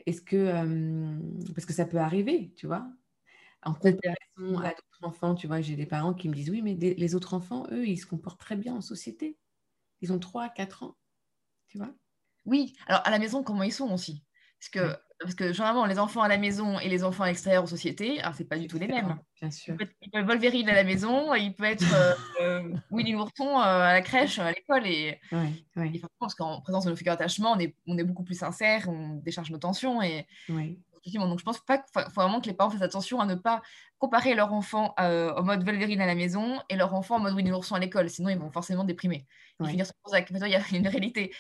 est-ce 0.07 0.23
que, 0.23 0.37
euh, 0.37 1.21
parce 1.55 1.67
que 1.67 1.73
ça 1.73 1.87
peut 1.87 1.99
arriver, 1.99 2.53
tu 2.57 2.67
vois, 2.67 2.89
en 3.63 3.75
comparaison 3.75 4.59
à 4.61 4.71
d'autres 4.71 5.05
enfants, 5.05 5.35
tu 5.37 5.47
vois, 5.49 5.61
j'ai 5.63 5.77
des 5.77 5.87
parents 5.87 6.15
qui 6.15 6.29
me 6.29 6.35
disent, 6.35 6.51
oui, 6.51 6.63
mais 6.63 6.75
les 6.77 7.15
autres 7.17 7.35
enfants, 7.35 7.67
eux, 7.73 7.87
ils 7.89 7.99
se 7.99 8.07
comportent 8.07 8.41
très 8.41 8.57
bien 8.57 8.75
en 8.77 8.81
société. 8.83 9.39
Ils 10.03 10.13
ont 10.13 10.19
3, 10.21 10.49
4 10.51 10.83
ans, 10.85 10.97
tu 11.69 11.79
vois? 11.79 11.95
Oui, 12.47 12.75
alors 12.87 13.03
à 13.07 13.11
la 13.11 13.19
maison, 13.19 13.43
comment 13.45 13.63
ils 13.65 13.73
sont 13.73 13.93
aussi? 13.93 14.25
Parce 14.61 14.71
que 14.71 14.99
parce 15.21 15.35
que 15.35 15.53
généralement, 15.53 15.87
les 15.87 15.99
enfants 15.99 16.23
à 16.23 16.29
la 16.29 16.37
maison 16.37 16.79
et 16.79 16.89
les 16.89 17.03
enfants 17.03 17.25
à 17.25 17.29
l'extérieur 17.29 17.65
aux 17.65 17.69
sociétés, 17.69 18.21
ce 18.23 18.43
n'est 18.43 18.49
pas 18.49 18.59
du 18.59 18.67
tout 18.67 18.79
les 18.79 18.87
mêmes. 18.87 19.19
Bien 19.41 19.51
sûr. 19.51 19.75
Il 19.81 20.11
peut 20.11 20.19
être 20.19 20.27
Wolverine 20.27 20.69
à 20.69 20.75
la 20.75 20.85
maison, 20.85 21.35
il 21.35 21.55
peut 21.55 21.65
être 21.65 21.85
euh, 21.95 22.15
euh 22.43 22.75
Winnie 22.91 23.13
l'ourson 23.13 23.49
euh, 23.49 23.63
à 23.63 23.93
la 23.93 24.03
crèche, 24.03 24.39
à 24.39 24.51
l'école. 24.51 24.87
Et, 24.87 25.19
ouais, 25.33 25.53
ouais. 25.77 25.91
et 25.95 26.03
parce 26.19 26.35
qu'en 26.35 26.61
présence 26.61 26.85
de 26.85 26.91
nos 26.91 26.97
figures 26.97 27.13
d'attachement, 27.13 27.53
on 27.53 27.59
est, 27.59 27.75
on 27.87 27.97
est 27.97 28.05
beaucoup 28.05 28.25
plus 28.25 28.39
sincère, 28.39 28.89
on 28.89 29.17
décharge 29.17 29.51
nos 29.51 29.59
tensions. 29.59 30.03
Et, 30.03 30.27
donc, 31.15 31.39
je 31.39 31.45
pense 31.45 31.61
pas 31.61 31.79
qu'il 31.79 31.87
faut 31.93 32.21
vraiment 32.21 32.41
que 32.41 32.47
les 32.47 32.55
parents 32.55 32.71
fassent 32.71 32.83
attention 32.83 33.21
à 33.21 33.27
ne 33.27 33.35
pas 33.35 33.63
comparer 33.99 34.35
leur 34.35 34.53
enfant 34.53 34.95
euh, 35.01 35.33
en 35.35 35.43
mode 35.43 35.65
Wolverine 35.65 36.01
à 36.01 36.07
la 36.07 36.15
maison 36.15 36.59
et 36.69 36.77
leur 36.77 36.95
enfant 36.95 37.17
en 37.17 37.21
mode 37.21 37.35
Winnie 37.35 37.51
l'ourson 37.51 37.75
à 37.75 37.79
l'école. 37.79 38.11
Sinon, 38.11 38.29
ils 38.29 38.39
vont 38.39 38.51
forcément 38.51 38.85
déprimer. 38.85 39.27
Ils 39.61 39.69
finir 39.69 39.87
il 40.13 40.51
y 40.51 40.55
a 40.55 40.61
une 40.77 40.87
réalité. 40.87 41.33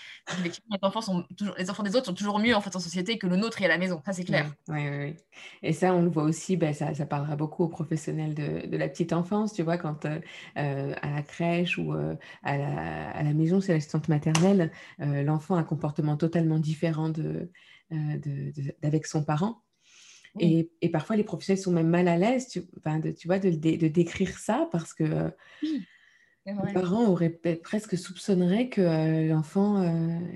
les, 0.42 0.50
enfants 0.80 1.02
sont 1.02 1.24
toujours, 1.36 1.54
les 1.58 1.70
enfants 1.70 1.82
des 1.82 1.94
autres 1.96 2.06
sont 2.06 2.14
toujours 2.14 2.38
mieux 2.38 2.54
en, 2.54 2.62
fait, 2.62 2.74
en 2.74 2.80
société 2.80 3.18
que 3.18 3.26
le 3.26 3.36
nôtre 3.36 3.60
et 3.60 3.66
à 3.66 3.68
la 3.68 3.76
maison. 3.76 4.00
Ça, 4.06 4.14
c'est 4.14 4.24
clair. 4.24 4.50
Oui, 4.68 4.88
oui, 4.88 4.96
oui. 4.98 5.16
Et 5.62 5.74
ça, 5.74 5.92
on 5.92 6.00
le 6.00 6.08
voit 6.08 6.22
aussi, 6.22 6.56
ben, 6.56 6.72
ça, 6.72 6.94
ça, 6.94 7.04
parlera 7.04 7.36
beaucoup 7.36 7.64
aux 7.64 7.68
professionnels 7.68 8.34
de, 8.34 8.66
de, 8.66 8.76
la 8.78 8.88
petite 8.88 9.12
enfance, 9.12 9.52
tu 9.52 9.62
vois, 9.62 9.76
quand 9.76 10.06
euh, 10.06 10.18
euh, 10.56 10.94
à 11.02 11.10
la 11.10 11.22
crèche 11.22 11.76
ou 11.76 11.92
à, 11.92 12.56
la, 12.56 13.10
à, 13.10 13.22
la, 13.22 13.34
maison, 13.34 13.60
c'est 13.60 13.74
l'assistante 13.74 14.08
maternelle, 14.08 14.72
l'enfant 14.98 15.56
a 15.56 15.60
un 15.60 15.64
comportement 15.64 16.16
totalement 16.16 16.58
différent 16.58 17.10
de 17.10 17.50
euh, 17.92 18.52
avec 18.82 19.06
son 19.06 19.24
parent. 19.24 19.62
Et, 20.38 20.70
et, 20.82 20.90
parfois, 20.90 21.16
les 21.16 21.24
professionnels 21.24 21.62
sont 21.62 21.72
même 21.72 21.88
mal 21.88 22.08
à 22.08 22.18
l'aise, 22.18 22.48
tu, 22.48 22.60
de, 22.60 23.10
tu 23.10 23.26
vois, 23.26 23.38
de, 23.38 23.48
de, 23.48 23.88
décrire 23.88 24.36
ça 24.38 24.68
parce 24.70 24.92
que 24.92 25.04
euh, 25.04 25.30
les 26.44 26.72
parents 26.74 27.06
auraient 27.06 27.30
presque 27.62 27.96
soupçonneraient 27.96 28.68
que 28.68 28.82
euh, 28.82 29.28
l'enfant 29.28 29.82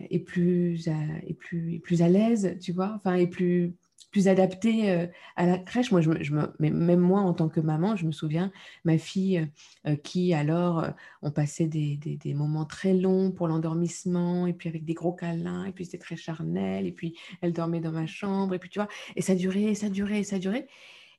est, 0.08 0.20
plus 0.20 0.88
est, 0.88 1.34
plus, 1.34 1.74
est 1.74 1.78
plus 1.80 2.00
à 2.00 2.08
l'aise, 2.08 2.56
tu 2.62 2.72
vois, 2.72 2.94
enfin, 2.96 3.14
est 3.16 3.26
plus, 3.26 3.74
plus 4.10 4.28
adapté 4.28 4.90
euh, 4.90 5.06
à 5.36 5.46
la 5.46 5.58
crèche. 5.58 5.92
Moi, 5.92 6.00
je, 6.00 6.22
je 6.22 6.32
me, 6.32 6.52
même 6.58 7.00
moi, 7.00 7.20
en 7.20 7.32
tant 7.32 7.48
que 7.48 7.60
maman, 7.60 7.96
je 7.96 8.06
me 8.06 8.12
souviens, 8.12 8.52
ma 8.84 8.98
fille 8.98 9.38
euh, 9.38 9.46
euh, 9.90 9.96
qui, 9.96 10.34
alors, 10.34 10.86
on 11.22 11.30
passait 11.30 11.66
des, 11.66 11.96
des, 11.96 12.34
moments 12.34 12.64
très 12.64 12.94
longs 12.94 13.30
pour 13.30 13.48
l'endormissement, 13.48 14.46
et 14.46 14.52
puis 14.52 14.68
avec 14.68 14.84
des 14.84 14.94
gros 14.94 15.12
câlins, 15.12 15.64
et 15.64 15.72
puis 15.72 15.84
c'était 15.84 15.98
très 15.98 16.16
charnel, 16.16 16.86
et 16.86 16.92
puis 16.92 17.16
elle 17.40 17.52
dormait 17.52 17.80
dans 17.80 17.92
ma 17.92 18.06
chambre, 18.06 18.54
et 18.54 18.58
puis 18.58 18.70
tu 18.70 18.78
vois, 18.78 18.88
et 19.16 19.22
ça 19.22 19.34
durait, 19.34 19.74
ça 19.74 19.88
durait, 19.88 20.22
ça 20.22 20.38
durait. 20.38 20.66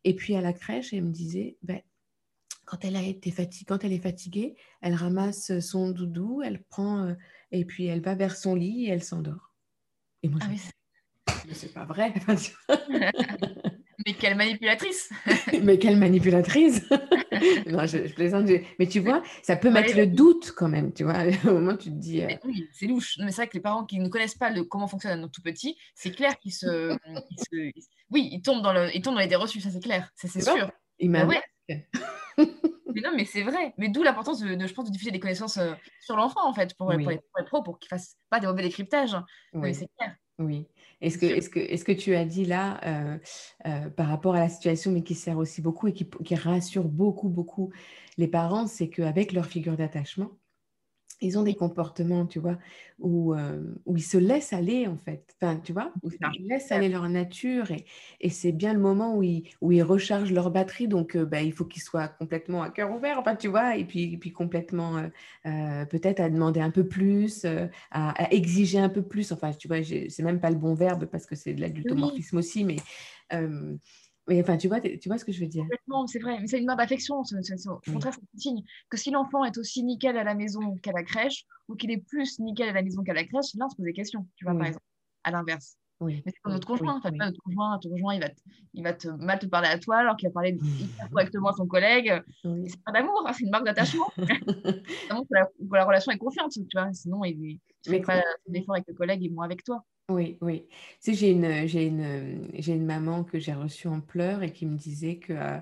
Et 0.04 0.16
puis 0.16 0.36
à 0.36 0.42
la 0.42 0.54
crèche, 0.54 0.94
elle 0.94 1.04
me 1.04 1.12
disait, 1.12 1.58
ben, 1.64 1.82
quand 2.66 2.84
elle 2.84 2.96
a 2.96 3.04
été 3.04 3.32
fatiguée, 3.32 3.66
quand 3.68 3.84
elle 3.84 3.94
est 3.94 4.00
fatiguée, 4.00 4.56
elle 4.82 4.96
ramasse 4.96 5.60
son 5.60 5.92
doudou, 5.92 6.42
elle 6.44 6.64
prend, 6.64 7.16
et 7.52 7.66
puis 7.66 7.86
elle 7.86 8.02
va 8.02 8.16
vers 8.16 8.36
son 8.36 8.56
lit 8.56 8.86
et 8.86 8.90
elle 8.90 9.04
s'endort. 9.04 9.54
Et 10.24 10.30
moi, 10.30 10.40
ah 10.44 10.48
mais 10.50 10.58
c'est 11.54 11.74
pas 11.74 11.86
vrai. 11.86 12.14
mais 14.06 14.14
quelle 14.14 14.36
manipulatrice 14.36 15.12
Mais 15.64 15.78
quelle 15.78 15.98
manipulatrice 15.98 16.90
Non, 17.68 17.86
je, 17.86 18.14
plaisante. 18.14 18.50
Mais 18.80 18.88
tu 18.88 19.00
vois, 19.00 19.22
ça 19.44 19.56
peut 19.56 19.70
mettre 19.70 19.96
le 19.96 20.08
doute 20.08 20.54
quand 20.56 20.70
même, 20.70 20.94
tu 20.94 21.04
vois. 21.04 21.24
Au 21.46 21.54
moment 21.54 21.76
tu 21.76 21.90
te 21.90 21.96
dis... 21.96 22.22
Euh, 22.22 22.30
oui, 22.46 22.68
c'est 22.72 22.88
louche. 22.88 23.18
Mais 23.20 23.32
c'est 23.32 23.42
vrai 23.42 23.48
que 23.48 23.54
les 23.54 23.62
parents 23.62 23.86
qui 23.86 24.00
ne 24.00 24.10
connaissent 24.10 24.36
pas 24.36 24.50
le, 24.50 24.64
comment 24.64 24.88
fonctionne 24.88 25.24
un 25.24 25.28
tout 25.28 25.42
petit, 25.42 25.78
c'est 25.96 26.12
clair 26.12 26.38
qu'ils 26.40 26.54
se, 26.54 26.98
Oui, 28.10 28.30
ils 28.32 28.42
tombent 28.42 28.62
dans, 28.62 28.74
le, 28.74 28.96
ils 28.96 29.02
tombent 29.02 29.16
dans 29.16 29.20
les 29.20 29.28
idées 29.28 29.36
reçues, 29.36 29.62
ça 29.62 29.70
c'est 29.70 29.84
clair. 29.84 30.10
Ça 30.16 30.28
c'est 30.28 30.42
sûr. 30.42 30.72
Ils 31.00 31.10
ouais. 31.10 31.42
mais 32.38 33.02
non, 33.02 33.12
mais 33.16 33.26
c'est 33.26 33.44
vrai. 33.44 33.74
Mais 33.78 33.90
d'où 33.90 34.04
l'importance 34.04 34.40
de, 34.40 34.68
je 34.68 34.74
pense, 34.74 34.86
de 34.86 34.92
diffuser 34.92 35.12
des 35.12 35.20
connaissances 35.20 35.58
euh, 35.58 35.74
sur 36.00 36.16
l'enfant, 36.16 36.48
en 36.48 36.54
fait, 36.54 36.76
pour, 36.76 36.92
les, 36.92 37.20
pros, 37.46 37.64
pour 37.64 37.80
qu'ils 37.80 37.88
ne 37.92 37.98
fassent 37.98 38.18
pas 38.30 38.40
des 38.40 38.48
mauvais 38.48 38.64
décryptages. 38.64 39.18
Oui, 39.54 39.74
c'est 39.74 39.88
clair. 39.98 40.16
Oui. 40.40 40.68
Est-ce 41.02 41.84
que, 41.84 41.92
tu 41.92 42.16
as 42.16 42.26
dit 42.26 42.46
là, 42.46 42.80
euh, 42.86 43.18
euh, 43.66 43.90
par 43.90 44.08
rapport 44.08 44.36
à 44.36 44.40
la 44.40 44.50
situation, 44.50 44.92
mais 44.92 45.04
qui 45.04 45.16
sert 45.16 45.38
aussi 45.38 45.62
beaucoup 45.62 45.88
et 45.88 45.94
qui, 45.94 46.08
qui 46.08 46.36
rassure 46.36 46.84
beaucoup, 46.84 47.30
beaucoup 47.30 47.72
les 48.18 48.28
parents, 48.28 48.68
c'est 48.68 48.90
qu'avec 48.90 49.34
leur 49.34 49.46
figure 49.46 49.78
d'attachement, 49.78 50.32
ils 51.22 51.38
ont 51.38 51.44
des 51.44 51.54
comportements, 51.54 52.26
tu 52.26 52.40
vois, 52.40 52.58
où, 53.00 53.34
euh, 53.34 53.62
où, 53.86 53.96
ils 53.96 54.04
se 54.04 54.18
laissent 54.18 54.54
aller, 54.54 54.88
en 54.88 54.98
fait. 54.98 55.24
Enfin, 55.40 55.58
tu 55.64 55.72
vois, 55.72 55.94
où 56.04 56.10
ils 56.34 56.48
laissent 56.48 56.72
aller 56.72 56.90
leur 56.90 57.08
nature. 57.08 57.70
Et, 57.72 57.86
et 58.20 58.30
c'est 58.30 58.52
bien 58.52 58.74
le 58.74 58.80
moment 58.80 59.16
où 59.16 59.24
ils, 59.24 59.44
où 59.62 59.72
ils 59.72 59.84
rechargent 59.84 60.32
leur 60.32 60.50
batterie. 60.50 60.88
Donc, 60.88 61.16
euh, 61.16 61.24
bah, 61.26 61.42
il 61.42 61.54
faut 61.54 61.66
qu'ils 61.66 61.84
soient 61.84 62.08
complètement 62.08 62.64
à 62.64 62.72
cœur 62.72 62.92
ouvert, 62.92 63.20
enfin, 63.20 63.36
tu 63.36 63.48
vois, 63.48 63.78
et 63.78 63.86
puis, 63.86 64.14
et 64.14 64.18
puis 64.18 64.32
complètement, 64.32 64.98
euh, 65.46 65.86
peut-être 65.86 66.20
à 66.20 66.30
demander 66.30 66.60
un 66.60 66.72
peu 66.72 66.88
plus, 66.88 67.46
à, 67.46 67.70
à, 67.92 68.32
exiger 68.32 68.80
un 68.80 68.90
peu 68.90 69.04
plus. 69.04 69.32
Enfin, 69.32 69.52
tu 69.54 69.68
vois, 69.68 69.84
c'est 69.84 70.24
même 70.24 70.40
pas 70.40 70.50
le 70.50 70.58
bon 70.58 70.74
verbe 70.74 71.06
parce 71.06 71.28
que 71.28 71.36
c'est 71.36 71.54
de 71.54 71.62
l'adultomorphisme 71.62 72.38
aussi, 72.38 72.66
mais 72.66 72.78
mais 74.28 74.42
enfin, 74.42 74.58
tu 74.58 74.68
vois, 74.68 74.80
tu 74.80 75.08
vois 75.08 75.18
ce 75.18 75.26
que 75.26 75.32
je 75.32 75.40
veux 75.40 75.48
dire? 75.48 75.64
Complètement, 75.64 76.08
c'est 76.08 76.20
vrai. 76.20 76.38
Mais 76.40 76.48
c'est 76.48 76.60
une 76.60 76.66
marque 76.66 76.80
d'affection. 76.80 77.20
Au 77.20 77.92
contraire, 77.92 78.14
c'est 78.14 78.22
un 78.22 78.38
signe 78.38 78.64
que 78.90 78.98
si 78.98 79.12
l'enfant 79.12 79.44
est 79.46 79.58
aussi 79.58 79.84
nickel 79.84 80.18
à 80.18 80.24
la 80.24 80.36
maison 80.36 80.78
qu'à 80.78 80.92
la 80.92 81.04
crèche, 81.04 81.46
ou 81.68 81.76
qu'il 81.76 81.92
est 81.92 82.06
plus 82.06 82.40
nickel 82.40 82.70
à 82.70 82.74
la 82.74 82.84
maison 82.84 83.04
qu'à 83.04 83.14
la 83.14 83.24
crèche, 83.24 83.54
là, 83.56 83.66
on 83.66 83.70
se 83.70 83.76
pose 83.76 83.86
des 83.86 83.94
questions. 83.94 84.28
Tu 84.36 84.46
vois, 84.46 84.54
par 84.54 84.68
exemple, 84.68 84.86
à 85.24 85.32
l'inverse. 85.32 85.78
Oui. 86.02 86.22
Mais 86.26 86.32
c'est 86.34 86.42
comme 86.42 86.54
notre 86.54 86.68
conjoint. 86.68 86.94
Oui. 86.94 87.02
Enfin, 87.04 87.26
notre 87.26 87.42
conjoint, 87.44 87.80
ton 87.80 87.90
conjoint, 87.90 88.16
il 88.16 88.22
va, 88.22 88.30
te, 88.30 88.42
il 88.74 88.84
va 88.84 88.94
te 88.94 89.08
mal 89.08 89.40
te 89.40 89.46
parler 89.46 89.68
à 89.68 89.78
toi 89.78 89.98
alors 89.98 90.18
qu'il 90.18 90.30
va 90.30 90.34
parler 90.34 90.58
correctement 91.12 91.50
à 91.50 91.54
son 91.54 91.68
collègue. 91.68 92.22
C'est 92.44 92.84
pas 92.84 92.92
d'amour, 92.92 93.24
hein, 93.28 93.34
c'est 93.34 93.44
une 93.44 93.52
marque 93.52 93.66
d'attachement. 93.66 94.12
la, 94.18 95.48
la, 95.72 95.86
relation 95.86 96.12
est 96.12 96.18
confiante. 96.18 96.52
Tu 96.52 96.66
vois, 96.74 96.92
sinon, 96.94 97.24
il 97.24 97.60
ne 97.86 97.92
fait 97.92 98.02
pas 98.02 98.24
d'effort 98.48 98.76
avec 98.76 98.88
le 98.88 98.94
collègue 98.94 99.24
et 99.24 99.30
moins 99.30 99.46
avec 99.46 99.64
toi. 99.64 99.84
Oui, 100.12 100.38
oui. 100.42 100.66
Tu 100.70 100.76
sais, 101.00 101.14
j'ai 101.14 101.32
une, 101.32 101.68
j'ai 101.68 101.86
une, 101.86 102.50
j'ai 102.54 102.74
une 102.74 102.86
maman 102.86 103.24
que 103.24 103.40
j'ai 103.40 103.54
reçue 103.54 103.88
en 103.88 104.02
pleurs 104.02 104.44
et 104.44 104.52
qui 104.52 104.66
me 104.66 104.78
disait 104.78 105.18
que 105.18 105.34
euh, 105.34 105.58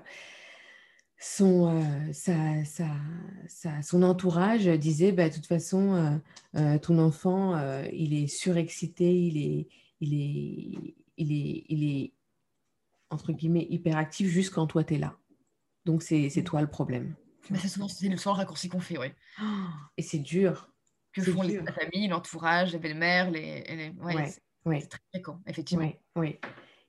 son, 1.18 1.84
son 3.82 4.04
entourage 4.04 4.66
disait 4.66 5.12
bah, 5.12 5.30
de 5.30 5.34
toute 5.36 5.46
façon, 5.46 6.22
ton 6.82 7.00
enfant, 7.00 7.60
il 7.92 8.14
est 8.14 8.28
surexcité, 8.28 9.14
il 9.14 9.38
est, 9.38 9.68
il 10.00 10.14
est, 10.14 10.96
il 11.18 11.32
est, 11.34 11.66
il 11.68 11.84
est 11.84 12.14
entre 13.10 13.34
guillemets 13.34 13.68
hyperactif 13.70 14.30
juste 14.30 14.54
quand 14.54 14.68
toi 14.68 14.84
tu 14.84 14.96
es 14.96 14.98
là. 14.98 15.18
Donc 15.86 16.04
c'est 16.04 16.44
toi 16.44 16.62
le 16.62 16.68
problème. 16.68 17.16
c'est 17.56 17.68
souvent 17.68 17.88
le 17.88 18.18
seul 18.18 18.34
raccourci 18.34 18.70
qu'on 18.70 18.80
fait, 18.80 18.98
oui. 18.98 19.08
et 19.98 20.02
c'est 20.02 20.20
dur. 20.20 20.70
Que 21.14 21.24
font 21.24 21.42
la 21.42 21.72
famille, 21.74 22.08
l'entourage, 22.08 22.74
les 22.74 22.80
belles-mères, 22.80 23.32
les, 23.32 23.64
les... 23.64 23.94
Ouais, 24.66 24.80
c'est 24.80 24.90
très 24.90 25.00
fréquent, 25.12 25.40
effectivement. 25.48 25.92
Oui, 26.16 26.40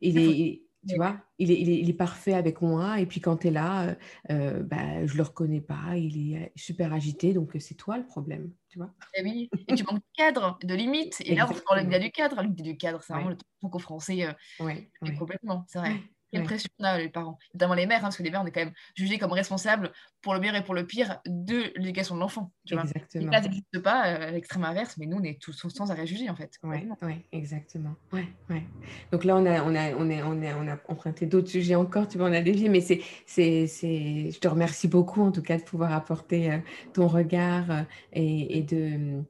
Il 0.00 0.18
est, 0.18 0.62
tu 0.88 0.96
vois, 0.96 1.20
il 1.38 1.50
est, 1.50 1.60
il, 1.60 1.90
est, 1.90 1.94
parfait 1.94 2.32
avec 2.32 2.62
moi. 2.62 3.00
Et 3.00 3.06
puis 3.06 3.20
quand 3.20 3.38
tu 3.38 3.48
es 3.48 3.50
là, 3.50 3.82
euh, 3.82 3.94
euh, 4.30 4.62
bah, 4.62 5.06
je 5.06 5.12
ne 5.12 5.18
le 5.18 5.22
reconnais 5.22 5.60
pas. 5.60 5.96
Il 5.96 6.34
est 6.34 6.52
super 6.56 6.92
agité. 6.92 7.34
Donc 7.34 7.54
c'est 7.58 7.74
toi 7.74 7.98
le 7.98 8.06
problème. 8.06 8.52
Tu 8.68 8.78
vois 8.78 8.94
et 9.14 9.20
eh 9.20 9.22
oui, 9.22 9.50
et 9.68 9.74
tu 9.74 9.84
manques 9.84 9.98
de 9.98 10.16
cadre, 10.16 10.58
de 10.62 10.74
limite. 10.74 11.20
Et 11.24 11.34
là, 11.34 11.46
on 11.50 11.54
parle 11.66 11.86
du 11.86 12.10
cadre. 12.10 12.42
L'idée 12.42 12.62
du 12.62 12.76
cadre, 12.76 13.02
c'est 13.02 13.12
vraiment 13.12 13.30
le 13.30 13.36
truc 13.36 13.78
français 13.80 14.26
euh, 14.26 15.12
complètement. 15.18 15.64
C'est 15.68 15.78
vrai. 15.78 15.96
Quelle 16.32 16.44
pression 16.44 16.70
on 16.78 16.84
a, 16.84 16.98
les 16.98 17.08
parents, 17.08 17.38
notamment 17.54 17.74
les 17.74 17.86
mères, 17.86 17.98
hein, 17.98 18.02
parce 18.02 18.16
que 18.16 18.22
les 18.22 18.30
mères, 18.30 18.42
on 18.42 18.46
est 18.46 18.52
quand 18.52 18.64
même 18.64 18.72
jugés 18.94 19.18
comme 19.18 19.32
responsables 19.32 19.92
pour 20.22 20.34
le 20.34 20.40
meilleur 20.40 20.56
et 20.56 20.64
pour 20.64 20.74
le 20.74 20.86
pire 20.86 21.20
de 21.26 21.72
l'éducation 21.76 22.14
de 22.14 22.20
l'enfant. 22.20 22.52
Exactement. 22.70 23.32
Ça 23.32 23.40
n'existe 23.40 23.78
pas 23.82 24.00
à 24.00 24.08
euh, 24.08 24.30
l'extrême 24.30 24.64
inverse, 24.64 24.96
mais 24.98 25.06
nous, 25.06 25.16
on 25.18 25.22
est 25.24 25.40
tous 25.40 25.52
sans 25.52 25.90
arrêt 25.90 26.06
jugés, 26.06 26.30
en 26.30 26.36
fait. 26.36 26.52
Oui, 26.62 26.86
ouais, 27.02 27.24
exactement. 27.32 27.96
Ouais, 28.12 28.28
ouais. 28.48 28.62
Donc 29.10 29.24
là, 29.24 29.36
on 29.36 29.46
a, 29.46 29.62
on 29.62 29.74
a, 29.74 29.94
on 29.94 30.10
a, 30.10 30.24
on 30.24 30.42
a, 30.42 30.54
on 30.56 30.68
a 30.68 30.78
emprunté 30.88 31.26
d'autres 31.26 31.48
sujets 31.48 31.74
encore, 31.74 32.06
tu 32.06 32.18
vois, 32.18 32.28
on 32.28 32.32
a 32.32 32.42
dévié, 32.42 32.68
mais 32.68 32.80
c'est, 32.80 33.00
c'est, 33.26 33.66
c'est, 33.66 34.30
je 34.30 34.38
te 34.38 34.46
remercie 34.46 34.88
beaucoup, 34.88 35.22
en 35.22 35.32
tout 35.32 35.42
cas, 35.42 35.58
de 35.58 35.62
pouvoir 35.62 35.92
apporter 35.92 36.52
euh, 36.52 36.58
ton 36.92 37.08
regard 37.08 37.70
euh, 37.70 37.82
et, 38.12 38.58
et 38.58 38.62
de 38.62 39.24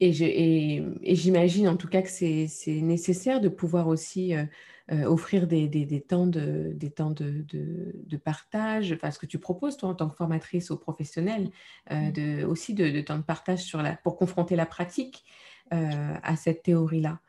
et, 0.00 1.14
j'imagine 1.14 1.68
en 1.68 1.76
tout 1.76 1.88
cas 1.88 2.02
que 2.02 2.08
c'est 2.08 2.48
nécessaire 2.66 3.40
de 3.40 3.48
pouvoir 3.48 3.88
aussi 3.88 4.34
euh, 4.34 4.44
offrir 4.90 5.46
des, 5.46 6.04
temps, 6.06 6.26
de, 6.26 6.72
des 6.74 6.90
temps 6.90 7.10
de, 7.10 7.44
de, 7.48 8.16
partage, 8.16 8.92
enfin 8.92 9.10
ce 9.10 9.18
que 9.18 9.26
tu 9.26 9.38
proposes 9.38 9.76
toi 9.76 9.88
en 9.88 9.94
tant 9.94 10.08
que 10.08 10.16
formatrice 10.16 10.70
aux 10.70 10.76
professionnels, 10.76 11.50
euh, 11.90 12.08
mmh. 12.08 12.12
de, 12.12 12.44
aussi 12.44 12.74
de, 12.74 13.00
temps 13.00 13.16
de 13.16 13.22
partage 13.22 13.60
sur 13.60 13.82
la, 13.82 13.96
pour 13.96 14.16
confronter 14.16 14.56
la 14.56 14.66
pratique 14.66 15.24
euh, 15.72 16.14
à 16.22 16.36
cette 16.36 16.62
théorie-là. 16.62 17.20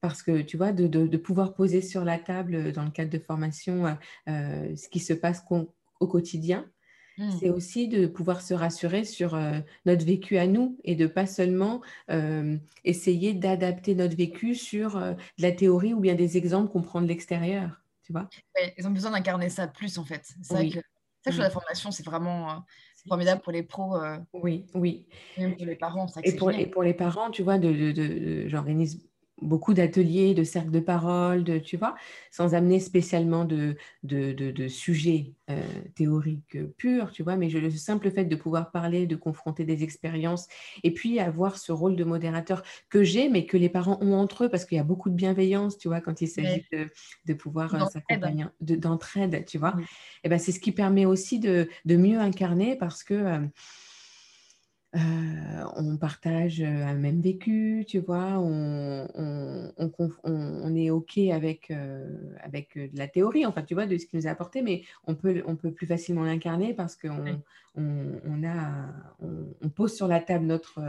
Parce 0.00 0.22
que 0.22 0.42
tu 0.42 0.56
vois, 0.56 0.72
de, 0.72 1.16
pouvoir 1.16 1.54
poser 1.54 1.80
sur 1.80 2.04
la 2.04 2.18
table 2.18 2.72
dans 2.72 2.84
le 2.84 2.90
cadre 2.90 3.10
de 3.10 3.18
formation 3.18 3.96
ce 4.26 4.88
qui 4.90 5.00
se 5.00 5.14
passe 5.14 5.42
au 6.00 6.06
quotidien, 6.06 6.66
Mmh. 7.18 7.30
C'est 7.38 7.50
aussi 7.50 7.88
de 7.88 8.06
pouvoir 8.06 8.40
se 8.40 8.54
rassurer 8.54 9.04
sur 9.04 9.34
euh, 9.34 9.60
notre 9.86 10.04
vécu 10.04 10.36
à 10.36 10.46
nous 10.46 10.78
et 10.82 10.96
de 10.96 11.06
pas 11.06 11.26
seulement 11.26 11.80
euh, 12.10 12.56
essayer 12.84 13.34
d'adapter 13.34 13.94
notre 13.94 14.16
vécu 14.16 14.54
sur 14.54 14.96
euh, 14.96 15.12
de 15.12 15.42
la 15.42 15.52
théorie 15.52 15.94
ou 15.94 16.00
bien 16.00 16.14
des 16.14 16.36
exemples 16.36 16.72
qu'on 16.72 16.82
prend 16.82 17.00
de 17.00 17.06
l'extérieur. 17.06 17.80
Tu 18.02 18.12
vois? 18.12 18.28
Ils 18.76 18.86
ont 18.86 18.90
besoin 18.90 19.12
d'incarner 19.12 19.48
ça 19.48 19.68
plus 19.68 19.96
en 19.98 20.04
fait. 20.04 20.34
C'est 20.42 20.54
oui. 20.56 20.72
ça 20.72 20.80
que, 21.30 21.38
la 21.38 21.48
mmh. 21.48 21.52
formation, 21.52 21.90
c'est 21.90 22.04
vraiment 22.04 22.64
formidable 23.08 23.40
pour 23.42 23.52
les 23.52 23.62
pros. 23.62 23.96
oui, 24.32 24.66
oui. 24.74 25.06
Même 25.38 25.56
pour 25.56 25.66
les 25.66 25.76
parents. 25.76 26.06
Et 26.22 26.32
pour, 26.32 26.50
et 26.50 26.66
pour, 26.66 26.82
les 26.82 26.94
parents, 26.94 27.30
tu 27.30 27.42
vois, 27.42 27.58
de, 27.58 27.72
de, 27.72 27.92
de 27.92 28.48
j'organise 28.48 29.00
beaucoup 29.42 29.74
d'ateliers, 29.74 30.34
de 30.34 30.44
cercles 30.44 30.70
de 30.70 30.80
parole, 30.80 31.44
de, 31.44 31.58
tu 31.58 31.76
vois, 31.76 31.94
sans 32.30 32.54
amener 32.54 32.78
spécialement 32.80 33.44
de, 33.44 33.76
de, 34.02 34.32
de, 34.32 34.68
sujets 34.68 35.32
euh, 35.50 35.60
théoriques 35.94 36.56
purs, 36.76 37.10
tu 37.10 37.22
vois, 37.22 37.36
mais 37.36 37.48
le 37.48 37.70
simple 37.70 38.10
fait 38.10 38.24
de 38.24 38.36
pouvoir 38.36 38.70
parler, 38.70 39.06
de 39.06 39.16
confronter 39.16 39.64
des 39.64 39.82
expériences, 39.82 40.46
et 40.82 40.92
puis 40.92 41.18
avoir 41.18 41.58
ce 41.58 41.72
rôle 41.72 41.96
de 41.96 42.04
modérateur 42.04 42.62
que 42.88 43.02
j'ai, 43.02 43.28
mais 43.28 43.44
que 43.44 43.56
les 43.56 43.68
parents 43.68 43.98
ont 44.00 44.14
entre 44.14 44.44
eux, 44.44 44.48
parce 44.48 44.64
qu'il 44.64 44.76
y 44.76 44.80
a 44.80 44.84
beaucoup 44.84 45.10
de 45.10 45.16
bienveillance, 45.16 45.78
tu 45.78 45.88
vois, 45.88 46.00
quand 46.00 46.20
il 46.20 46.28
s'agit 46.28 46.64
de, 47.26 47.34
pouvoir 47.34 47.74
euh, 47.74 47.86
s'accompagner, 47.86 48.46
d'entraide, 48.60 49.44
tu 49.46 49.58
vois. 49.58 49.74
Et 50.22 50.28
ben, 50.28 50.38
c'est 50.38 50.52
ce 50.52 50.60
qui 50.60 50.72
permet 50.72 51.06
aussi 51.06 51.40
de, 51.40 51.68
mieux 51.84 52.20
incarner, 52.20 52.76
parce 52.76 53.02
que... 53.02 53.14
Euh, 53.14 53.40
euh, 54.94 55.64
on 55.76 55.96
partage 55.96 56.62
un 56.62 56.94
même 56.94 57.20
vécu, 57.20 57.84
tu 57.88 57.98
vois, 57.98 58.38
on, 58.38 59.06
est 60.76 60.90
OK 60.90 61.18
avec, 61.18 61.70
euh, 61.70 62.06
avec 62.40 62.78
de 62.78 62.96
la 62.96 63.08
théorie, 63.08 63.44
enfin, 63.44 63.62
tu 63.62 63.74
vois, 63.74 63.86
de 63.86 63.98
ce 63.98 64.06
qui 64.06 64.16
nous 64.16 64.28
a 64.28 64.30
apporté, 64.30 64.62
mais 64.62 64.82
on 65.06 65.16
peut, 65.16 65.42
on 65.46 65.56
peut 65.56 65.72
plus 65.72 65.86
facilement 65.86 66.22
l'incarner 66.22 66.74
parce 66.74 66.96
qu'on 66.96 67.40
on, 67.74 68.44
a, 68.44 68.92
on, 69.20 69.68
pose 69.68 69.94
sur 69.94 70.06
la 70.06 70.20
table 70.20 70.44
notre, 70.44 70.80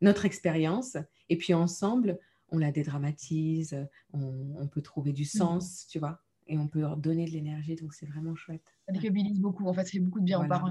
notre 0.00 0.24
expérience 0.24 0.96
et 1.28 1.36
puis 1.36 1.54
ensemble, 1.54 2.18
on 2.50 2.58
la 2.58 2.72
dédramatise, 2.72 3.86
on, 4.12 4.66
peut 4.66 4.82
trouver 4.82 5.12
du 5.12 5.22
mmh 5.22 5.38
sens, 5.38 5.86
tu 5.88 6.00
vois? 6.00 6.20
Et 6.46 6.58
on 6.58 6.68
peut 6.68 6.80
leur 6.80 6.96
donner 6.96 7.26
de 7.26 7.30
l'énergie, 7.30 7.74
donc 7.74 7.92
c'est 7.92 8.06
vraiment 8.06 8.34
chouette. 8.34 8.62
Ça 8.86 8.92
déculpabilise 8.92 9.40
beaucoup, 9.40 9.66
en 9.66 9.74
fait, 9.74 9.84
ça 9.84 9.90
fait 9.90 9.98
beaucoup 9.98 10.20
de 10.20 10.24
bien 10.24 10.40
aux 10.40 10.48
parents. 10.48 10.70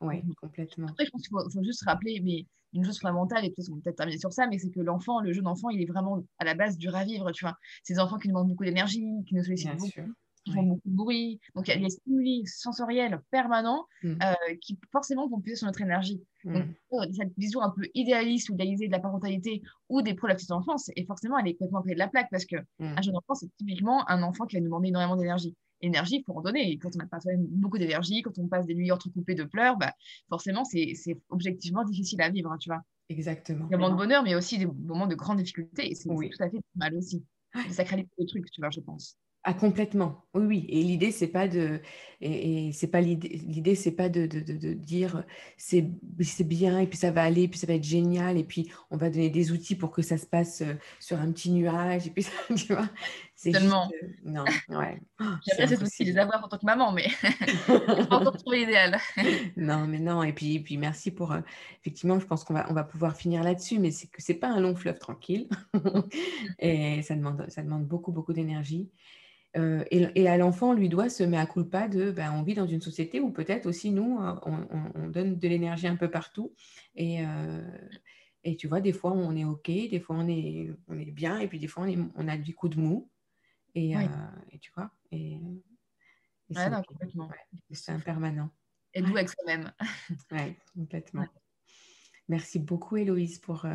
Oui, 0.00 0.22
complètement. 0.40 0.88
Après, 0.88 1.04
je 1.04 1.10
pense 1.10 1.22
qu'il 1.22 1.30
faut, 1.30 1.62
juste 1.62 1.84
rappeler 1.84 2.20
mais 2.24 2.46
une 2.72 2.84
chose 2.84 2.98
fondamentale, 2.98 3.44
et 3.44 3.50
peut-être 3.50 3.70
on 3.70 3.76
peut 3.76 3.82
peut-être 3.82 3.96
terminer 3.96 4.18
sur 4.18 4.32
ça, 4.32 4.46
mais 4.46 4.58
c'est 4.58 4.70
que 4.70 4.80
l'enfant, 4.80 5.20
le 5.20 5.32
jeune 5.32 5.46
enfant, 5.46 5.70
il 5.70 5.82
est 5.82 5.86
vraiment 5.86 6.22
à 6.38 6.44
la 6.44 6.54
base 6.54 6.76
dur 6.78 6.94
à 6.96 7.04
vivre, 7.04 7.30
tu 7.32 7.44
vois. 7.44 7.56
C'est 7.82 7.94
des 7.94 8.00
enfants 8.00 8.18
qui 8.18 8.28
demandent 8.28 8.48
beaucoup 8.48 8.64
d'énergie, 8.64 9.04
qui 9.26 9.34
nous 9.34 9.42
sollicitent 9.42 9.76
beaucoup. 9.76 9.90
Sûr 9.90 10.04
qui 10.44 10.54
font 10.54 10.62
beaucoup 10.62 10.88
de 10.88 10.96
bruit. 10.96 11.40
Donc, 11.54 11.68
il 11.68 11.74
y 11.74 11.76
a 11.76 11.80
des 11.80 11.90
stimuli 11.90 12.46
sensoriels 12.46 13.20
permanents 13.30 13.86
mmh. 14.02 14.14
euh, 14.22 14.54
qui, 14.60 14.78
forcément, 14.92 15.28
vont 15.28 15.40
puiser 15.40 15.56
sur 15.56 15.66
notre 15.66 15.82
énergie. 15.82 16.22
Mmh. 16.44 16.54
Donc, 16.54 16.66
euh, 16.92 17.06
cette 17.12 17.36
vision 17.36 17.60
un 17.62 17.70
peu 17.70 17.82
idéaliste 17.94 18.48
ou 18.50 18.54
idéalisée 18.54 18.86
de 18.86 18.92
la 18.92 19.00
parentalité 19.00 19.62
ou 19.88 20.02
des 20.02 20.14
pros 20.14 20.26
de 20.26 20.32
la 20.32 20.36
petite 20.36 20.52
enfance, 20.52 20.90
et 20.96 21.04
forcément, 21.04 21.38
elle 21.38 21.48
est 21.48 21.54
complètement 21.54 21.82
près 21.82 21.94
de 21.94 21.98
la 21.98 22.08
plaque 22.08 22.28
parce 22.30 22.44
qu'un 22.44 22.64
mmh. 22.78 23.02
jeune 23.02 23.16
enfant, 23.16 23.34
c'est 23.34 23.50
typiquement 23.56 24.08
un 24.08 24.22
enfant 24.22 24.46
qui 24.46 24.56
va 24.56 24.60
nous 24.60 24.66
demander 24.66 24.88
énormément 24.88 25.16
d'énergie. 25.16 25.54
L'énergie, 25.80 26.16
il 26.16 26.24
faut 26.24 26.32
en 26.32 26.42
donner. 26.42 26.70
Et 26.70 26.78
quand 26.78 26.90
on 26.94 26.98
n'a 26.98 27.06
pas 27.06 27.18
beaucoup 27.50 27.78
d'énergie, 27.78 28.22
quand 28.22 28.36
on 28.38 28.48
passe 28.48 28.66
des 28.66 28.74
nuits 28.74 28.90
entrecoupées 28.90 29.34
de 29.34 29.44
pleurs, 29.44 29.76
bah, 29.76 29.92
forcément, 30.28 30.64
c'est 30.64 30.94
objectivement 31.28 31.84
difficile 31.84 32.20
à 32.20 32.30
vivre, 32.30 32.50
hein, 32.50 32.58
tu 32.58 32.68
vois. 32.68 32.82
Exactement. 33.08 33.66
Des 33.66 33.76
moments 33.76 33.90
de 33.90 33.96
bonheur, 33.96 34.22
mais 34.22 34.34
aussi 34.34 34.58
des 34.58 34.66
moments 34.66 35.06
de 35.06 35.14
grande 35.14 35.38
difficulté. 35.38 35.90
Et 35.90 35.94
c'est 35.94 36.08
tout 36.08 36.42
à 36.42 36.50
fait 36.50 36.60
mal 36.74 36.94
aussi. 36.94 37.24
Ça 37.54 37.70
sacralise 37.70 38.06
le 38.18 38.26
truc, 38.26 38.50
tu 38.50 38.60
vois, 38.60 38.70
je 38.70 38.80
pense. 38.80 39.16
Ah, 39.48 39.54
complètement. 39.54 40.26
Oui, 40.34 40.44
oui. 40.44 40.66
Et 40.68 40.82
l'idée, 40.82 41.10
c'est 41.10 41.28
pas 41.28 41.48
de, 41.48 41.80
et, 42.20 42.70
c'est 42.72 42.88
pas 42.88 43.00
l'idée, 43.00 43.28
l'idée, 43.46 43.74
c'est 43.74 43.92
pas 43.92 44.10
de, 44.10 44.26
de, 44.26 44.40
de, 44.40 44.74
dire 44.74 45.24
c'est, 45.56 45.88
c'est 46.20 46.44
bien 46.44 46.78
et 46.80 46.86
puis 46.86 46.98
ça 46.98 47.10
va 47.12 47.22
aller, 47.22 47.44
et 47.44 47.48
puis 47.48 47.58
ça 47.58 47.66
va 47.66 47.72
être 47.72 47.82
génial 47.82 48.36
et 48.36 48.44
puis 48.44 48.70
on 48.90 48.98
va 48.98 49.08
donner 49.08 49.30
des 49.30 49.50
outils 49.50 49.74
pour 49.74 49.90
que 49.90 50.02
ça 50.02 50.18
se 50.18 50.26
passe 50.26 50.60
euh, 50.60 50.74
sur 51.00 51.18
un 51.18 51.32
petit 51.32 51.50
nuage 51.50 52.06
et 52.06 52.10
puis 52.10 52.24
ça, 52.24 52.32
tu 52.54 52.74
vois. 52.74 52.90
C'est 53.36 53.52
Tellement. 53.52 53.88
non, 54.22 54.44
ouais. 54.68 55.00
J'aimerais 55.56 55.82
aussi 55.82 56.04
les 56.04 56.18
avoir 56.18 56.44
en 56.44 56.48
tant 56.48 56.58
que 56.58 56.66
maman, 56.66 56.92
mais 56.92 57.06
pas 58.08 58.18
encore 58.18 58.36
trouvé 58.36 58.66
l'idéal. 58.66 58.98
non, 59.56 59.86
mais 59.86 59.98
non. 59.98 60.22
Et 60.24 60.34
puis, 60.34 60.56
et 60.56 60.60
puis 60.60 60.76
merci 60.76 61.10
pour. 61.10 61.32
Euh, 61.32 61.40
effectivement, 61.80 62.20
je 62.20 62.26
pense 62.26 62.44
qu'on 62.44 62.52
va, 62.52 62.66
on 62.68 62.74
va 62.74 62.84
pouvoir 62.84 63.16
finir 63.16 63.42
là-dessus, 63.42 63.78
mais 63.78 63.92
c'est 63.92 64.08
que 64.08 64.20
c'est 64.20 64.34
pas 64.34 64.48
un 64.48 64.60
long 64.60 64.74
fleuve 64.74 64.98
tranquille 64.98 65.48
et 66.58 67.00
ça 67.00 67.14
demande, 67.14 67.46
ça 67.48 67.62
demande 67.62 67.86
beaucoup, 67.86 68.12
beaucoup 68.12 68.34
d'énergie. 68.34 68.90
Euh, 69.56 69.84
et, 69.90 70.28
à 70.28 70.36
l'enfant, 70.36 70.70
on 70.70 70.74
lui 70.74 70.88
doit 70.88 71.08
se 71.08 71.22
mettre 71.22 71.50
à 71.50 71.52
culpa 71.52 71.88
de 71.88 72.10
ben, 72.10 72.32
on 72.32 72.42
vit 72.42 72.54
dans 72.54 72.66
une 72.66 72.82
société 72.82 73.20
où 73.20 73.30
peut-être 73.30 73.66
aussi 73.66 73.90
nous, 73.90 74.20
euh, 74.20 74.34
on, 74.44 75.08
donne 75.08 75.38
de 75.38 75.48
l'énergie 75.48 75.86
un 75.86 75.96
peu 75.96 76.10
partout. 76.10 76.54
Et, 76.94 77.24
euh, 77.24 77.62
et, 78.44 78.56
tu 78.56 78.68
vois, 78.68 78.80
des 78.80 78.92
fois, 78.92 79.12
on 79.12 79.34
est 79.34 79.44
OK, 79.44 79.66
des 79.66 80.00
fois, 80.00 80.16
on 80.16 80.28
est, 80.28 80.70
on 80.88 80.98
est 80.98 81.10
bien, 81.10 81.38
et 81.38 81.48
puis 81.48 81.58
des 81.58 81.66
fois, 81.66 81.84
on, 81.86 82.10
on 82.14 82.28
a 82.28 82.36
du 82.36 82.54
coup 82.54 82.68
de 82.68 82.78
mou. 82.78 83.10
Et, 83.74 83.92
et 83.92 84.58
tu 84.60 84.72
vois, 84.74 84.90
et, 85.12 85.38
c'est 86.50 87.92
impermanent. 87.92 88.50
Et 88.94 89.02
doux 89.02 89.16
avec 89.16 89.28
soi-même. 89.28 89.70
oui, 90.32 90.56
complètement. 90.74 91.26
Merci 92.28 92.58
beaucoup, 92.58 92.96
Héloïse, 92.96 93.38
pour, 93.38 93.66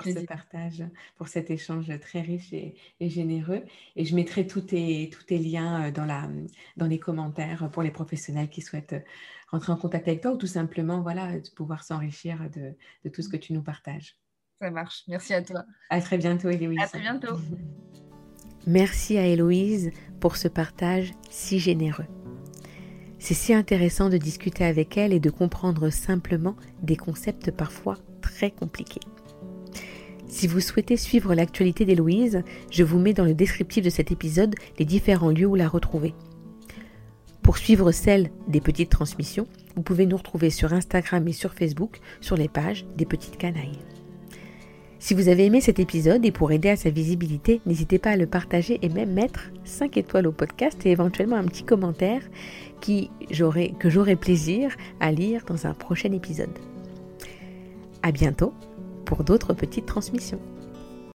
pour 0.00 0.12
ce 0.12 0.26
partage, 0.26 0.84
pour 1.16 1.28
cet 1.28 1.50
échange 1.50 1.90
très 2.00 2.20
riche 2.20 2.52
et, 2.52 2.74
généreux. 3.00 3.62
Et 3.96 4.04
je 4.04 4.14
mettrai 4.14 4.46
tous 4.46 4.62
tes, 4.62 5.10
tous 5.12 5.24
tes 5.24 5.38
liens 5.38 5.86
euh, 5.86 5.90
dans, 5.90 6.04
la, 6.04 6.28
dans 6.76 6.86
les 6.86 6.98
commentaires 6.98 7.70
pour 7.70 7.82
les 7.82 7.90
professionnels 7.90 8.48
qui 8.48 8.62
souhaitent 8.62 8.94
euh, 8.94 9.00
rentrer 9.48 9.72
en 9.72 9.76
contact 9.76 10.08
avec 10.08 10.20
toi 10.20 10.32
ou 10.32 10.36
tout 10.36 10.46
simplement 10.46 11.00
voilà, 11.00 11.38
de 11.38 11.48
pouvoir 11.50 11.84
s'enrichir 11.84 12.38
de, 12.54 12.74
de 13.04 13.08
tout 13.08 13.22
ce 13.22 13.28
que 13.28 13.36
tu 13.36 13.52
nous 13.52 13.62
partages. 13.62 14.16
Ça 14.60 14.70
marche. 14.70 15.04
Merci 15.08 15.34
à 15.34 15.42
toi. 15.42 15.64
À 15.90 16.00
très 16.00 16.18
bientôt, 16.18 16.48
Héloïse. 16.48 16.80
À 16.82 16.88
très 16.88 17.00
bientôt. 17.00 17.36
Merci 18.66 19.18
à 19.18 19.26
Héloïse 19.26 19.90
pour 20.20 20.36
ce 20.36 20.48
partage 20.48 21.12
si 21.30 21.58
généreux. 21.58 22.06
C'est 23.18 23.34
si 23.34 23.54
intéressant 23.54 24.10
de 24.10 24.18
discuter 24.18 24.64
avec 24.64 24.96
elle 24.96 25.12
et 25.12 25.20
de 25.20 25.30
comprendre 25.30 25.90
simplement 25.90 26.56
des 26.82 26.96
concepts 26.96 27.50
parfois 27.50 27.96
très 28.20 28.50
compliqués. 28.50 29.00
Si 30.34 30.48
vous 30.48 30.58
souhaitez 30.58 30.96
suivre 30.96 31.32
l'actualité 31.32 31.84
d'Héloïse, 31.84 32.42
je 32.68 32.82
vous 32.82 32.98
mets 32.98 33.12
dans 33.12 33.24
le 33.24 33.34
descriptif 33.34 33.84
de 33.84 33.88
cet 33.88 34.10
épisode 34.10 34.56
les 34.80 34.84
différents 34.84 35.30
lieux 35.30 35.46
où 35.46 35.54
la 35.54 35.68
retrouver. 35.68 36.12
Pour 37.40 37.56
suivre 37.56 37.92
celle 37.92 38.30
des 38.48 38.60
petites 38.60 38.90
transmissions, 38.90 39.46
vous 39.76 39.82
pouvez 39.82 40.06
nous 40.06 40.16
retrouver 40.16 40.50
sur 40.50 40.72
Instagram 40.72 41.28
et 41.28 41.32
sur 41.32 41.54
Facebook 41.54 42.00
sur 42.20 42.36
les 42.36 42.48
pages 42.48 42.84
des 42.96 43.04
petites 43.04 43.36
canailles. 43.36 43.78
Si 44.98 45.14
vous 45.14 45.28
avez 45.28 45.44
aimé 45.46 45.60
cet 45.60 45.78
épisode 45.78 46.26
et 46.26 46.32
pour 46.32 46.50
aider 46.50 46.70
à 46.70 46.76
sa 46.76 46.90
visibilité, 46.90 47.60
n'hésitez 47.64 48.00
pas 48.00 48.10
à 48.10 48.16
le 48.16 48.26
partager 48.26 48.80
et 48.82 48.88
même 48.88 49.12
mettre 49.12 49.52
5 49.62 49.96
étoiles 49.98 50.26
au 50.26 50.32
podcast 50.32 50.84
et 50.84 50.90
éventuellement 50.90 51.36
un 51.36 51.44
petit 51.44 51.62
commentaire 51.62 52.22
qui 52.80 53.08
que 53.78 53.88
j'aurai 53.88 54.16
plaisir 54.16 54.74
à 54.98 55.12
lire 55.12 55.44
dans 55.46 55.68
un 55.68 55.74
prochain 55.74 56.10
épisode. 56.10 56.58
À 58.02 58.10
bientôt 58.10 58.52
pour 59.04 59.24
d'autres 59.24 59.54
petites 59.54 59.86
transmissions. 59.86 60.40